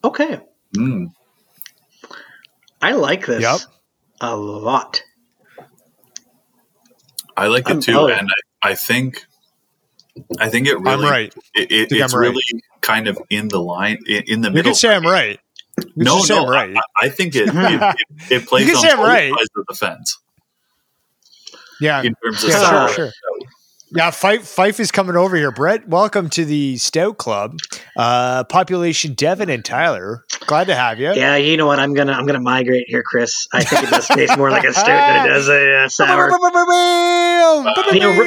Okay. 0.05 0.40
Mm. 0.77 1.11
I 2.81 2.92
like 2.92 3.27
this 3.27 3.42
yep. 3.42 3.61
a 4.21 4.37
lot. 4.37 5.03
I 7.37 7.49
like 7.49 7.69
it 7.69 7.83
too, 7.83 8.07
and 8.07 8.29
I, 8.62 8.71
I, 8.71 8.75
think 8.75 9.27
I 10.38 10.48
think 10.48 10.66
it 10.66 10.79
really. 10.79 10.90
I'm 10.90 11.02
right. 11.02 11.35
It, 11.55 11.70
it, 11.70 11.92
it's 11.92 12.14
right. 12.14 12.20
really 12.20 12.44
kind 12.81 13.09
of 13.09 13.18
in 13.31 13.48
the 13.48 13.61
line 13.61 13.98
in, 14.07 14.22
in 14.26 14.40
the 14.40 14.48
you 14.48 14.55
middle. 14.55 14.57
You 14.57 14.62
can 14.62 14.74
say 14.74 14.94
I'm 14.94 15.05
right. 15.05 15.38
You 15.79 16.05
no, 16.05 16.22
no, 16.29 16.44
I'm 16.44 16.50
right. 16.50 16.76
I, 16.76 17.07
I, 17.07 17.09
think 17.11 17.35
it 17.35 17.48
it, 17.52 17.96
it 18.31 18.46
plays 18.48 18.74
on 18.74 18.83
both 18.83 18.98
right. 18.98 19.31
sides 19.31 19.50
of 19.57 19.66
the 19.68 19.74
fence. 19.74 20.18
Yeah, 21.81 22.02
in 22.02 22.14
terms 22.24 22.42
of 22.42 22.50
yeah, 22.50 22.87
sure, 22.87 22.94
sure. 22.94 23.12
Yeah, 23.96 24.11
Fife, 24.11 24.46
Fife 24.46 24.78
is 24.78 24.90
coming 24.90 25.16
over 25.16 25.37
here. 25.37 25.50
Brett, 25.50 25.88
welcome 25.88 26.28
to 26.28 26.44
the 26.44 26.76
Stout 26.76 27.16
Club. 27.16 27.56
Uh, 27.96 28.44
population 28.44 29.14
Devon 29.14 29.48
and 29.48 29.64
Tyler. 29.64 30.22
Glad 30.40 30.66
to 30.66 30.74
have 30.74 31.00
you. 31.00 31.14
Yeah, 31.14 31.37
you 31.37 31.56
know 31.56 31.64
what? 31.64 31.78
I'm 31.78 31.94
gonna 31.94 32.12
I'm 32.12 32.26
gonna 32.26 32.38
migrate 32.38 32.85
here, 32.88 33.02
Chris. 33.02 33.48
I 33.54 33.64
think 33.64 33.85
it 33.85 33.90
does 33.90 34.06
taste 34.06 34.37
more 34.37 34.50
like 34.50 34.64
a 34.64 34.74
stout 34.74 34.87
than 34.87 35.24
it 35.24 35.28
does 35.30 35.48
a 35.48 35.85
uh, 35.85 35.88
sour. 35.88 36.30
the, 36.30 36.38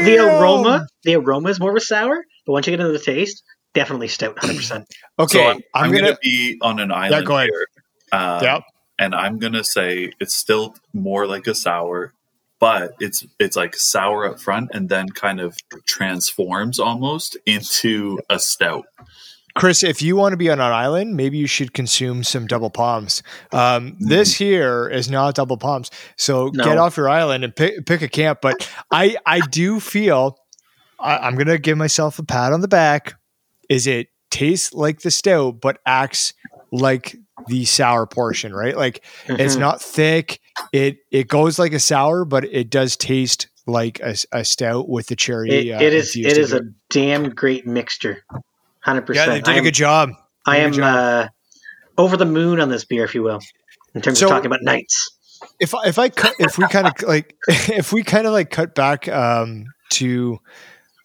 the 0.06 0.18
aroma, 0.18 0.88
the 1.04 1.16
aroma 1.18 1.50
is 1.50 1.60
more 1.60 1.70
of 1.70 1.76
a 1.76 1.82
sour, 1.82 2.26
but 2.48 2.52
once 2.52 2.66
you 2.66 2.72
get 2.72 2.80
into 2.80 2.92
the 2.92 2.98
taste, 2.98 3.44
definitely 3.76 4.08
stout, 4.08 4.40
hundred 4.40 4.58
percent. 4.58 4.88
Okay, 5.20 5.38
so 5.38 5.50
I'm, 5.50 5.58
I'm, 5.76 5.84
I'm 5.84 5.92
gonna, 5.92 6.02
gonna, 6.02 6.18
be 6.24 6.58
on 6.64 6.80
an 6.80 6.92
island 6.92 7.12
yeah, 7.12 7.22
go 7.22 7.38
ahead. 7.38 7.50
here. 7.52 7.68
Um, 8.12 8.42
yep. 8.44 8.64
And 8.98 9.14
I'm 9.14 9.38
gonna 9.38 9.64
say 9.64 10.14
it's 10.20 10.34
still 10.34 10.76
more 10.94 11.28
like 11.28 11.46
a 11.46 11.54
sour, 11.54 12.14
but 12.60 12.94
it's 13.00 13.26
it's 13.40 13.56
like 13.56 13.76
sour 13.76 14.26
up 14.26 14.40
front 14.40 14.70
and 14.74 14.90
then 14.90 15.10
kind 15.10 15.40
of 15.40 15.58
transforms 15.86 16.80
almost 16.80 17.38
into 17.46 18.20
a 18.30 18.40
stout. 18.40 18.86
Chris, 19.56 19.84
if 19.84 20.02
you 20.02 20.16
want 20.16 20.32
to 20.34 20.38
be 20.38 20.50
on 20.50 20.60
an 20.60 20.72
island, 20.72 21.18
maybe 21.18 21.38
you 21.38 21.48
should 21.48 21.74
consume 21.74 22.24
some 22.24 22.46
double 22.48 22.70
palms. 22.70 23.24
Um, 23.52 23.98
this 24.00 24.36
here 24.36 24.88
is 24.88 25.10
not 25.10 25.36
double 25.36 25.58
palms, 25.58 25.90
so 26.16 26.52
No. 26.54 26.64
get 26.64 26.78
off 26.78 26.96
your 26.96 27.10
island 27.10 27.44
and 27.44 27.54
pick, 27.54 27.86
pick 27.86 28.02
a 28.02 28.08
camp. 28.08 28.40
But 28.42 28.70
I, 28.92 29.18
I 29.26 29.40
do 29.42 29.80
feel 29.80 30.38
I, 31.00 31.18
I'm 31.18 31.36
gonna 31.36 31.58
give 31.58 31.78
myself 31.78 32.20
a 32.20 32.24
pat 32.24 32.54
on 32.54 32.62
the 32.62 32.68
back. 32.68 33.16
Is 33.70 33.88
it 33.88 34.08
tastes 34.30 34.72
like 34.74 35.02
the 35.02 35.12
stout, 35.12 35.60
but 35.62 35.80
acts 35.86 36.34
like 36.72 37.16
the 37.48 37.66
sour 37.66 38.06
portion, 38.06 38.54
right? 38.54 38.78
Like 38.78 39.04
it's 39.28 39.56
Mhm. 39.56 39.60
not 39.60 39.82
thick. 39.82 40.40
It 40.72 40.98
it 41.12 41.28
goes 41.28 41.58
like 41.60 41.74
a 41.74 41.80
sour, 41.80 42.26
but 42.26 42.46
it 42.46 42.70
does 42.70 42.96
taste 42.98 43.48
like 43.68 44.00
a, 44.02 44.16
a 44.32 44.44
stout 44.46 44.90
with 44.90 45.08
the 45.08 45.16
cherry. 45.16 45.50
It, 45.70 45.74
uh, 45.74 45.84
it 45.84 45.94
is 45.94 46.16
it 46.16 46.38
is 46.38 46.52
into 46.54 46.66
a 46.66 46.70
damn 46.90 47.30
great 47.30 47.66
mixture, 47.68 48.24
hundred 48.82 49.14
yeah. 49.16 49.26
They 49.28 49.42
did 49.42 49.48
I 49.50 49.58
a 49.58 49.62
good 49.62 49.74
job. 49.74 50.12
I 50.46 50.58
am 50.58 50.72
job. 50.74 50.84
uh, 50.96 51.28
over 51.98 52.18
the 52.18 52.26
moon 52.26 52.60
on 52.60 52.70
this 52.70 52.86
beer, 52.86 53.04
if 53.04 53.14
you 53.14 53.24
will, 53.24 53.40
in 53.94 54.02
terms 54.02 54.20
So- 54.20 54.26
of 54.28 54.32
talking 54.32 54.48
about 54.48 54.64
nights. 54.64 55.10
if 55.60 55.74
if 55.86 56.00
I 56.00 56.10
cut 56.10 56.34
if 56.40 56.58
we 56.58 56.68
kind 56.68 56.88
of 56.88 56.94
like 57.08 57.36
if 57.48 57.92
we 57.94 58.04
kind 58.04 58.26
of 58.28 58.34
like 58.34 58.50
cut 58.50 58.76
back 58.76 59.08
um 59.08 59.66
to 59.92 60.40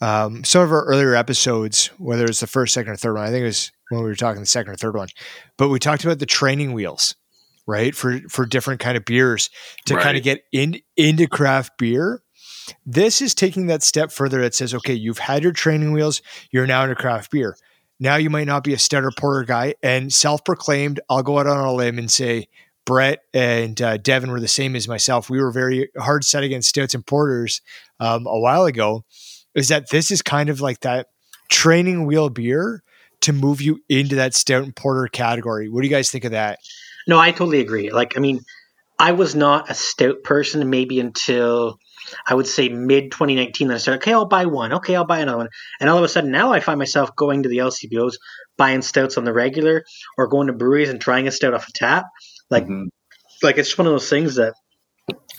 um 0.00 0.44
some 0.44 0.62
of 0.62 0.72
our 0.72 0.84
earlier 0.84 1.14
episodes 1.14 1.86
whether 1.98 2.24
it's 2.24 2.40
the 2.40 2.46
first 2.46 2.74
second 2.74 2.92
or 2.92 2.96
third 2.96 3.14
one 3.14 3.22
i 3.24 3.30
think 3.30 3.42
it 3.42 3.46
was 3.46 3.70
when 3.90 4.02
we 4.02 4.08
were 4.08 4.14
talking 4.16 4.40
the 4.40 4.46
second 4.46 4.72
or 4.72 4.76
third 4.76 4.94
one 4.96 5.08
but 5.56 5.68
we 5.68 5.78
talked 5.78 6.04
about 6.04 6.18
the 6.18 6.26
training 6.26 6.72
wheels 6.72 7.14
right 7.66 7.94
for 7.94 8.20
for 8.28 8.46
different 8.46 8.80
kind 8.80 8.96
of 8.96 9.04
beers 9.04 9.50
to 9.86 9.96
kind 9.96 10.16
of 10.16 10.22
get 10.22 10.44
in 10.52 10.80
into 10.96 11.26
craft 11.26 11.76
beer 11.78 12.22
this 12.86 13.20
is 13.20 13.34
taking 13.34 13.66
that 13.66 13.82
step 13.82 14.10
further 14.10 14.40
that 14.40 14.54
says 14.54 14.74
okay 14.74 14.94
you've 14.94 15.18
had 15.18 15.42
your 15.42 15.52
training 15.52 15.92
wheels 15.92 16.22
you're 16.50 16.66
now 16.66 16.82
into 16.82 16.94
craft 16.94 17.30
beer 17.30 17.56
now 18.00 18.16
you 18.16 18.30
might 18.30 18.46
not 18.46 18.64
be 18.64 18.74
a 18.74 18.78
stutter 18.78 19.10
porter 19.16 19.44
guy 19.44 19.74
and 19.82 20.12
self-proclaimed 20.12 21.00
i'll 21.08 21.22
go 21.22 21.38
out 21.38 21.46
on 21.46 21.64
a 21.64 21.72
limb 21.72 21.98
and 21.98 22.10
say 22.10 22.48
Brett 22.84 23.20
and 23.32 23.80
uh, 23.80 23.96
Devon 23.96 24.30
were 24.30 24.40
the 24.40 24.48
same 24.48 24.76
as 24.76 24.86
myself. 24.86 25.30
We 25.30 25.40
were 25.40 25.50
very 25.50 25.90
hard 25.96 26.24
set 26.24 26.42
against 26.42 26.68
stouts 26.68 26.94
and 26.94 27.06
porters 27.06 27.62
um, 27.98 28.26
a 28.26 28.38
while 28.38 28.64
ago. 28.64 29.04
Is 29.54 29.68
that 29.68 29.90
this 29.90 30.10
is 30.10 30.22
kind 30.22 30.50
of 30.50 30.60
like 30.60 30.80
that 30.80 31.08
training 31.48 32.06
wheel 32.06 32.28
beer 32.28 32.82
to 33.22 33.32
move 33.32 33.62
you 33.62 33.80
into 33.88 34.16
that 34.16 34.34
stout 34.34 34.64
and 34.64 34.76
porter 34.76 35.08
category? 35.08 35.68
What 35.68 35.80
do 35.80 35.86
you 35.86 35.94
guys 35.94 36.10
think 36.10 36.24
of 36.24 36.32
that? 36.32 36.58
No, 37.06 37.18
I 37.18 37.30
totally 37.32 37.60
agree. 37.60 37.90
Like, 37.90 38.16
I 38.16 38.20
mean, 38.20 38.40
I 38.98 39.12
was 39.12 39.34
not 39.34 39.70
a 39.70 39.74
stout 39.74 40.22
person 40.22 40.68
maybe 40.70 41.00
until 41.00 41.78
I 42.26 42.34
would 42.34 42.46
say 42.46 42.68
mid 42.68 43.10
2019. 43.10 43.68
Then 43.68 43.74
I 43.74 43.78
started, 43.78 44.02
okay, 44.02 44.12
I'll 44.12 44.26
buy 44.26 44.46
one. 44.46 44.72
Okay, 44.74 44.94
I'll 44.94 45.06
buy 45.06 45.20
another 45.20 45.38
one. 45.38 45.48
And 45.80 45.90
all 45.90 45.98
of 45.98 46.04
a 46.04 46.08
sudden 46.08 46.30
now 46.30 46.52
I 46.52 46.60
find 46.60 46.78
myself 46.78 47.14
going 47.16 47.42
to 47.42 47.48
the 47.48 47.58
LCBOs, 47.58 48.14
buying 48.56 48.82
stouts 48.82 49.18
on 49.18 49.24
the 49.24 49.32
regular, 49.32 49.84
or 50.16 50.28
going 50.28 50.46
to 50.46 50.52
breweries 50.52 50.90
and 50.90 51.00
trying 51.00 51.26
a 51.26 51.32
stout 51.32 51.54
off 51.54 51.68
a 51.68 51.72
tap. 51.72 52.06
Like, 52.50 52.66
Mhm. 52.66 52.88
like 53.42 53.58
it's 53.58 53.68
just 53.68 53.78
one 53.78 53.86
of 53.86 53.92
those 53.92 54.08
things 54.08 54.36
that 54.36 54.54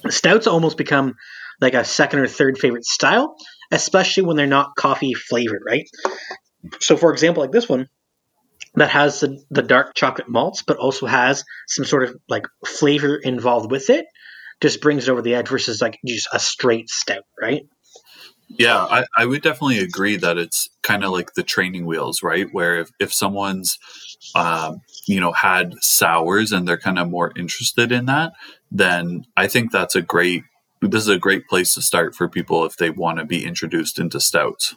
stouts 0.09 0.47
almost 0.47 0.77
become 0.77 1.13
like 1.61 1.73
a 1.73 1.85
second 1.85 2.19
or 2.19 2.27
third 2.27 2.57
favorite 2.57 2.85
style, 2.85 3.35
especially 3.71 4.23
when 4.23 4.35
they're 4.35 4.47
not 4.47 4.75
coffee 4.77 5.13
flavored, 5.13 5.61
right? 5.65 5.85
So, 6.79 6.97
for 6.97 7.11
example, 7.11 7.41
like 7.41 7.51
this 7.51 7.69
one, 7.69 7.87
that 8.75 8.89
has 8.89 9.19
the, 9.19 9.41
the 9.49 9.61
dark 9.61 9.93
chocolate 9.95 10.29
malts, 10.29 10.61
but 10.61 10.77
also 10.77 11.05
has 11.05 11.43
some 11.67 11.85
sort 11.85 12.03
of 12.03 12.15
like 12.27 12.45
flavor 12.65 13.15
involved 13.15 13.71
with 13.71 13.89
it, 13.89 14.05
just 14.61 14.81
brings 14.81 15.07
it 15.07 15.11
over 15.11 15.21
the 15.21 15.35
edge 15.35 15.47
versus 15.47 15.81
like 15.81 15.97
just 16.05 16.27
a 16.33 16.39
straight 16.39 16.89
stout, 16.89 17.23
right? 17.41 17.63
Yeah, 18.47 18.77
I, 18.77 19.05
I 19.17 19.25
would 19.25 19.41
definitely 19.41 19.79
agree 19.79 20.17
that 20.17 20.37
it's 20.37 20.69
kind 20.83 21.03
of 21.03 21.11
like 21.11 21.33
the 21.33 21.43
training 21.43 21.85
wheels, 21.85 22.21
right? 22.21 22.47
Where 22.51 22.81
if, 22.81 22.91
if 22.99 23.13
someone's, 23.13 23.79
um, 24.35 24.81
you 25.07 25.19
know, 25.19 25.31
had 25.31 25.73
sours 25.81 26.51
and 26.51 26.67
they're 26.67 26.77
kind 26.77 26.99
of 26.99 27.09
more 27.09 27.31
interested 27.35 27.91
in 27.91 28.05
that, 28.05 28.33
then 28.71 29.25
I 29.35 29.47
think 29.47 29.71
that's 29.71 29.95
a 29.95 30.01
great, 30.01 30.43
this 30.81 31.01
is 31.01 31.09
a 31.09 31.17
great 31.17 31.47
place 31.47 31.73
to 31.73 31.81
start 31.81 32.13
for 32.13 32.29
people 32.29 32.65
if 32.65 32.77
they 32.77 32.91
want 32.91 33.17
to 33.17 33.25
be 33.25 33.45
introduced 33.45 33.97
into 33.97 34.19
stouts. 34.19 34.75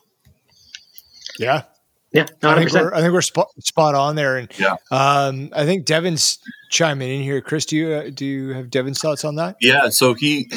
Yeah, 1.39 1.65
Yeah, 2.13 2.27
I 2.43 2.55
think 2.55 2.73
we're 2.73 2.95
I 2.95 3.01
think 3.01 3.13
we're 3.13 3.21
spot, 3.21 3.49
spot 3.61 3.95
on 3.95 4.17
there, 4.17 4.39
and 4.39 4.49
Yeah. 4.59 4.77
um, 4.91 5.51
I 5.55 5.67
think 5.67 5.85
Devon's 5.85 6.39
chiming 6.71 7.11
in 7.11 7.23
here. 7.23 7.41
Chris, 7.43 7.67
do 7.67 7.77
you 7.77 7.89
uh, 7.93 8.11
do 8.15 8.25
you 8.25 8.55
have 8.55 8.71
Devon's 8.71 8.99
thoughts 8.99 9.25
on 9.25 9.37
that? 9.37 9.57
Yeah, 9.61 9.91
so 9.91 10.15
he 10.15 10.49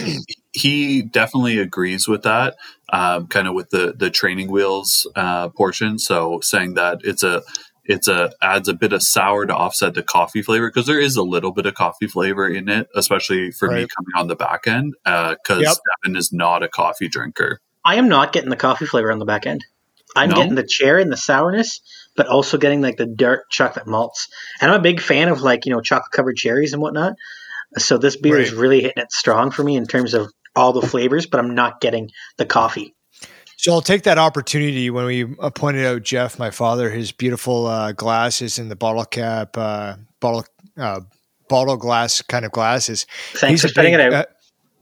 he 0.54 1.02
definitely 1.02 1.58
agrees 1.58 2.08
with 2.08 2.24
that, 2.24 2.56
um, 2.94 3.28
kind 3.28 3.48
of 3.50 3.54
with 3.54 3.70
the 3.70 3.94
the 3.98 4.10
training 4.10 4.50
wheels 4.50 5.06
uh, 5.18 5.50
portion. 5.50 6.00
So 6.00 6.40
saying 6.42 6.76
that 6.76 7.00
it's 7.04 7.22
a 7.24 7.44
it's 7.84 8.08
a 8.08 8.32
adds 8.42 8.70
a 8.70 8.74
bit 8.74 8.94
of 8.94 9.04
sour 9.04 9.46
to 9.46 9.54
offset 9.54 9.94
the 9.94 10.04
coffee 10.04 10.42
flavor 10.42 10.70
because 10.70 10.86
there 10.88 11.02
is 11.02 11.18
a 11.18 11.24
little 11.24 11.52
bit 11.52 11.66
of 11.66 11.74
coffee 11.74 12.08
flavor 12.08 12.48
in 12.48 12.70
it, 12.70 12.88
especially 12.96 13.52
for 13.52 13.68
me 13.70 13.88
coming 13.98 14.12
on 14.16 14.28
the 14.28 14.36
back 14.38 14.68
end 14.68 14.94
because 15.04 15.62
Yep. 15.64 15.76
Devon 16.04 16.16
is 16.16 16.32
not 16.32 16.64
a 16.64 16.70
coffee 16.70 17.10
drinker. 17.10 17.60
I 17.84 17.96
am 17.96 18.08
not 18.08 18.32
getting 18.32 18.52
the 18.52 18.56
coffee 18.56 18.86
flavor 18.86 19.12
on 19.12 19.20
the 19.20 19.26
back 19.26 19.46
end. 19.46 19.66
I'm 20.16 20.30
No? 20.30 20.36
getting 20.36 20.56
the 20.56 20.68
cherry 20.68 21.02
and 21.02 21.12
the 21.12 21.18
sourness, 21.18 21.82
but 22.16 22.28
also 22.28 22.58
getting 22.58 22.82
like 22.82 22.98
the 22.98 23.06
dark 23.06 23.46
chocolate 23.50 23.88
malts. 23.88 24.28
And 24.62 24.72
I'm 24.72 24.80
a 24.80 24.84
big 24.84 25.02
fan 25.02 25.30
of 25.30 25.42
like, 25.42 25.66
you 25.66 25.72
know, 25.72 25.82
chocolate 25.82 26.12
covered 26.12 26.36
cherries 26.36 26.74
and 26.74 26.82
whatnot. 26.82 27.14
So 27.78 27.98
this 27.98 28.18
beer 28.18 28.38
is 28.38 28.54
really 28.54 28.82
hitting 28.82 29.02
it 29.02 29.12
strong 29.12 29.52
for 29.52 29.64
me 29.64 29.78
in 29.78 29.86
terms 29.86 30.14
of 30.14 30.30
all 30.56 30.74
the 30.74 30.82
flavors, 30.82 31.26
but 31.26 31.40
I'm 31.40 31.56
not 31.56 31.80
getting 31.80 32.10
the 32.38 32.46
coffee. 32.46 32.94
So 33.56 33.72
I'll 33.72 33.82
take 33.82 34.04
that 34.04 34.18
opportunity 34.18 34.90
when 34.90 35.06
we 35.06 35.36
uh, 35.40 35.52
pointed 35.52 35.86
out 35.86 36.02
Jeff, 36.02 36.40
my 36.40 36.50
father, 36.50 36.90
his 36.90 37.12
beautiful 37.12 37.68
uh, 37.68 37.92
glasses 37.92 38.60
and 38.60 38.72
the 38.72 38.76
bottle 38.76 39.06
cap, 39.06 39.56
uh, 39.56 39.96
bottle 40.20 40.46
uh, 40.78 41.02
bottle 41.48 41.78
glass 41.78 42.22
kind 42.24 42.44
of 42.44 42.52
glasses. 42.52 43.06
Thanks 43.34 43.62
for 43.62 43.68
a 43.68 43.70
spitting 43.70 43.94
big, 43.94 44.08
it 44.08 44.14
out. 44.14 44.28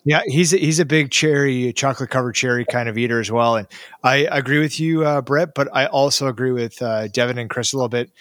Yeah, 0.05 0.21
he's 0.25 0.53
a, 0.53 0.57
he's 0.57 0.79
a 0.79 0.85
big 0.85 1.11
cherry, 1.11 1.73
chocolate 1.73 2.09
covered 2.09 2.33
cherry 2.33 2.65
kind 2.65 2.89
of 2.89 2.97
eater 2.97 3.19
as 3.19 3.31
well. 3.31 3.55
And 3.57 3.67
I 4.03 4.27
agree 4.31 4.59
with 4.59 4.79
you, 4.79 5.05
uh, 5.05 5.21
Brett, 5.21 5.49
but 5.53 5.67
I 5.73 5.85
also 5.87 6.27
agree 6.27 6.51
with 6.51 6.81
uh, 6.81 7.07
Devon 7.09 7.37
and 7.37 7.49
Chris 7.49 7.73
a 7.73 7.77
little 7.77 7.89
bit 7.89 8.11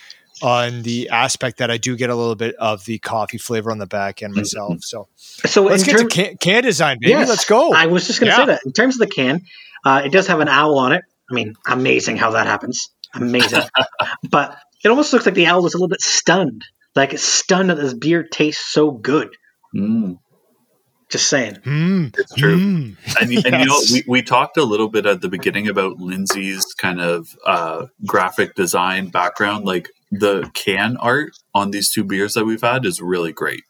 on 0.43 0.83
the 0.83 1.09
aspect 1.09 1.59
that 1.59 1.71
I 1.71 1.79
do 1.79 1.97
get 1.97 2.11
a 2.11 2.15
little 2.15 2.35
bit 2.37 2.55
of 2.57 2.85
the 2.85 2.99
coffee 2.99 3.39
flavor 3.39 3.71
on 3.71 3.79
the 3.79 3.87
back 3.87 4.23
end 4.23 4.35
myself. 4.35 4.79
So 4.83 5.09
so 5.17 5.63
let's 5.65 5.83
get 5.85 5.99
term- 5.99 6.09
to 6.09 6.15
can, 6.15 6.37
can 6.37 6.63
design, 6.63 6.99
baby. 7.01 7.11
Yes, 7.11 7.29
Let's 7.29 7.45
go. 7.45 7.73
I 7.73 7.87
was 7.87 8.07
just 8.07 8.21
going 8.21 8.31
to 8.31 8.37
Yeah. 8.37 8.45
say 8.45 8.53
that. 8.53 8.61
In 8.65 8.73
terms 8.73 8.97
of 8.97 9.01
the 9.09 9.13
can, 9.15 9.43
uh, 9.85 10.03
it 10.05 10.13
does 10.13 10.27
have 10.29 10.41
an 10.41 10.49
owl 10.49 10.79
on 10.79 10.93
it. 10.93 11.03
I 11.31 11.35
mean, 11.35 11.55
amazing 11.67 12.17
how 12.17 12.31
that 12.33 12.47
happens. 12.47 12.91
Amazing. 13.15 13.63
but 14.31 14.59
it 14.85 14.89
almost 14.89 15.13
looks 15.13 15.27
like 15.27 15.35
the 15.35 15.47
owl 15.47 15.67
is 15.67 15.75
a 15.75 15.77
little 15.77 15.89
bit 15.89 16.01
stunned. 16.01 16.65
Like 16.95 17.13
it's 17.13 17.23
stunned 17.23 17.71
that 17.71 17.77
this 17.77 17.95
beer 17.95 18.23
tastes 18.23 18.65
so 18.65 18.91
good. 18.91 19.31
Mm, 19.75 20.19
Just 21.09 21.29
saying. 21.31 21.55
Mm, 21.65 22.15
it's 22.19 22.35
true. 22.35 22.59
mm. 22.59 22.97
And, 23.21 23.33
you- 23.33 23.43
and 23.45 23.61
you 23.61 23.67
know, 23.67 23.81
we, 23.93 24.05
we 24.07 24.23
talked 24.23 24.57
a 24.59 24.65
little 24.65 24.89
bit 24.89 25.07
at 25.07 25.23
the 25.23 25.29
beginning 25.29 25.67
about 25.69 25.99
Lindsay's 25.99 26.65
kind 26.75 27.01
of 27.01 27.29
uh, 27.47 27.87
graphic 28.05 28.55
design 28.55 29.09
background. 29.09 29.65
Like 29.65 29.89
the 30.11 30.51
can 30.55 30.97
art 30.99 31.31
on 31.55 31.71
these 31.71 31.91
two 31.91 32.05
beers 32.05 32.35
that 32.35 32.45
we've 32.45 32.61
had 32.61 32.85
is 32.85 33.01
really 33.01 33.33
great. 33.33 33.63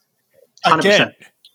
100%. 0.67 0.79
Again, 0.81 1.13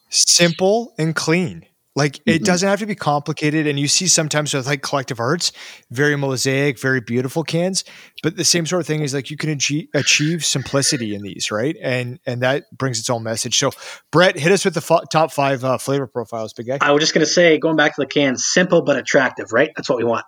simple 0.10 0.94
and 0.98 1.14
clean. 1.16 1.66
Like 1.96 2.20
it 2.26 2.42
Mhm. 2.42 2.46
doesn't 2.46 2.68
have 2.68 2.80
to 2.80 2.88
be 2.88 2.96
complicated. 2.96 3.68
And 3.68 3.80
you 3.80 3.88
see 3.88 4.08
sometimes 4.08 4.52
with 4.54 4.66
like 4.66 4.82
collective 4.82 5.20
arts, 5.20 5.52
very 5.92 6.16
mosaic, 6.16 6.80
very 6.80 7.02
beautiful 7.02 7.44
cans. 7.44 7.84
But 8.24 8.36
the 8.36 8.44
same 8.44 8.66
sort 8.66 8.80
of 8.82 8.88
thing 8.88 9.02
is 9.02 9.14
like 9.14 9.30
you 9.30 9.38
can 9.38 9.52
achieve, 9.52 9.90
achieve 9.94 10.44
simplicity 10.44 11.14
in 11.14 11.22
these, 11.22 11.52
right? 11.52 11.76
And 11.84 12.20
and 12.26 12.42
that 12.42 12.64
brings 12.76 13.00
its 13.00 13.12
own 13.12 13.22
message. 13.22 13.58
So 13.60 13.70
Brett, 14.12 14.40
hit 14.40 14.52
us 14.52 14.66
with 14.66 14.74
the 14.74 14.82
fo- 14.82 15.04
top 15.12 15.32
five 15.32 15.64
uh, 15.64 15.78
flavor 15.78 16.08
profiles, 16.08 16.52
big 16.54 16.66
guy. 16.66 16.80
I 16.82 16.92
was 16.92 17.02
just 17.02 17.14
going 17.14 17.26
to 17.26 17.32
say, 17.32 17.60
going 17.60 17.76
back 17.76 17.94
to 17.96 18.02
the 18.02 18.08
cans, 18.08 18.44
simple 18.44 18.82
but 18.82 18.98
attractive, 18.98 19.54
right? 19.54 19.70
That's 19.76 19.88
what 19.88 20.00
we 20.00 20.04
want. 20.04 20.26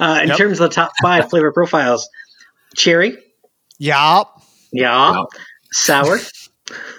Uh, 0.00 0.18
in 0.22 0.28
Yep. 0.30 0.36
terms 0.38 0.60
of 0.60 0.68
the 0.68 0.74
top 0.74 0.90
five 1.00 1.30
flavor 1.30 1.52
profiles, 1.52 2.08
cherry, 2.76 3.16
Yeah, 3.78 4.24
yeah, 4.72 5.14
Yep. 5.16 5.26
sour, 5.72 6.18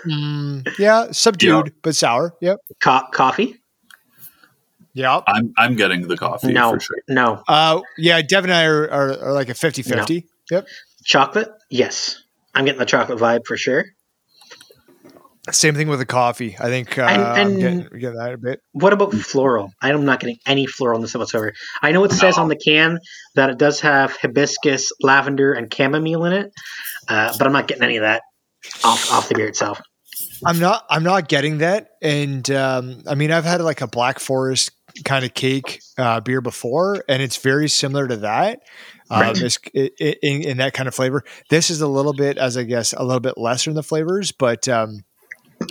Mm, 0.08 0.68
yeah, 0.78 1.08
subdued 1.12 1.74
but 1.82 1.96
sour. 1.96 2.34
Yep. 2.42 2.58
co- 2.82 3.08
coffee, 3.14 3.60
Yep. 4.96 5.24
I'm 5.28 5.54
I'm 5.58 5.76
getting 5.76 6.08
the 6.08 6.18
coffee 6.18 6.52
no, 6.54 6.72
for 6.74 6.80
sure. 6.80 6.98
no, 7.08 7.44
Uh, 7.48 7.82
yeah, 7.98 8.22
Devon 8.22 8.50
and 8.50 8.58
I 8.58 8.64
are, 8.66 8.90
are, 8.90 9.20
are 9.26 9.34
like 9.34 9.50
a 9.50 9.54
50 9.54 9.84
50. 9.84 10.26
Yep. 10.52 10.68
chocolate, 11.04 11.50
yes, 11.70 12.24
I'm 12.56 12.66
getting 12.66 12.80
the 12.80 12.86
chocolate 12.86 13.20
vibe 13.20 13.46
for 13.46 13.58
sure. 13.58 13.86
Same 15.52 15.76
thing 15.76 15.88
with 15.90 16.00
the 16.00 16.08
coffee. 16.08 16.56
I 16.60 16.70
think 16.70 16.98
uh, 16.98 17.04
And- 17.04 17.22
I'm 17.22 17.48
and- 17.52 17.60
getting, 17.60 18.00
getting 18.00 18.18
that 18.18 18.34
a 18.34 18.38
bit. 18.38 18.62
What 18.72 18.94
about 18.94 19.14
floral? 19.14 19.72
I'm 19.80 20.04
not 20.04 20.20
getting 20.20 20.38
any 20.48 20.66
floral 20.66 20.96
in 20.98 21.04
this 21.04 21.14
whatsoever. 21.14 21.54
I 21.84 21.92
know 21.92 22.04
it 22.04 22.12
says 22.14 22.38
No. 22.38 22.44
on 22.44 22.50
the 22.50 22.56
can 22.56 22.98
that 23.36 23.52
it 23.52 23.60
does 23.60 23.80
have 23.82 24.16
hibiscus, 24.18 24.92
lavender, 25.02 25.54
and 25.54 25.72
chamomile 25.72 26.26
in 26.26 26.34
it, 26.34 26.52
uh, 27.10 27.36
but 27.38 27.46
I'm 27.46 27.54
not 27.54 27.68
getting 27.68 27.84
any 27.84 27.98
of 27.98 28.02
that 28.02 28.24
off 28.84 29.12
off 29.12 29.30
the 29.30 29.36
beer 29.36 29.48
itself. 29.48 29.80
I'm 30.44 30.58
not. 30.60 30.84
I'm 30.90 31.04
not 31.04 31.28
getting 31.28 31.60
that. 31.60 31.90
And 32.02 32.50
um, 32.50 33.04
I 33.08 33.14
mean, 33.14 33.32
I've 33.32 33.46
had 33.46 33.62
like 33.62 33.82
a 33.82 33.88
Black 33.88 34.18
Forest 34.20 34.72
kind 35.04 35.26
of 35.26 35.34
cake 35.34 35.82
uh, 35.98 36.20
beer 36.22 36.42
before, 36.42 37.04
and 37.10 37.22
it's 37.22 37.38
very 37.38 37.68
similar 37.68 38.08
to 38.08 38.18
that. 38.18 38.62
Um, 39.10 39.22
Right. 39.22 39.42
it's, 39.42 39.60
i 39.76 39.90
i 40.00 40.16
in, 40.24 40.42
in 40.44 40.58
that 40.58 40.74
kind 40.74 40.88
of 40.88 40.96
flavor. 40.96 41.24
This 41.50 41.70
is 41.70 41.82
a 41.82 41.88
little 41.88 42.14
bit, 42.14 42.38
as 42.38 42.58
I 42.58 42.64
guess, 42.64 42.94
a 42.94 43.04
little 43.04 43.20
bit 43.20 43.38
lesser 43.38 43.70
in 43.70 43.76
the 43.76 43.84
flavors, 43.84 44.32
but 44.32 44.68
um, 44.68 45.04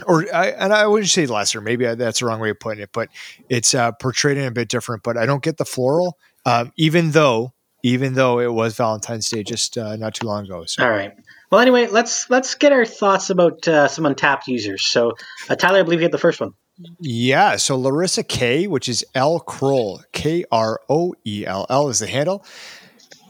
or 0.07 0.25
I, 0.35 0.49
and 0.49 0.73
I 0.73 0.87
wouldn't 0.87 1.11
say 1.11 1.27
lesser. 1.27 1.61
Maybe 1.61 1.87
I, 1.87 1.95
that's 1.95 2.21
the 2.21 2.27
wrong 2.27 2.41
way 2.41 2.51
of 2.51 2.61
putting 2.61 2.83
it, 2.83 2.91
but 2.93 3.09
it's 3.49 3.75
uh, 3.75 3.93
portrayed 3.93 4.37
in 4.37 4.45
a 4.45 4.51
bit 4.51 4.69
different. 4.69 5.03
But 5.03 5.17
I 5.17 5.27
don't 5.27 5.43
get 5.43 5.57
the 5.57 5.65
floral, 5.65 6.19
um, 6.47 6.73
even 6.77 7.11
though 7.11 7.55
even 7.85 8.15
though 8.15 8.41
it 8.41 8.53
was 8.53 8.77
Valentine's 8.77 9.29
Day 9.29 9.43
just 9.43 9.77
uh, 9.77 9.95
not 9.97 10.15
too 10.15 10.27
long 10.27 10.47
ago. 10.47 10.65
So 10.65 10.83
All 10.83 10.91
right. 10.91 11.13
Well, 11.51 11.61
anyway, 11.61 11.87
let's 11.87 12.31
let's 12.31 12.55
get 12.55 12.73
our 12.73 12.87
thoughts 12.87 13.31
about 13.31 13.69
uh, 13.69 13.89
some 13.89 14.05
Untappd 14.05 14.47
users. 14.47 14.87
So, 14.87 15.13
uh, 15.49 15.55
Tyler, 15.55 15.81
I 15.81 15.83
believe 15.83 16.01
you 16.01 16.05
had 16.05 16.13
the 16.13 16.19
first 16.19 16.41
one. 16.41 16.53
Yeah. 17.01 17.57
So 17.57 17.77
Larissa 17.79 18.23
K, 18.23 18.67
which 18.67 18.89
is 18.89 19.05
L 19.15 19.41
Kroell, 19.41 20.03
K 20.13 20.45
R 20.51 20.81
O 20.89 21.15
E 21.25 21.45
L 21.47 21.67
L 21.71 21.89
is 21.89 22.01
the 22.01 22.07
handle, 22.07 22.45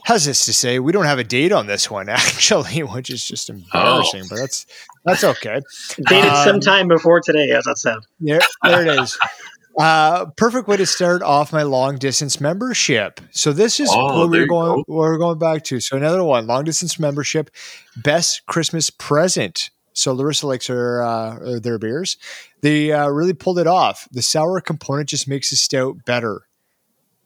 has 0.05 0.25
this 0.25 0.45
to 0.47 0.53
say. 0.53 0.79
We 0.79 0.93
don't 0.93 1.05
have 1.05 1.19
a 1.19 1.25
date 1.25 1.53
on 1.53 1.67
this 1.67 1.91
one, 1.91 2.09
actually, 2.11 2.83
which 2.83 3.11
is 3.11 3.27
just 3.27 3.51
embarrassing, 3.51 4.25
but 4.29 4.37
that's 4.37 4.67
that's 5.05 5.25
okay. 5.25 5.61
Dated 6.09 6.31
Um, 6.31 6.45
sometime 6.45 6.89
before 6.89 7.21
today. 7.21 7.51
as 7.51 7.65
that 7.65 7.79
said. 7.79 7.99
There, 8.21 8.41
there 8.63 8.87
it 8.87 9.01
is. 9.01 9.19
Uh, 9.77 10.27
perfect 10.37 10.69
way 10.69 10.77
to 10.77 10.87
start 10.87 11.21
off 11.21 11.53
my 11.53 11.65
long 11.65 11.99
distance 11.99 12.41
membership. 12.41 13.21
So 13.33 13.53
this 13.53 13.81
is 13.81 13.89
Oh, 13.93 14.21
what 14.21 14.31
we're 14.31 14.47
going. 14.47 14.77
go. 14.77 14.85
We're 14.87 15.19
going 15.19 15.41
back 15.41 15.65
to. 15.65 15.81
So 15.81 15.97
another 15.97 16.23
one, 16.23 16.47
long 16.47 16.63
distance 16.63 16.97
membership, 17.01 17.51
best 17.97 18.47
Christmas 18.47 18.89
present. 18.91 19.71
So 19.95 20.13
Larissa 20.13 20.47
likes 20.47 20.67
her 20.67 21.03
uh, 21.03 21.61
their 21.61 21.79
beers. 21.79 22.19
They 22.61 22.93
uh, 22.93 23.09
really 23.09 23.33
pulled 23.33 23.59
it 23.59 23.67
off. 23.67 24.07
The 24.11 24.23
sour 24.23 24.61
component 24.61 25.09
just 25.09 25.27
makes 25.29 25.51
the 25.51 25.57
stout 25.57 26.05
better. 26.05 26.43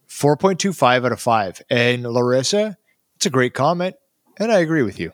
Four 0.07 0.37
point 0.37 0.59
two 0.59 0.71
five 0.71 1.03
out 1.03 1.11
of 1.11 1.19
five. 1.19 1.61
And 1.69 2.03
Larissa, 2.03 2.77
it's 3.15 3.25
a 3.25 3.29
great 3.29 3.53
comment, 3.53 3.95
and 4.37 4.51
I 4.51 4.59
agree 4.59 4.83
with 4.83 4.99
you. 4.99 5.11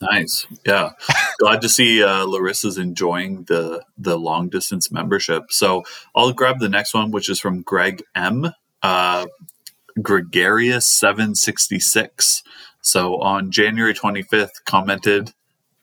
Nice. 0.00 0.46
Yeah. 0.66 0.90
Glad 1.38 1.62
to 1.62 1.68
see 1.68 2.02
uh, 2.02 2.26
Larissa's 2.26 2.78
enjoying 2.78 3.44
the 3.44 3.82
the 3.96 4.18
long 4.18 4.48
distance 4.48 4.92
membership. 4.92 5.44
So 5.50 5.84
I'll 6.14 6.32
grab 6.32 6.58
the 6.58 6.68
next 6.68 6.94
one, 6.94 7.10
which 7.10 7.28
is 7.28 7.40
from 7.40 7.62
Greg 7.62 8.02
M. 8.14 8.50
Uh, 8.82 9.26
Gregarious 10.00 10.86
seven 10.86 11.34
sixty 11.34 11.78
six. 11.78 12.42
So 12.82 13.20
on 13.20 13.50
January 13.50 13.94
twenty 13.94 14.22
fifth, 14.22 14.64
commented 14.64 15.32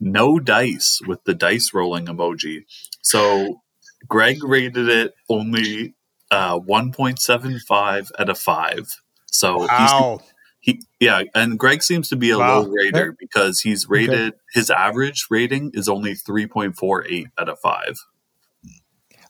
no 0.01 0.39
dice 0.39 0.99
with 1.07 1.23
the 1.23 1.33
dice 1.33 1.73
rolling 1.73 2.07
emoji. 2.07 2.65
So 3.01 3.61
Greg 4.07 4.43
rated 4.43 4.89
it 4.89 5.13
only 5.29 5.93
uh, 6.31 6.57
one 6.59 6.91
point 6.91 7.19
seven 7.19 7.59
five 7.59 8.11
out 8.19 8.27
of 8.29 8.37
five. 8.39 8.87
So 9.27 9.61
he's 9.61 9.69
Wow. 9.69 10.19
he 10.59 10.81
yeah, 10.99 11.23
and 11.35 11.57
Greg 11.57 11.83
seems 11.83 12.09
to 12.09 12.15
be 12.15 12.31
a 12.31 12.37
Wow. 12.39 12.61
low 12.61 12.67
rater 12.69 13.15
because 13.17 13.61
he's 13.61 13.87
rated 13.87 14.33
his 14.53 14.69
average 14.69 15.27
rating 15.29 15.71
is 15.73 15.87
only 15.87 16.15
three 16.15 16.47
point 16.47 16.75
four 16.75 17.05
eight 17.07 17.27
out 17.37 17.47
of 17.47 17.59
five. 17.59 17.95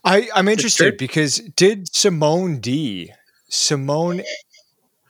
I, 0.03 0.29
I'm 0.33 0.45
true. 0.45 0.53
interested 0.53 0.97
because 0.97 1.37
did 1.55 1.93
Simone 1.93 2.59
D, 2.59 3.11
Simone 3.49 4.21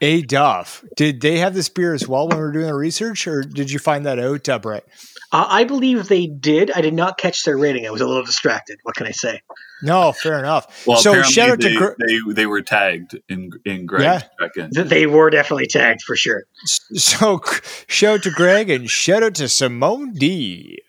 A 0.01 0.21
Duff. 0.23 0.83
Did 0.95 1.21
they 1.21 1.37
have 1.37 1.53
this 1.53 1.69
beer 1.69 1.93
as 1.93 2.07
well 2.07 2.27
when 2.27 2.37
we 2.37 2.43
were 2.43 2.51
doing 2.51 2.65
the 2.65 2.73
research, 2.73 3.27
or 3.27 3.43
did 3.43 3.71
you 3.71 3.79
find 3.79 4.05
that 4.05 4.19
out, 4.19 4.61
Brett? 4.61 4.83
Uh, 5.31 5.45
I 5.47 5.63
believe 5.63 6.07
they 6.07 6.27
did. 6.27 6.71
I 6.71 6.81
did 6.81 6.93
not 6.93 7.17
catch 7.17 7.43
their 7.43 7.57
rating. 7.57 7.85
I 7.87 7.91
was 7.91 8.01
a 8.01 8.07
little 8.07 8.23
distracted. 8.25 8.79
What 8.83 8.95
can 8.95 9.07
I 9.07 9.11
say? 9.11 9.41
No, 9.83 10.11
fair 10.11 10.37
enough. 10.39 10.85
Well, 10.85 10.97
so 10.97 11.21
shout 11.23 11.49
out 11.51 11.61
they, 11.61 11.73
to 11.73 11.77
Gr- 11.77 11.93
they 12.05 12.33
they 12.33 12.45
were 12.45 12.61
tagged 12.61 13.19
in 13.29 13.51
in 13.65 13.85
Greg's 13.85 14.03
Yeah. 14.03 14.47
check-in. 14.47 14.87
They 14.87 15.07
were 15.07 15.29
definitely 15.29 15.67
tagged 15.67 16.01
for 16.03 16.15
sure. 16.15 16.43
so 16.65 17.39
shout 17.87 18.15
out 18.15 18.23
to 18.23 18.31
Greg 18.31 18.69
and 18.69 18.89
shout 18.89 19.23
out 19.23 19.35
to 19.35 19.47
Simone 19.47 20.13
D. 20.13 20.79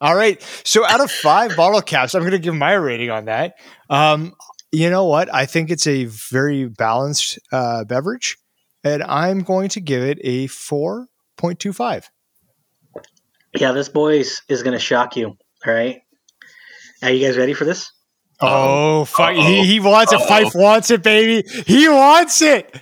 All 0.00 0.14
right. 0.14 0.40
So 0.64 0.86
out 0.86 1.00
of 1.00 1.10
five 1.10 1.56
bottle 1.56 1.82
caps, 1.82 2.14
I'm 2.14 2.22
going 2.22 2.32
to 2.32 2.38
give 2.38 2.54
my 2.54 2.72
rating 2.72 3.10
on 3.10 3.26
that. 3.26 3.54
Um, 3.90 4.34
you 4.70 4.88
know 4.88 5.04
what? 5.04 5.32
I 5.32 5.44
think 5.46 5.70
it's 5.70 5.86
a 5.86 6.04
very 6.06 6.66
balanced 6.66 7.38
uh, 7.52 7.84
beverage, 7.84 8.38
and 8.84 9.02
I'm 9.02 9.40
going 9.40 9.68
to 9.70 9.80
give 9.80 10.02
it 10.02 10.18
a 10.22 10.46
4.25. 10.48 12.04
Yeah, 13.54 13.72
this 13.72 13.88
boys 13.88 14.26
is 14.26 14.42
is 14.48 14.62
going 14.62 14.72
to 14.72 14.78
shock 14.78 15.16
you. 15.16 15.26
All 15.66 15.72
right. 15.72 16.00
Are 17.02 17.10
you 17.10 17.26
guys 17.26 17.36
ready 17.36 17.52
for 17.52 17.64
this? 17.64 17.90
Oh, 18.40 19.00
oh 19.00 19.04
fuck. 19.04 19.30
Uh-oh. 19.30 19.42
He, 19.42 19.64
he 19.66 19.80
wants 19.80 20.12
it. 20.12 20.20
Uh-oh. 20.20 20.26
Fife 20.26 20.54
wants 20.54 20.90
it, 20.90 21.02
baby. 21.02 21.46
He 21.66 21.88
wants 21.88 22.40
it. 22.42 22.74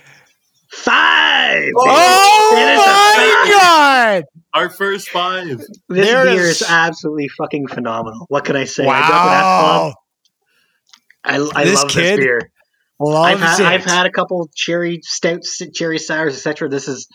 Five. 0.71 1.71
Oh, 1.75 2.55
It 2.55 2.71
is 2.71 2.77
my 2.79 3.43
five. 3.51 3.61
God. 3.61 4.23
Our 4.53 4.69
first 4.69 5.09
five. 5.09 5.57
This 5.57 5.69
There 5.89 6.23
beer 6.25 6.41
is- 6.43 6.61
is 6.61 6.69
absolutely 6.69 7.27
fucking 7.37 7.67
phenomenal. 7.67 8.25
What 8.29 8.45
can 8.45 8.55
I 8.55 8.63
say? 8.63 8.85
I 8.87 9.05
grew 9.05 9.15
up 9.15 9.25
in 9.25 9.31
Ancaster. 9.33 9.95
Wow. 9.95 9.95
I, 11.55 11.59
I 11.61 11.63
This 11.65 11.81
love 11.83 11.91
kid 11.91 12.03
this 12.17 12.25
beer. 12.25 12.51
Loves 13.01 13.33
I've 13.33 13.39
had, 13.39 13.59
it. 13.59 13.65
I've 13.65 13.85
had 13.85 14.05
a 14.05 14.11
couple 14.11 14.49
cherry 14.55 14.99
stouts, 15.03 15.59
cherry 15.73 15.97
sours, 15.99 16.35
etc. 16.35 16.69
This 16.69 16.87
is 16.87 17.07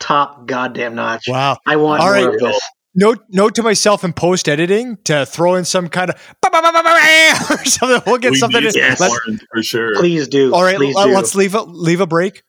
top 0.00 0.46
goddamn 0.46 0.94
notch. 0.94 1.24
Wow. 1.28 1.58
I 1.66 1.76
want 1.76 2.00
All 2.00 2.06
more 2.08 2.14
right. 2.14 2.34
of 2.34 2.40
this. 2.40 2.60
note 2.94 3.20
note 3.30 3.54
to 3.56 3.62
myself 3.62 4.02
in 4.04 4.12
post 4.12 4.48
editing 4.48 4.96
to 5.04 5.24
throw 5.26 5.54
in 5.54 5.64
some 5.64 5.88
kind 5.88 6.10
of 6.10 6.16
or 7.50 7.64
something. 7.64 8.02
We'll 8.06 8.18
get 8.18 8.32
we 8.32 8.38
something. 8.38 8.62
need 8.62 8.74
In. 8.74 8.82
Yes. 8.82 9.00
orange 9.00 9.40
for 9.52 9.62
sure. 9.62 9.94
Please 9.96 10.28
do. 10.28 10.52
all 10.54 10.62
right, 10.62 10.76
Please 10.76 10.94
let, 10.96 11.06
do. 11.06 11.16
us 11.16 11.34
leave 11.34 11.54
a 11.54 11.62
leave 11.62 12.00
a 12.00 12.06
break. 12.06 12.42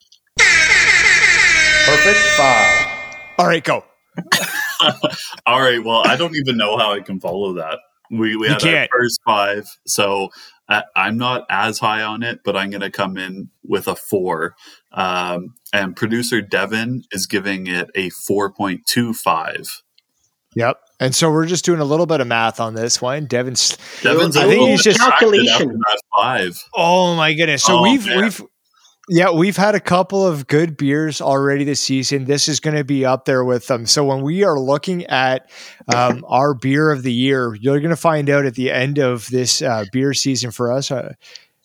Perfect 1.86 2.20
five. 2.38 2.88
All 3.38 3.48
right, 3.48 3.64
go. 3.64 3.84
All 5.46 5.60
right. 5.62 5.84
Well, 5.84 6.04
I 6.06 6.16
don't 6.18 6.36
even 6.36 6.58
know 6.58 6.78
how 6.78 6.94
I 6.94 7.00
can 7.02 7.20
follow 7.20 7.54
that. 7.54 7.80
We 8.12 8.36
we 8.36 8.48
You 8.48 8.54
had 8.54 8.64
our 8.64 8.70
can't. 8.72 8.92
first 8.92 9.20
five, 9.26 9.66
so 9.88 10.30
I, 10.70 10.84
I'm 10.96 11.18
not 11.18 11.46
as 11.50 11.80
high 11.80 12.04
on 12.04 12.22
it, 12.24 12.42
but 12.46 12.56
I'm 12.56 12.70
going 12.70 12.82
to 12.82 12.92
come 12.92 13.18
in 13.18 13.50
with 13.64 13.88
a 13.88 13.96
four. 13.96 14.56
Um, 14.92 15.56
and 15.74 15.96
producer 15.96 16.42
Devon 16.42 17.04
is 17.12 17.26
giving 17.26 17.68
it 17.68 17.90
a 17.96 18.10
four 18.12 18.52
point 18.52 18.86
two 18.86 19.14
five. 19.14 19.82
Yep. 20.56 20.78
And 21.00 21.16
so 21.16 21.30
we're 21.32 21.46
just 21.46 21.64
doing 21.66 21.80
a 21.80 21.86
little 21.86 22.06
bit 22.06 22.22
of 22.22 22.28
math 22.28 22.60
on 22.60 22.74
this 22.74 23.02
one. 23.02 23.26
Devon's. 23.26 23.78
Devon's 24.02 24.36
I 24.36 24.44
a 24.44 24.48
think 24.48 24.52
little 24.60 24.68
he's 24.68 24.84
just- 24.84 25.00
Calculation. 25.00 25.80
after 25.88 26.00
five. 26.16 26.64
Oh 26.76 27.16
my 27.16 27.34
goodness! 27.34 27.64
So 27.64 27.80
Oh, 27.80 27.84
we've 27.84 28.06
man. 28.06 28.22
we've 28.24 28.42
yeah 29.10 29.32
we've 29.32 29.58
had 29.58 29.76
a 29.76 29.80
couple 29.80 30.26
of 30.26 30.48
good 30.48 30.78
beers 30.78 31.20
already 31.22 31.64
this 31.64 31.82
season. 31.82 32.26
This 32.26 32.48
is 32.48 32.60
going 32.60 32.76
to 32.78 32.84
be 32.84 33.06
up 33.06 33.26
there 33.26 33.44
with 33.44 33.68
them. 33.68 33.86
So 33.86 34.06
when 34.06 34.22
we 34.22 34.44
are 34.44 34.60
looking 34.60 35.06
at 35.08 35.50
um, 35.94 36.24
our 36.30 36.54
beer 36.54 36.92
of 36.92 37.04
the 37.04 37.12
year, 37.14 37.56
you're 37.56 37.80
going 37.80 37.90
to 37.90 37.96
find 37.96 38.30
out 38.30 38.46
at 38.46 38.56
the 38.56 38.72
end 38.72 39.00
of 39.00 39.28
this 39.30 39.62
uh, 39.62 39.86
beer 39.92 40.14
season 40.14 40.52
for 40.52 40.72
us. 40.72 40.92
Uh, 40.92 41.14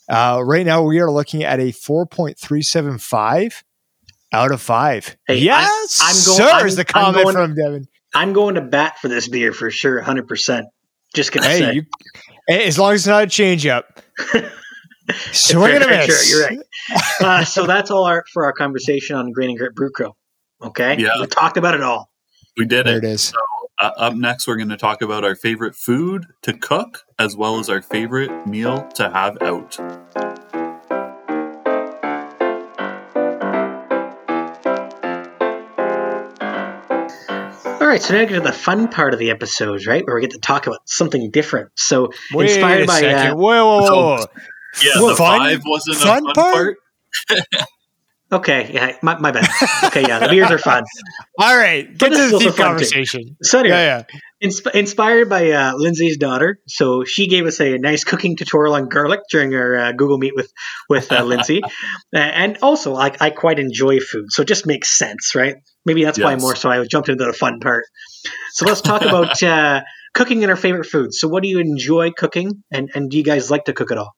uh, 0.09 0.41
right 0.45 0.67
now, 0.67 0.83
we 0.83 0.99
are 1.01 1.11
looking 1.11 1.45
at 1.45 1.61
a 1.61 1.71
four 1.73 2.07
point 2.07 2.39
three 2.39 2.63
seven 2.63 2.99
five 2.99 3.63
out 4.33 4.51
of 4.51 4.61
five. 4.61 5.17
Hey, 5.27 5.39
yes, 5.39 6.01
I'm- 6.03 6.11
I'm 6.11 6.25
going- 6.27 6.37
sir. 6.37 6.57
I'm- 6.57 6.67
is 6.67 6.77
the 6.77 6.85
comment 6.85 7.23
going- 7.25 7.35
from 7.37 7.55
Devon. 7.55 7.89
I'm 8.17 8.33
going 8.33 8.55
to 8.55 8.61
bat 8.61 8.99
for 9.01 9.09
this 9.09 9.27
beer 9.29 9.53
for 9.53 9.71
sure, 9.73 10.01
100%. 10.01 10.63
Just 11.15 11.33
going 11.33 11.43
to 11.43 11.49
Hey, 11.51 11.59
say. 11.59 11.75
you, 11.75 11.83
as 12.49 12.79
long 12.79 12.93
as 12.93 13.01
it's 13.01 13.07
not 13.09 13.25
a 13.25 13.27
change 13.27 13.67
up. 13.67 14.01
Swing 15.33 15.75
and 15.75 15.85
a 15.85 15.87
Fair, 15.87 15.99
fair, 15.99 16.07
miss. 16.07 16.31
You're 16.31 16.47
right. 16.47 16.59
Uh, 17.21 17.45
so 17.45 17.67
that's 17.67 17.91
all 17.91 18.05
our 18.05 18.25
for 18.33 18.45
our 18.45 18.53
conversation 18.53 19.17
on 19.17 19.33
Grain 19.33 19.51
and 19.51 19.59
Grit 19.59 19.75
Brew 19.75 19.91
Crew. 19.91 20.13
Okay? 20.63 20.97
Yeah. 20.99 21.11
We 21.21 21.27
talked 21.27 21.57
about 21.57 21.75
it 21.75 21.83
all. 21.83 22.11
We 22.57 22.65
did 22.67 22.87
There 22.87 22.97
it. 22.99 23.05
it 23.05 23.09
is. 23.09 23.33
Uh, 23.81 23.91
up 23.97 24.15
next, 24.15 24.47
we're 24.47 24.57
going 24.57 24.69
to 24.69 24.77
talk 24.77 25.03
about 25.03 25.25
our 25.25 25.35
favorite 25.35 25.75
food 25.75 26.27
to 26.43 26.53
cook, 26.53 27.03
as 27.19 27.37
well 27.37 27.59
as 27.59 27.69
our 27.69 27.83
favorite 27.83 28.47
meal 28.47 28.89
to 28.95 29.11
have 29.11 29.37
out. 29.43 29.79
All 37.81 37.91
right, 37.91 38.01
so 38.01 38.15
now 38.15 38.21
we 38.21 38.27
get 38.27 38.35
to 38.37 38.41
the 38.41 38.53
fun 38.53 38.89
part 38.89 39.13
of 39.13 39.19
the 39.21 39.31
episodes, 39.31 39.87
right? 39.87 40.05
Where 40.07 40.17
we 40.17 40.23
get 40.23 40.31
to 40.31 40.39
talk 40.39 40.67
about 40.67 40.81
something 40.89 41.31
different. 41.31 41.71
So, 41.77 42.11
Wait 42.33 42.51
inspired 42.51 42.83
a 42.85 42.87
by 42.87 43.01
second. 43.01 43.33
uh, 43.33 43.37
whoa, 43.37 43.67
whoa, 43.67 43.81
whoa, 43.83 44.17
whoa. 44.17 44.25
Yeah, 44.83 45.01
What, 45.03 45.11
the 45.11 45.17
fun- 45.17 45.41
five 45.41 45.63
wasn't 45.67 45.97
fun 45.99 46.23
a 46.23 46.35
fun 46.35 46.35
part? 46.35 46.77
part. 47.31 47.39
okay, 48.33 48.71
yeah, 48.73 48.97
my, 49.03 49.19
my 49.19 49.31
bad. 49.31 49.49
Okay, 49.85 50.03
yeah, 50.07 50.19
the 50.19 50.29
beers 50.29 50.51
are 50.51 50.59
fun. 50.59 50.83
All 51.39 51.57
right, 51.57 51.87
get 51.97 52.11
But 52.11 52.17
to 52.17 52.29
the 52.31 52.39
deep 52.39 52.49
fun, 52.49 52.57
too. 52.57 52.63
conversation. 52.63 53.37
So 53.43 53.61
anyway, 53.61 53.77
Yeah, 53.77 54.05
yeah. 54.43 54.49
insp- 54.49 54.75
inspired 54.75 55.29
by 55.29 55.51
uh, 55.53 55.75
Lindsay's 55.77 56.17
daughter, 56.17 56.59
so 56.67 57.05
she 57.05 57.29
gave 57.29 57.47
us 57.47 57.61
a 57.61 57.79
nice 57.79 58.03
cooking 58.05 58.37
tutorial 58.37 58.75
on 58.75 58.89
garlic 58.89 59.21
during 59.31 59.55
our 59.55 59.77
uh, 59.77 59.93
Google 59.93 60.19
Meet 60.19 60.35
with 60.35 60.51
with 60.89 61.13
uh, 61.13 61.23
Lindsay, 61.23 61.63
Uh, 62.15 62.19
and 62.19 62.59
also 62.63 62.93
like 62.93 63.21
I 63.23 63.31
quite 63.31 63.59
enjoy 63.59 64.01
food, 64.01 64.27
so 64.31 64.43
it 64.43 64.49
just 64.49 64.67
makes 64.67 64.97
sense, 64.97 65.35
right? 65.35 65.57
Maybe 65.85 66.05
that's 66.05 66.19
why 66.19 66.33
Yes. 66.33 66.41
more 66.43 66.57
so 66.57 66.71
I 66.71 66.85
jumped 66.87 67.09
into 67.09 67.25
the 67.25 67.33
fun 67.33 67.61
part. 67.61 67.85
So 68.53 68.67
let's 68.67 68.81
talk 68.81 69.03
about 69.03 69.43
uh, 69.43 69.83
cooking 70.15 70.43
and 70.45 70.51
our 70.51 70.57
favorite 70.57 70.87
foods. 70.87 71.19
So 71.21 71.29
what 71.29 71.43
do 71.43 71.49
you 71.49 71.59
enjoy 71.59 72.11
cooking, 72.13 72.63
and 72.73 72.91
and 72.95 73.11
do 73.11 73.17
you 73.19 73.25
guys 73.25 73.51
like 73.51 73.65
to 73.67 73.73
cook 73.73 73.91
at 73.93 73.99
all? 73.99 74.13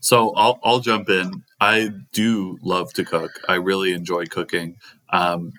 So 0.00 0.32
I'll 0.34 0.58
I'll 0.64 0.80
jump 0.80 1.08
in. 1.08 1.44
I 1.60 1.90
do 2.12 2.58
love 2.62 2.92
to 2.94 3.04
cook. 3.04 3.32
I 3.48 3.54
really 3.54 3.92
enjoy 3.92 4.26
cooking. 4.26 4.76
Um, 5.10 5.52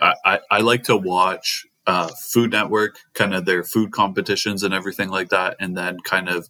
I, 0.00 0.14
I, 0.24 0.40
I 0.50 0.60
like 0.60 0.84
to 0.84 0.96
watch 0.96 1.66
uh, 1.86 2.08
Food 2.08 2.52
Network, 2.52 2.98
kind 3.14 3.34
of 3.34 3.46
their 3.46 3.64
food 3.64 3.92
competitions 3.92 4.62
and 4.62 4.74
everything 4.74 5.08
like 5.08 5.30
that, 5.30 5.56
and 5.58 5.76
then 5.76 5.98
kind 6.00 6.28
of 6.28 6.48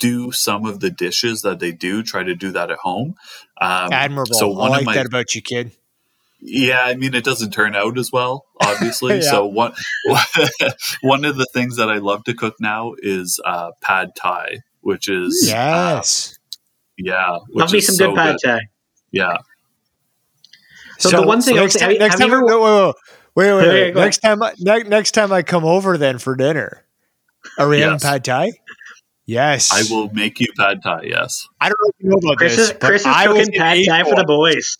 do 0.00 0.32
some 0.32 0.64
of 0.64 0.80
the 0.80 0.90
dishes 0.90 1.42
that 1.42 1.60
they 1.60 1.70
do. 1.72 2.02
Try 2.02 2.22
to 2.22 2.34
do 2.34 2.50
that 2.52 2.70
at 2.70 2.78
home. 2.78 3.14
Um, 3.60 3.92
Admirable. 3.92 4.34
So 4.34 4.52
I 4.52 4.58
one 4.58 4.70
like 4.70 4.80
of 4.80 4.86
my 4.86 4.94
that 4.94 5.06
about 5.06 5.34
you, 5.34 5.42
kid. 5.42 5.72
yeah, 6.40 6.80
I 6.82 6.94
mean, 6.94 7.14
it 7.14 7.24
doesn't 7.24 7.52
turn 7.52 7.76
out 7.76 7.98
as 7.98 8.10
well, 8.10 8.46
obviously. 8.60 9.16
Yeah. 9.22 9.30
So 9.30 9.46
one 9.46 9.74
one 11.02 11.24
of 11.24 11.36
the 11.36 11.46
things 11.52 11.76
that 11.76 11.90
I 11.90 11.98
love 11.98 12.24
to 12.24 12.34
cook 12.34 12.56
now 12.58 12.94
is 12.98 13.38
uh, 13.44 13.72
pad 13.82 14.12
thai, 14.16 14.58
which 14.82 15.08
is 15.08 15.48
uh, 15.48 15.52
Yes. 15.56 16.38
yeah, 16.98 17.38
which 17.48 17.56
Love 17.62 17.72
me 17.72 17.80
some 17.80 17.94
so 17.94 18.06
good 18.08 18.16
pad 18.16 18.36
thai. 18.44 18.60
Yeah, 19.10 19.36
So 20.98 21.10
the 21.10 21.22
one 21.26 21.40
thing 21.42 21.58
I 21.58 21.62
would 21.62 21.64
next 21.64 21.74
say- 21.74 21.80
time, 21.80 21.90
have 21.90 21.98
next 22.00 22.12
have 22.20 22.20
you 22.28 22.34
time, 22.34 22.38
ever- 22.44 22.48
no, 22.50 22.86
wait, 23.34 23.52
wait, 23.52 23.52
wait, 23.52 23.54
wait, 23.54 23.66
Yeah, 23.66 23.72
yeah, 23.72 23.84
wait. 23.86 23.94
go 23.94 24.00
next 24.00 24.18
time, 24.18 24.42
I- 24.42 24.54
ne- 24.58 24.82
next 24.84 25.10
time 25.12 25.32
I 25.32 25.42
come 25.42 25.64
over 25.64 25.98
then 25.98 26.18
for 26.18 26.36
dinner, 26.36 26.84
are 27.58 27.68
we 27.68 27.80
having 27.80 27.98
pad 27.98 28.24
thai? 28.24 28.52
Yes, 29.24 29.70
I 29.72 29.82
will 29.94 30.10
make 30.12 30.40
you 30.40 30.46
pad 30.58 30.82
thai. 30.82 31.02
Yes, 31.04 31.46
I 31.60 31.68
don't 31.68 31.78
know 31.82 31.90
if 31.98 32.04
know 32.04 32.28
about 32.28 32.38
Chris 32.38 32.56
this, 32.56 32.66
is 32.66 32.72
but 32.72 32.80
Chris 32.80 33.02
is 33.02 33.06
I 33.06 33.28
was 33.28 33.38
cooking 33.46 33.60
pad 33.60 33.78
thai 33.86 34.04
for 34.04 34.16
the 34.16 34.24
boys. 34.24 34.76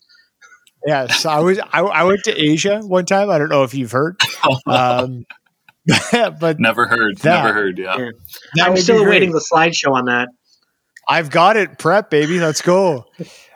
Yes, 0.84 1.24
I 1.24 1.38
was. 1.38 1.60
I, 1.60 1.80
I 1.80 2.02
went 2.04 2.24
to 2.24 2.32
Asia 2.36 2.80
one 2.80 3.06
time. 3.06 3.30
I 3.30 3.38
don't 3.38 3.48
know 3.50 3.62
if 3.62 3.72
you've 3.72 3.92
heard, 3.92 4.20
um, 4.66 5.24
but 6.12 6.60
never 6.60 6.86
heard, 6.86 7.18
That- 7.18 7.42
never 7.44 7.52
heard. 7.52 7.78
Yeah, 7.78 7.96
Yeah. 7.98 8.10
that 8.54 8.68
I'm 8.68 8.76
still 8.76 9.02
awaiting 9.04 9.32
the 9.32 9.44
slideshow 9.52 9.92
on 9.92 10.06
that. 10.06 10.28
I've 11.08 11.30
got 11.30 11.56
it 11.56 11.78
prep, 11.78 12.10
baby. 12.10 12.38
Let's 12.38 12.62
go. 12.62 13.06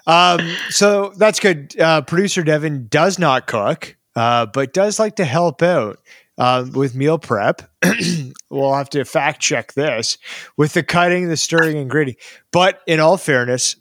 Um, 0.06 0.40
so 0.70 1.12
that's 1.16 1.38
good. 1.40 1.78
Uh, 1.78 2.02
Producer 2.02 2.42
Devon 2.42 2.88
does 2.88 3.18
not 3.18 3.46
cook, 3.46 3.96
uh, 4.16 4.46
but 4.46 4.72
does 4.72 4.98
like 4.98 5.16
to 5.16 5.24
help 5.24 5.62
out 5.62 5.98
um, 6.38 6.72
with 6.72 6.94
meal 6.96 7.18
prep. 7.18 7.62
we'll 8.50 8.74
have 8.74 8.90
to 8.90 9.04
fact 9.04 9.40
check 9.40 9.72
this 9.74 10.18
with 10.56 10.72
the 10.74 10.82
cutting, 10.82 11.28
the 11.28 11.36
stirring, 11.36 11.78
and 11.78 11.88
grating. 11.88 12.16
But 12.52 12.80
in 12.86 12.98
all 13.00 13.16
fairness, 13.16 13.76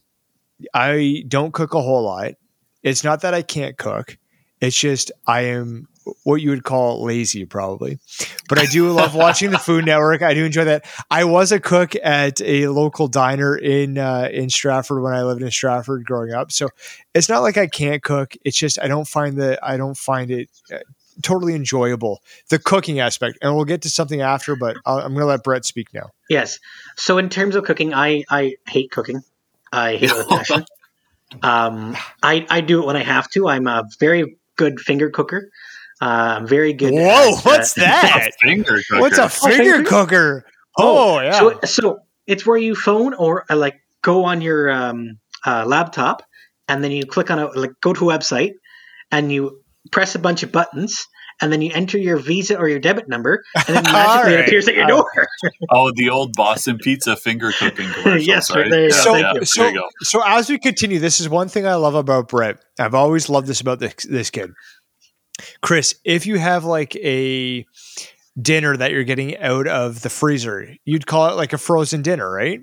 I 0.73 1.23
don't 1.27 1.53
cook 1.53 1.73
a 1.73 1.81
whole 1.81 2.03
lot. 2.03 2.33
It's 2.83 3.03
not 3.03 3.21
that 3.21 3.33
I 3.33 3.41
can't 3.41 3.77
cook. 3.77 4.17
It's 4.61 4.79
just 4.79 5.11
I 5.27 5.41
am 5.41 5.87
what 6.23 6.41
you 6.41 6.49
would 6.51 6.63
call 6.63 7.03
lazy, 7.03 7.45
probably. 7.45 7.99
But 8.47 8.59
I 8.59 8.65
do 8.65 8.91
love 8.91 9.15
watching 9.15 9.51
the 9.51 9.59
Food 9.59 9.85
Network. 9.85 10.21
I 10.21 10.33
do 10.33 10.45
enjoy 10.45 10.65
that. 10.65 10.85
I 11.09 11.23
was 11.23 11.51
a 11.51 11.59
cook 11.59 11.93
at 12.03 12.41
a 12.41 12.67
local 12.67 13.07
diner 13.07 13.55
in 13.55 13.97
uh, 13.97 14.29
in 14.31 14.49
Stratford 14.49 15.01
when 15.01 15.13
I 15.13 15.23
lived 15.23 15.41
in 15.41 15.51
Stratford 15.51 16.05
growing 16.05 16.33
up. 16.33 16.51
So 16.51 16.69
it's 17.13 17.29
not 17.29 17.39
like 17.39 17.57
I 17.57 17.67
can't 17.67 18.03
cook. 18.03 18.35
It's 18.43 18.57
just 18.57 18.79
I 18.81 18.87
don't 18.87 19.07
find 19.07 19.37
the 19.37 19.59
I 19.63 19.77
don't 19.77 19.97
find 19.97 20.31
it 20.31 20.49
uh, 20.73 20.79
totally 21.21 21.55
enjoyable 21.55 22.21
the 22.49 22.59
cooking 22.59 22.99
aspect. 22.99 23.37
And 23.41 23.55
we'll 23.55 23.65
get 23.65 23.81
to 23.83 23.89
something 23.89 24.21
after, 24.21 24.55
but 24.55 24.77
I'll, 24.85 24.97
I'm 24.97 25.13
going 25.13 25.21
to 25.21 25.25
let 25.25 25.43
Brett 25.43 25.65
speak 25.65 25.93
now. 25.93 26.11
Yes. 26.29 26.59
So 26.95 27.17
in 27.17 27.29
terms 27.29 27.55
of 27.55 27.63
cooking, 27.63 27.93
I 27.93 28.23
I 28.29 28.55
hate 28.67 28.91
cooking. 28.91 29.23
I 29.71 29.97
hate 29.97 30.09
it 30.09 30.17
with 30.17 30.27
passion. 30.27 30.65
Um, 31.41 31.97
I 32.21 32.45
I 32.49 32.61
do 32.61 32.81
it 32.81 32.85
when 32.85 32.95
I 32.95 33.03
have 33.03 33.29
to. 33.31 33.47
I'm 33.47 33.67
a 33.67 33.83
very 33.99 34.37
good 34.55 34.79
finger 34.79 35.09
cooker. 35.09 35.49
Uh, 36.01 36.37
I'm 36.39 36.47
very 36.47 36.73
good. 36.73 36.93
Whoa, 36.93 37.37
at, 37.37 37.39
what's 37.45 37.77
uh, 37.77 37.81
that? 37.81 38.31
Finger 38.41 38.77
cooker. 38.89 38.99
What's 39.01 39.17
a 39.17 39.23
Oh, 39.25 39.27
finger 39.29 39.75
finger? 39.75 39.89
cooker? 39.89 40.45
Oh, 40.77 41.19
yeah. 41.21 41.39
So, 41.39 41.59
so 41.63 41.99
it's 42.27 42.45
where 42.45 42.57
you 42.57 42.75
phone 42.75 43.13
or 43.13 43.45
uh, 43.49 43.55
like 43.55 43.75
go 44.01 44.25
on 44.25 44.41
your 44.41 44.69
um, 44.71 45.19
uh, 45.45 45.63
laptop 45.65 46.21
and 46.67 46.83
then 46.83 46.91
you 46.91 47.05
click 47.05 47.31
on 47.31 47.39
a 47.39 47.45
like 47.47 47.71
go 47.81 47.93
to 47.93 48.09
a 48.09 48.17
website 48.17 48.51
and 49.11 49.31
you 49.31 49.61
press 49.91 50.15
a 50.15 50.19
bunch 50.19 50.43
of 50.43 50.51
buttons 50.51 51.05
and 51.41 51.51
then 51.51 51.61
you 51.61 51.69
enter 51.73 51.97
your 51.97 52.17
Visa 52.17 52.57
or 52.57 52.67
your 52.67 52.79
debit 52.79 53.07
number 53.07 53.43
and 53.55 53.75
then 53.75 53.83
magically 53.91 54.33
it 54.35 54.39
appears 54.41 54.67
at 54.67 54.75
your 54.75 54.87
door. 54.87 55.05
Oh, 55.71 55.91
the 55.95 56.09
old 56.09 56.33
Boston 56.33 56.77
Pizza 56.77 57.15
finger 57.15 57.51
cooking 57.51 57.89
commercials. 57.91 58.27
Yes, 58.27 58.49
right 58.51 58.61
right? 58.63 58.71
there 58.71 58.79
you 58.81 58.85
Yeah, 58.87 58.91
go. 58.91 59.03
so, 59.03 59.13
Thank 59.13 59.35
yeah, 59.35 59.43
so, 59.43 59.67
you 59.67 59.89
so 60.01 60.21
as 60.25 60.49
we 60.49 60.57
continue, 60.59 60.99
this 60.99 61.19
is 61.19 61.27
one 61.29 61.47
thing 61.47 61.65
I 61.67 61.75
love 61.75 61.95
about 61.95 62.27
Brett. 62.29 62.57
I've 62.79 62.93
always 62.95 63.29
loved 63.29 63.47
this 63.47 63.61
about 63.61 63.79
this, 63.79 63.93
this 64.09 64.29
kid. 64.29 64.51
Chris, 65.61 65.95
if 66.03 66.25
you 66.25 66.37
have 66.37 66.63
like 66.65 66.95
a 66.97 67.65
dinner 68.41 68.75
that 68.77 68.91
you're 68.91 69.03
getting 69.03 69.37
out 69.37 69.67
of 69.67 70.01
the 70.01 70.09
freezer, 70.09 70.67
you'd 70.85 71.05
call 71.07 71.29
it 71.29 71.35
like 71.35 71.53
a 71.53 71.57
frozen 71.57 72.01
dinner, 72.01 72.29
right? 72.29 72.61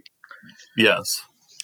Yes. 0.77 1.23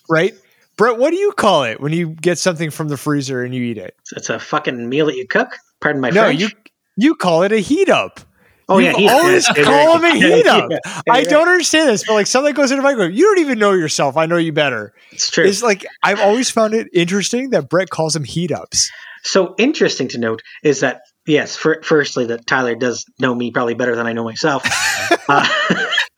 Right? 0.08 0.34
Brett, 0.76 0.98
what 0.98 1.10
do 1.10 1.16
you 1.16 1.32
call 1.32 1.64
it 1.64 1.80
when 1.80 1.92
you 1.92 2.10
get 2.10 2.38
something 2.38 2.70
from 2.70 2.88
the 2.88 2.96
freezer 2.96 3.42
and 3.42 3.54
you 3.54 3.62
eat 3.64 3.78
it? 3.78 3.96
It's 4.16 4.30
a 4.30 4.38
fucking 4.38 4.88
meal 4.88 5.06
that 5.06 5.16
you 5.16 5.26
cook. 5.26 5.56
Pardon 5.80 6.00
my 6.00 6.10
no, 6.10 6.22
French. 6.24 6.40
you 6.40 6.48
you 6.96 7.14
call 7.14 7.42
it 7.42 7.52
a 7.52 7.58
heat 7.58 7.88
up. 7.88 8.20
oh 8.68 8.78
you 8.78 8.86
yeah, 8.86 8.92
heat 8.96 9.08
always 9.08 9.48
Yeah, 9.56 9.64
call 9.64 9.96
him 9.98 10.04
a 10.04 10.08
yeah, 10.18 10.36
heat 10.36 10.44
yeah, 10.46 10.56
up. 10.56 10.70
yeah, 10.70 10.78
I 11.10 11.20
yeah. 11.20 11.28
don't 11.28 11.48
understand 11.48 11.88
this, 11.88 12.04
but 12.06 12.14
like 12.14 12.26
something 12.26 12.54
goes 12.54 12.70
into 12.70 12.82
the 12.82 12.88
microwave, 12.88 13.12
you 13.14 13.24
don't 13.24 13.38
even 13.38 13.58
know 13.58 13.72
yourself. 13.72 14.16
I 14.16 14.26
know 14.26 14.36
you 14.36 14.52
better. 14.52 14.92
It's 15.10 15.30
true. 15.30 15.44
It's 15.44 15.62
like 15.62 15.84
I've 16.02 16.20
always 16.20 16.50
found 16.50 16.74
it 16.74 16.88
interesting 16.92 17.50
that 17.50 17.68
Brett 17.68 17.90
calls 17.90 18.12
them 18.14 18.24
heat 18.24 18.52
ups. 18.52 18.90
So 19.22 19.54
interesting 19.58 20.08
to 20.08 20.18
note 20.18 20.42
is 20.62 20.80
that 20.80 21.00
yes, 21.26 21.56
for, 21.56 21.80
firstly 21.82 22.26
that 22.26 22.46
Tyler 22.46 22.74
does 22.74 23.04
know 23.20 23.34
me 23.34 23.50
probably 23.50 23.74
better 23.74 23.94
than 23.94 24.06
I 24.06 24.12
know 24.12 24.24
myself. 24.24 24.64
uh, 25.28 25.48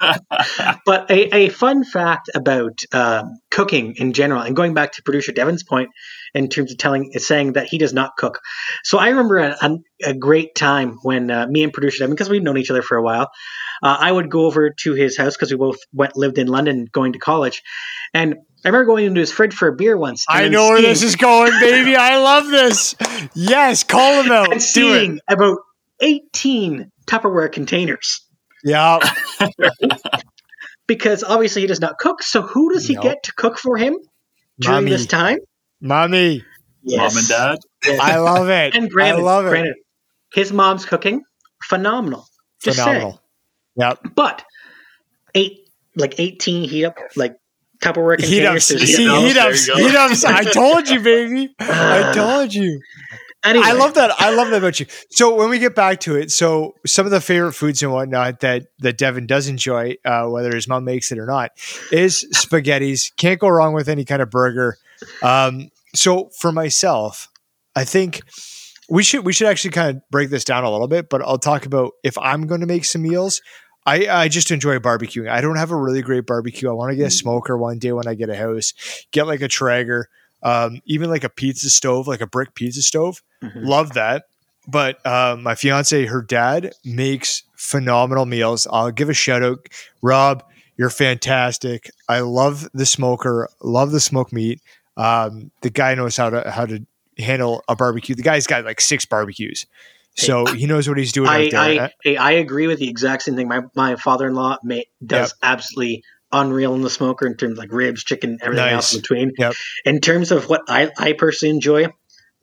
but 0.86 1.10
a, 1.10 1.34
a 1.36 1.48
fun 1.50 1.84
fact 1.84 2.30
about 2.34 2.78
um, 2.92 3.38
cooking 3.50 3.94
in 3.96 4.12
general, 4.12 4.42
and 4.42 4.56
going 4.56 4.74
back 4.74 4.92
to 4.92 5.02
producer 5.02 5.32
Devon's 5.32 5.62
point 5.62 5.90
in 6.32 6.48
terms 6.48 6.72
of 6.72 6.78
telling, 6.78 7.10
is 7.12 7.26
saying 7.26 7.54
that 7.54 7.66
he 7.66 7.78
does 7.78 7.92
not 7.92 8.16
cook. 8.16 8.40
So 8.84 8.98
I 8.98 9.08
remember 9.08 9.38
a, 9.38 9.56
a, 9.60 9.78
a 10.10 10.14
great 10.14 10.54
time 10.54 10.98
when 11.02 11.30
uh, 11.30 11.46
me 11.48 11.64
and 11.64 11.72
producer 11.72 11.98
Devon, 11.98 12.14
because 12.14 12.30
we've 12.30 12.42
known 12.42 12.58
each 12.58 12.70
other 12.70 12.82
for 12.82 12.96
a 12.96 13.02
while, 13.02 13.30
uh, 13.82 13.96
I 13.98 14.10
would 14.10 14.30
go 14.30 14.46
over 14.46 14.70
to 14.70 14.94
his 14.94 15.16
house 15.16 15.36
because 15.36 15.50
we 15.50 15.56
both 15.56 15.78
went 15.92 16.16
lived 16.16 16.38
in 16.38 16.46
London 16.46 16.86
going 16.90 17.12
to 17.12 17.18
college, 17.18 17.62
and 18.14 18.36
I 18.64 18.68
remember 18.68 18.84
going 18.86 19.06
into 19.06 19.20
his 19.20 19.32
fridge 19.32 19.54
for 19.54 19.68
a 19.68 19.72
beer 19.74 19.96
once. 19.96 20.24
I 20.28 20.48
know 20.48 20.68
where 20.68 20.82
this 20.82 21.02
is 21.02 21.16
going, 21.16 21.52
baby. 21.60 21.96
I 21.96 22.18
love 22.18 22.46
this. 22.48 22.94
Yes, 23.34 23.84
call 23.84 24.22
them 24.22 24.30
out. 24.32 24.52
and 24.52 24.52
Do 24.52 24.56
it. 24.56 24.60
seeing 24.60 25.20
about 25.28 25.58
18 26.00 26.90
Tupperware 27.06 27.50
containers 27.50 28.20
Yeah. 28.64 28.98
because 30.86 31.22
obviously 31.24 31.62
he 31.62 31.66
does 31.68 31.80
not 31.80 31.98
cook. 31.98 32.22
So 32.22 32.42
who 32.42 32.72
does 32.72 32.86
he 32.86 32.94
No. 32.94 33.02
get 33.02 33.22
to 33.24 33.32
cook 33.34 33.58
for 33.58 33.76
him 33.76 33.96
during 34.58 34.76
Mommy. 34.84 34.90
this 34.90 35.06
time? 35.06 35.38
Mommy. 35.80 36.44
Mom 36.84 37.16
and 37.16 37.28
dad. 37.28 37.58
Yes. 37.84 38.00
I 38.00 38.16
love 38.18 38.48
it. 38.48 38.74
and 38.74 38.90
granted, 38.90 39.20
I 39.20 39.22
love 39.22 39.46
it. 39.46 39.50
granted, 39.50 39.74
his 40.32 40.52
mom's 40.52 40.84
cooking 40.86 41.22
phenomenal. 41.62 42.26
Just 42.62 42.78
Phenomenal. 42.78 43.10
saying. 43.76 43.90
Yep. 44.04 44.14
But 44.14 44.44
eight, 45.34 45.68
like 45.96 46.18
18 46.18 46.68
heat 46.68 46.84
up, 46.84 46.96
like 47.16 47.36
Tupperware 47.80 48.20
Heat 48.20 48.40
containers. 48.40 48.48
ups. 48.56 48.68
there's 48.68 48.96
See, 48.96 49.08
ups. 49.08 49.20
heat 49.22 49.32
There 49.34 49.48
ups. 49.48 49.66
you 49.68 49.74
go. 49.74 49.86
Heat 49.88 49.96
ups. 49.96 50.24
I 50.24 50.44
told 50.44 50.88
you, 50.88 51.00
baby. 51.00 51.54
I 51.58 52.12
told 52.14 52.52
you. 52.54 52.80
Anyway, 53.42 53.64
I 53.66 53.72
love 53.72 53.94
that. 53.94 54.10
I 54.20 54.30
love 54.34 54.50
that 54.50 54.58
about 54.58 54.78
you. 54.80 54.86
So 55.10 55.34
when 55.34 55.48
we 55.48 55.58
get 55.58 55.74
back 55.74 56.00
to 56.00 56.14
it, 56.14 56.30
so 56.30 56.74
some 56.86 57.06
of 57.06 57.10
the 57.12 57.22
favorite 57.22 57.54
foods 57.54 57.82
and 57.82 57.90
whatnot 57.90 58.40
that 58.40 58.66
that 58.80 58.98
Devon 58.98 59.26
does 59.26 59.48
enjoy, 59.48 59.96
uh, 60.04 60.26
whether 60.26 60.54
his 60.54 60.68
mom 60.68 60.84
makes 60.84 61.10
it 61.10 61.18
or 61.18 61.24
not, 61.24 61.52
is 61.90 62.26
spaghettis. 62.34 63.16
Can't 63.16 63.40
go 63.40 63.48
wrong 63.48 63.72
with 63.72 63.88
any 63.88 64.04
kind 64.04 64.20
of 64.20 64.28
burger. 64.28 64.76
Um, 65.22 65.70
so 65.94 66.28
for 66.38 66.52
myself, 66.52 67.28
I 67.74 67.84
think 67.84 68.20
we 68.90 69.02
should 69.02 69.24
we 69.24 69.32
should 69.32 69.46
actually 69.48 69.70
kind 69.70 69.96
of 69.96 70.02
break 70.10 70.28
this 70.28 70.44
down 70.44 70.64
a 70.64 70.70
little 70.70 70.88
bit. 70.88 71.08
But 71.08 71.22
I'll 71.22 71.38
talk 71.38 71.64
about 71.64 71.92
if 72.04 72.18
I'm 72.18 72.46
going 72.46 72.60
to 72.60 72.66
make 72.66 72.84
some 72.84 73.00
meals. 73.00 73.40
I, 73.86 74.06
I 74.08 74.28
just 74.28 74.50
enjoy 74.50 74.78
barbecuing. 74.78 75.28
I 75.30 75.40
don't 75.40 75.56
have 75.56 75.70
a 75.70 75.76
really 75.76 76.02
great 76.02 76.26
barbecue. 76.26 76.68
I 76.68 76.72
want 76.72 76.90
to 76.90 76.96
get 76.96 77.06
a 77.06 77.10
smoker 77.10 77.56
one 77.56 77.78
day 77.78 77.92
when 77.92 78.06
I 78.06 78.14
get 78.14 78.28
a 78.30 78.36
house. 78.36 78.74
Get 79.10 79.26
like 79.26 79.40
a 79.40 79.48
Traeger, 79.48 80.08
um, 80.42 80.80
even 80.84 81.10
like 81.10 81.24
a 81.24 81.28
pizza 81.30 81.70
stove, 81.70 82.06
like 82.06 82.20
a 82.20 82.26
brick 82.26 82.54
pizza 82.54 82.82
stove 82.82 83.22
Mhm. 83.42 83.66
love 83.66 83.92
that. 83.94 84.24
But 84.68 85.04
um, 85.06 85.42
my 85.42 85.54
fiance, 85.54 86.04
her 86.06 86.20
dad, 86.22 86.72
makes 86.84 87.42
phenomenal 87.56 88.26
meals. 88.26 88.66
I'll 88.70 88.90
give 88.90 89.08
a 89.08 89.14
shout 89.14 89.42
out, 89.42 89.66
Rob. 90.02 90.44
You're 90.76 90.90
fantastic. 90.90 91.90
I 92.08 92.20
love 92.20 92.68
the 92.74 92.86
smoker. 92.86 93.48
Love 93.62 93.90
the 93.92 94.00
smoked 94.00 94.32
meat. 94.32 94.60
Um, 94.96 95.50
the 95.62 95.70
guy 95.70 95.94
knows 95.94 96.16
how 96.16 96.30
to 96.30 96.50
how 96.50 96.66
to 96.66 96.84
handle 97.18 97.64
a 97.68 97.74
barbecue. 97.76 98.14
The 98.14 98.22
guy's 98.22 98.46
got 98.46 98.64
like 98.64 98.80
six 98.80 99.04
barbecues, 99.06 99.66
so 100.20 100.46
he 100.46 100.66
knows 100.66 100.88
what 100.88 100.98
he's 100.98 101.12
doing 101.12 101.28
I, 101.28 101.46
out 101.46 101.50
there. 101.50 101.60
I, 101.60 101.76
uh, 101.78 101.88
I, 102.06 102.14
I 102.16 102.30
agree 102.32 102.66
with 102.66 102.78
the 102.78 102.88
exact 102.88 103.22
same 103.22 103.36
thing. 103.36 103.48
My, 103.48 103.62
my 103.74 103.96
father 103.96 104.28
in 104.28 104.34
law 104.34 104.58
does 105.04 105.34
absolutely 105.42 106.02
unreal 106.32 106.74
in 106.74 106.82
the 106.82 106.90
smoker 106.90 107.26
in 107.26 107.36
terms 107.36 107.52
of 107.52 107.58
like 107.58 107.72
ribs, 107.72 108.04
chicken, 108.04 108.38
everything 108.42 108.64
Nice. 108.64 108.74
else 108.74 108.94
in 108.94 109.00
between. 109.00 109.32
Yep. 109.38 109.54
In 109.84 110.00
terms 110.00 110.30
of 110.30 110.48
what 110.48 110.62
I, 110.68 110.90
I 110.98 111.12
personally 111.14 111.54
enjoy, 111.54 111.86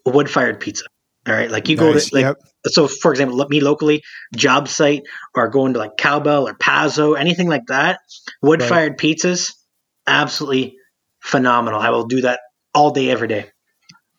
wood 0.06 0.30
fired 0.30 0.60
pizza. 0.60 0.86
All 1.28 1.34
right. 1.34 1.52
Like 1.52 1.68
you 1.70 1.76
go 1.76 1.94
to 1.94 2.16
like 2.16 2.24
Yep. 2.24 2.38
so 2.68 2.88
for 2.88 3.12
example, 3.12 3.38
let 3.38 3.50
me 3.50 3.60
locally, 3.60 4.02
job 4.36 4.68
site 4.68 5.04
or 5.36 5.50
going 5.50 5.74
to 5.74 5.80
like 5.80 5.98
cowbell 5.98 6.48
or 6.48 6.54
Pazzo, 6.54 7.18
anything 7.18 7.48
like 7.48 7.66
that, 7.68 8.00
wood 8.42 8.64
fired 8.64 8.98
pizzas, 8.98 9.54
absolutely 10.06 10.78
phenomenal. 11.20 11.80
I 11.80 11.90
will 11.90 12.06
do 12.06 12.22
that 12.22 12.40
all 12.74 12.92
day, 12.92 13.10
every 13.10 13.28
day. 13.28 13.52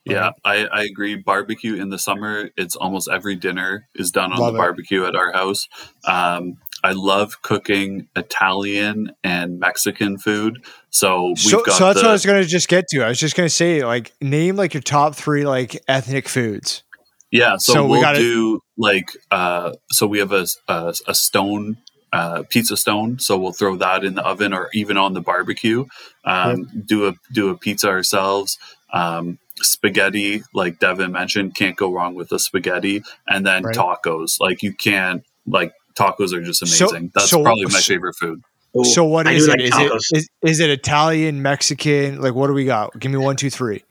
Yeah, 0.09 0.31
I, 0.45 0.67
I 0.67 0.83
agree. 0.85 1.17
Barbecue 1.17 1.75
in 1.75 1.91
the 1.91 1.99
summer, 1.99 2.51
it's 2.57 2.77
almost 2.77 3.09
every 3.09 3.37
dinner 3.37 3.89
is 3.95 4.11
done 4.11 4.33
on 4.33 4.39
Love 4.39 4.53
the 4.55 4.59
it. 4.59 4.63
barbecue 4.63 5.05
at 5.05 5.15
our 5.17 5.33
house. 5.33 5.69
Um, 6.05 6.59
I 6.85 6.93
love 6.93 7.43
cooking 7.43 8.09
Italian 8.15 9.13
and 9.25 9.59
Mexican 9.59 10.17
food. 10.19 10.65
So 10.91 11.29
we've 11.31 11.39
So, 11.39 11.63
got 11.65 11.75
so 11.77 11.87
that's 11.87 12.01
the, 12.01 12.05
what 12.07 12.11
I 12.11 12.13
was 12.13 12.25
going 12.27 12.43
to 12.43 12.49
just 12.49 12.69
get 12.69 12.87
to. 12.91 13.03
I 13.05 13.09
was 13.09 13.19
just 13.19 13.37
going 13.37 13.49
to 13.49 13.55
say, 13.55 13.85
like, 13.85 14.13
name 14.21 14.57
like 14.57 14.75
your 14.75 14.81
top 14.83 15.15
three 15.17 15.45
like 15.45 15.81
ethnic 15.89 16.29
foods. 16.29 16.85
Yeah, 17.31 17.57
so, 17.59 17.73
So 17.75 17.83
we 17.85 17.91
we'll 17.91 18.01
gotta- 18.03 18.19
do 18.21 18.61
like 18.79 19.11
uh 19.31 19.73
so 19.91 20.07
we 20.07 20.19
have 20.21 20.33
a 20.33 20.47
a, 20.69 20.95
a 21.09 21.15
stone 21.15 21.77
uh, 22.11 22.43
pizza 22.49 22.75
stone, 22.75 23.19
so 23.19 23.37
we'll 23.37 23.53
throw 23.53 23.77
that 23.77 24.03
in 24.03 24.15
the 24.15 24.25
oven 24.25 24.55
or 24.55 24.71
even 24.73 24.97
on 24.97 25.13
the 25.13 25.21
barbecue. 25.21 25.85
Um, 26.25 26.67
Do 26.87 27.07
a 27.09 27.13
do 27.33 27.51
a 27.51 27.59
pizza 27.59 27.89
ourselves. 27.89 28.57
Um, 28.95 29.39
spaghetti, 29.63 30.43
like 30.55 30.79
Devon 30.79 31.13
mentioned, 31.13 31.55
can't 31.55 31.77
go 31.77 31.93
wrong 31.93 32.15
with 32.15 32.29
the 32.29 32.39
spaghetti, 32.39 33.03
and 33.27 33.47
then 33.47 33.63
Right. 33.65 33.75
tacos. 33.77 34.41
Like 34.41 34.63
you 34.63 34.73
can't 34.73 35.25
like 35.47 35.73
tacos 35.95 36.33
are 36.33 36.43
just 36.43 36.67
So- 36.67 36.87
amazing. 36.89 37.13
That's 37.15 37.31
so- 37.31 37.43
probably 37.43 37.65
my 37.65 37.71
so- 37.81 37.93
favorite 37.93 38.15
food. 38.17 38.43
So 38.85 39.05
what 39.05 39.27
I 39.27 39.33
is 39.33 39.47
do 39.47 39.53
it? 39.53 39.61
like 39.61 39.69
Is 39.69 39.71
tacos. 39.73 40.05
it 40.13 40.17
is, 40.19 40.29
is 40.43 40.61
it 40.61 40.71
Italian, 40.71 41.43
Mexican? 41.43 42.21
Like, 42.21 42.35
what 42.35 42.47
do 42.49 42.53
we 42.53 42.65
got? 42.67 42.99
Give 43.01 43.11
me 43.11 43.19
one, 43.19 43.35
two, 43.37 43.51
three. 43.51 43.83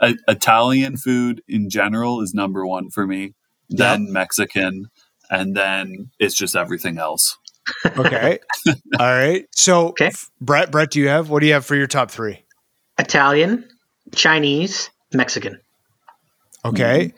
Italian 0.28 0.96
food 0.96 1.42
in 1.48 1.70
general 1.70 2.20
is 2.20 2.34
number 2.34 2.66
one 2.66 2.90
for 2.90 3.06
me. 3.06 3.34
Then 3.68 4.12
Mexican, 4.12 4.90
and 5.30 5.56
then 5.56 6.10
it's 6.18 6.34
just 6.36 6.54
everything 6.56 6.98
else. 6.98 7.36
Okay. 7.96 8.38
All 8.98 9.06
right. 9.06 9.46
So, 9.52 9.88
Okay. 9.88 10.10
Brett, 10.40 10.70
Brett, 10.70 10.90
do 10.90 11.00
you 11.00 11.08
have 11.08 11.30
what 11.30 11.40
do 11.40 11.46
you 11.46 11.52
have 11.52 11.66
for 11.66 11.74
your 11.76 11.86
top 11.86 12.10
three? 12.10 12.44
Italian, 12.98 13.68
Chinese, 14.14 14.90
Mexican. 15.12 15.60
Okay. 16.64 17.12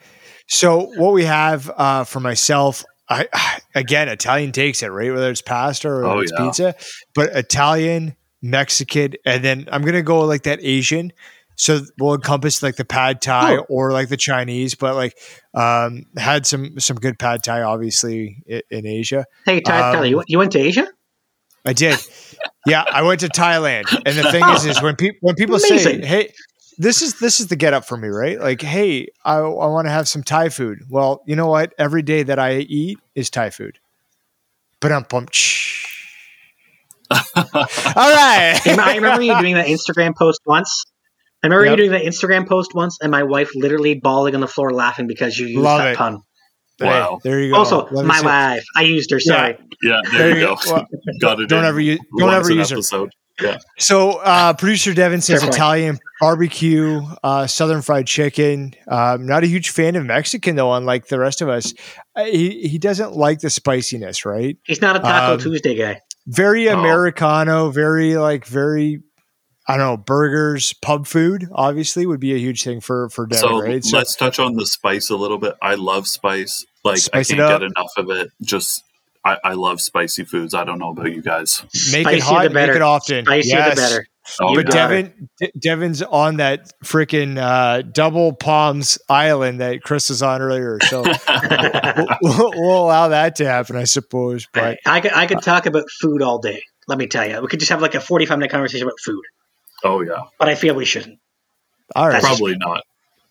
So, 0.48 0.90
what 0.96 1.12
we 1.12 1.24
have 1.24 1.70
uh, 1.76 2.04
for 2.04 2.20
myself, 2.20 2.84
I 3.08 3.28
again, 3.74 4.08
Italian 4.08 4.52
takes 4.52 4.82
it, 4.82 4.88
right? 4.88 5.12
Whether 5.12 5.30
it's 5.30 5.42
pasta 5.42 5.88
or 5.88 6.04
Oh, 6.04 6.18
it's 6.20 6.32
yeah. 6.36 6.44
pizza, 6.44 6.74
but 7.14 7.30
Italian, 7.36 8.16
Mexican, 8.42 9.14
and 9.24 9.44
then 9.44 9.68
I'm 9.70 9.82
gonna 9.82 10.02
go 10.02 10.20
like 10.20 10.42
that 10.42 10.58
Asian. 10.62 11.12
So 11.60 11.82
we'll 11.98 12.14
encompass 12.14 12.62
like 12.62 12.76
the 12.76 12.86
pad 12.86 13.20
thai 13.20 13.56
Oh. 13.58 13.66
or 13.68 13.92
like 13.92 14.08
the 14.08 14.16
Chinese, 14.16 14.74
but 14.74 14.94
like 14.94 15.14
um, 15.52 16.04
had 16.16 16.46
some 16.46 16.80
some 16.80 16.96
good 16.96 17.18
pad 17.18 17.42
thai, 17.42 17.60
obviously 17.60 18.42
i- 18.50 18.62
in 18.70 18.86
Asia. 18.86 19.26
Hey, 19.44 19.60
Ty- 19.60 19.76
Um, 19.88 19.94
Tyler, 19.96 20.06
you, 20.06 20.22
you 20.26 20.38
went 20.38 20.52
to 20.52 20.58
Asia? 20.58 20.88
I 21.66 21.74
did. 21.74 21.98
Yeah, 22.66 22.84
I 22.90 23.02
went 23.02 23.20
to 23.20 23.28
Thailand, 23.28 23.84
and 24.06 24.16
the 24.16 24.30
thing 24.32 24.42
is, 24.48 24.64
is 24.64 24.80
when 24.80 24.96
people 25.02 25.18
when 25.20 25.34
people 25.34 25.56
Amazing. 25.56 26.00
say, 26.00 26.06
"Hey, 26.06 26.32
this 26.78 27.02
is 27.02 27.18
this 27.18 27.40
is 27.40 27.48
the 27.48 27.56
get 27.56 27.74
up 27.74 27.84
for 27.84 27.98
me," 27.98 28.08
right? 28.08 28.40
Like, 28.40 28.62
"Hey, 28.62 29.08
I, 29.26 29.34
I 29.36 29.66
want 29.66 29.86
to 29.86 29.90
have 29.92 30.08
some 30.08 30.22
Thai 30.22 30.48
food." 30.48 30.78
Well, 30.88 31.20
you 31.26 31.36
know 31.36 31.48
what? 31.48 31.74
Every 31.78 32.00
day 32.00 32.22
that 32.22 32.38
I 32.38 32.60
eat 32.60 32.98
is 33.14 33.28
Thai 33.28 33.50
food. 33.50 33.78
But 34.80 34.92
um, 34.92 35.04
All 35.10 35.20
right. 37.94 38.60
I 38.66 38.94
remember 38.94 39.20
you 39.22 39.38
doing 39.38 39.54
that 39.56 39.66
Instagram 39.66 40.14
post 40.16 40.40
once. 40.46 40.84
I 41.42 41.46
remember 41.46 41.64
Yep. 41.66 41.70
you 41.70 41.76
doing 41.88 41.90
that 41.92 42.02
Instagram 42.02 42.46
post 42.48 42.74
once, 42.74 42.98
and 43.00 43.10
my 43.10 43.22
wife 43.22 43.50
literally 43.54 43.94
bawling 43.94 44.34
on 44.34 44.40
the 44.40 44.48
floor 44.48 44.72
laughing 44.72 45.06
because 45.06 45.38
you 45.38 45.46
used 45.46 45.60
Love 45.60 45.78
that 45.78 45.92
it. 45.92 45.96
pun. 45.96 46.20
Wow. 46.80 47.18
Hey, 47.22 47.28
there 47.30 47.40
you 47.40 47.52
go. 47.52 47.58
Also, 47.58 47.86
Let 47.90 48.06
my 48.06 48.18
see- 48.18 48.24
wife. 48.26 48.64
I 48.76 48.82
used 48.82 49.10
her. 49.10 49.20
Sorry. 49.20 49.58
Yeah, 49.82 50.00
there, 50.10 50.18
There 50.18 50.38
you 50.38 50.46
go. 50.46 50.56
Well, 50.66 50.86
Got 51.20 51.40
it. 51.40 51.48
don't 51.48 51.60
in 51.60 51.64
ever 51.66 51.80
use. 51.80 51.98
Don't 52.18 52.32
ever 52.32 52.50
an 52.50 52.56
use 52.58 52.70
her. 52.70 52.76
episode. 52.76 53.10
So, 53.78 54.18
uh, 54.18 54.52
producer 54.52 54.92
Devon 54.92 55.22
says 55.22 55.40
Fair 55.40 55.46
point. 55.48 55.54
Italian 55.56 55.98
barbecue, 56.20 57.00
uh, 57.24 57.46
Southern 57.46 57.80
fried 57.82 58.06
chicken. 58.06 58.74
Um, 58.86 59.24
not 59.26 59.44
a 59.44 59.46
huge 59.46 59.70
fan 59.70 59.96
of 59.96 60.04
Mexican 60.04 60.56
though, 60.56 60.72
unlike 60.74 61.08
the 61.08 61.18
rest 61.18 61.40
of 61.40 61.48
us. 61.48 61.72
Uh, 62.14 62.24
he 62.24 62.68
he 62.68 62.76
doesn't 62.78 63.16
like 63.16 63.40
the 63.40 63.48
spiciness, 63.50 64.24
right? 64.26 64.58
He's 64.66 64.80
not 64.82 64.96
a 64.96 64.98
Taco 65.00 65.34
Um, 65.34 65.40
Tuesday 65.40 65.74
guy. 65.74 66.00
Very 66.26 66.68
Oh. 66.68 66.78
Americano, 66.78 67.70
very 67.70 68.16
like 68.16 68.44
very. 68.46 69.00
I 69.70 69.76
don't 69.76 69.86
know 69.86 69.96
burgers, 69.96 70.72
pub 70.74 71.06
food. 71.06 71.46
Obviously, 71.52 72.06
would 72.06 72.20
be 72.20 72.34
a 72.34 72.38
huge 72.38 72.62
thing 72.62 72.80
for 72.80 73.08
for 73.10 73.26
Devon, 73.26 73.48
So 73.48 73.60
right? 73.62 73.84
let's 73.92 74.16
touch 74.16 74.38
on 74.38 74.54
the 74.56 74.66
spice 74.66 75.10
a 75.10 75.16
little 75.16 75.38
bit. 75.38 75.54
I 75.62 75.74
love 75.74 76.06
spice. 76.08 76.64
Like 76.84 76.98
Spice 76.98 77.30
I 77.30 77.34
can't 77.36 77.60
get 77.60 77.62
enough 77.62 77.92
of 77.96 78.10
it. 78.10 78.30
Just 78.42 78.82
I, 79.24 79.36
I 79.44 79.52
love 79.52 79.80
spicy 79.80 80.24
foods. 80.24 80.54
I 80.54 80.64
don't 80.64 80.78
know 80.78 80.90
about 80.90 81.12
you 81.12 81.20
guys. 81.22 81.62
make 81.92 82.06
Spicier 82.06 82.12
it 82.16 82.22
hot, 82.22 82.42
the 82.48 82.50
make 82.54 82.70
it 82.70 82.82
often. 82.82 83.24
Spicier 83.26 83.58
Yes. 83.58 83.74
the 83.74 83.80
better. 83.80 84.06
Oh, 84.40 84.54
but 84.54 84.72
yeah. 84.72 84.88
it. 84.90 85.12
Devon, 85.38 85.52
Devon's 85.58 86.02
on 86.02 86.36
that 86.36 86.72
freaking 86.84 87.36
uh, 87.36 87.82
double 87.82 88.32
palms 88.32 88.98
island 89.08 89.60
that 89.60 89.82
Chris 89.82 90.08
was 90.08 90.22
on 90.22 90.40
earlier, 90.40 90.78
so 90.88 91.02
we'll, 91.42 92.06
we'll, 92.22 92.50
we'll 92.54 92.84
allow 92.84 93.08
that 93.08 93.36
to 93.36 93.46
happen, 93.46 93.76
I 93.76 93.84
suppose. 93.84 94.46
But 94.52 94.78
I 94.86 95.00
could 95.00 95.12
I 95.12 95.26
could 95.26 95.42
talk 95.42 95.66
about 95.66 95.84
food 96.00 96.22
all 96.22 96.38
day. 96.38 96.62
Let 96.86 96.98
me 96.98 97.06
tell 97.08 97.28
you, 97.28 97.40
we 97.40 97.48
could 97.48 97.58
just 97.60 97.70
have 97.70 97.82
like 97.82 97.94
a 97.94 98.00
forty-five 98.00 98.38
minute 98.38 98.50
conversation 98.52 98.86
about 98.86 99.00
food, 99.04 99.22
oh 99.84 100.00
yeah, 100.02 100.22
but 100.38 100.48
I 100.48 100.54
feel 100.54 100.74
we 100.74 100.84
shouldn't. 100.84 101.18
all 101.96 102.06
right, 102.06 102.12
That's- 102.20 102.26
probably 102.38 102.56
not. 102.56 102.82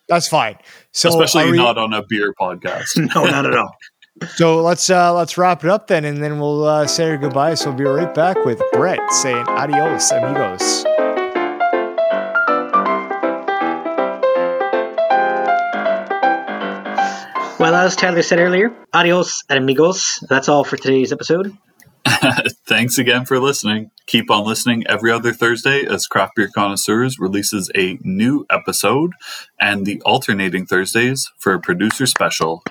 that's 0.08 0.28
fine. 0.28 0.58
So, 0.92 1.10
Especially 1.10 1.52
we- 1.52 1.58
not 1.58 1.78
on 1.78 1.94
a 1.94 2.04
beer 2.04 2.34
podcast. 2.40 2.88
No, 3.16 3.26
not 3.26 3.46
at 3.46 3.56
all. 3.56 3.76
so 4.36 4.62
let's 4.62 4.90
uh, 4.90 5.14
let's 5.14 5.38
wrap 5.38 5.64
it 5.64 5.70
up 5.70 5.88
then, 5.88 6.04
and 6.06 6.22
then 6.24 6.40
we'll 6.40 6.66
uh, 6.66 6.88
say 6.88 7.10
our 7.10 7.18
goodbyes. 7.18 7.62
So 7.62 7.70
we'll 7.70 7.78
be 7.78 7.84
right 7.86 8.14
back 8.14 8.44
with 8.46 8.62
Brett 8.74 9.00
saying 9.14 9.46
adios, 9.48 10.12
amigos. 10.12 10.84
Well, 17.60 17.76
as 17.76 17.94
Tyler 17.98 18.22
said 18.22 18.40
earlier, 18.40 18.72
adios 18.94 19.44
amigos. 19.50 20.24
That's 20.30 20.48
all 20.48 20.64
for 20.64 20.78
today's 20.78 21.12
episode. 21.12 21.52
Thanks 22.66 22.98
again 22.98 23.26
for 23.26 23.40
listening. 23.40 23.92
Keep 24.06 24.32
on 24.32 24.46
listening 24.46 24.86
every 24.88 25.12
other 25.12 25.34
Thursday 25.34 25.86
as 25.86 26.08
Craft 26.08 26.34
Beer 26.36 26.50
Connoisseurs 26.54 27.20
releases 27.20 27.70
a 27.76 27.98
new 28.02 28.46
episode, 28.50 29.12
and 29.60 29.86
the 29.86 30.02
alternating 30.02 30.66
Thursdays 30.66 31.32
for 31.38 31.54
a 31.54 31.60
producer 31.60 32.06
special. 32.06 32.64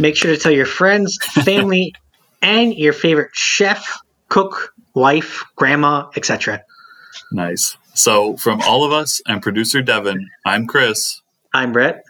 Make 0.00 0.16
sure 0.16 0.34
to 0.34 0.40
tell 0.40 0.52
your 0.52 0.66
friends, 0.66 1.18
family, 1.44 1.94
and 2.42 2.74
your 2.74 2.92
favorite 2.92 3.34
chef, 3.34 3.98
cook, 4.28 4.74
wife, 4.94 5.44
grandma, 5.54 6.08
etc. 6.16 6.62
Nice. 7.32 7.76
So, 7.94 8.36
from 8.36 8.60
all 8.62 8.84
of 8.84 8.92
us 8.92 9.20
and 9.26 9.40
producer 9.40 9.80
Devon, 9.82 10.28
I'm 10.44 10.66
Chris. 10.66 11.20
I'm 11.54 11.72
Brett. 11.72 12.02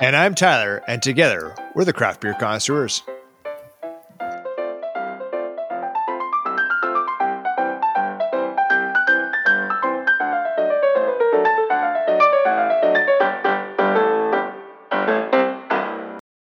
And 0.00 0.16
I'm 0.16 0.34
Tyler, 0.34 0.82
and 0.88 1.02
together 1.02 1.54
we're 1.74 1.84
the 1.84 1.92
Craft 1.92 2.20
Beer 2.20 2.34
Connoisseurs. 2.34 3.02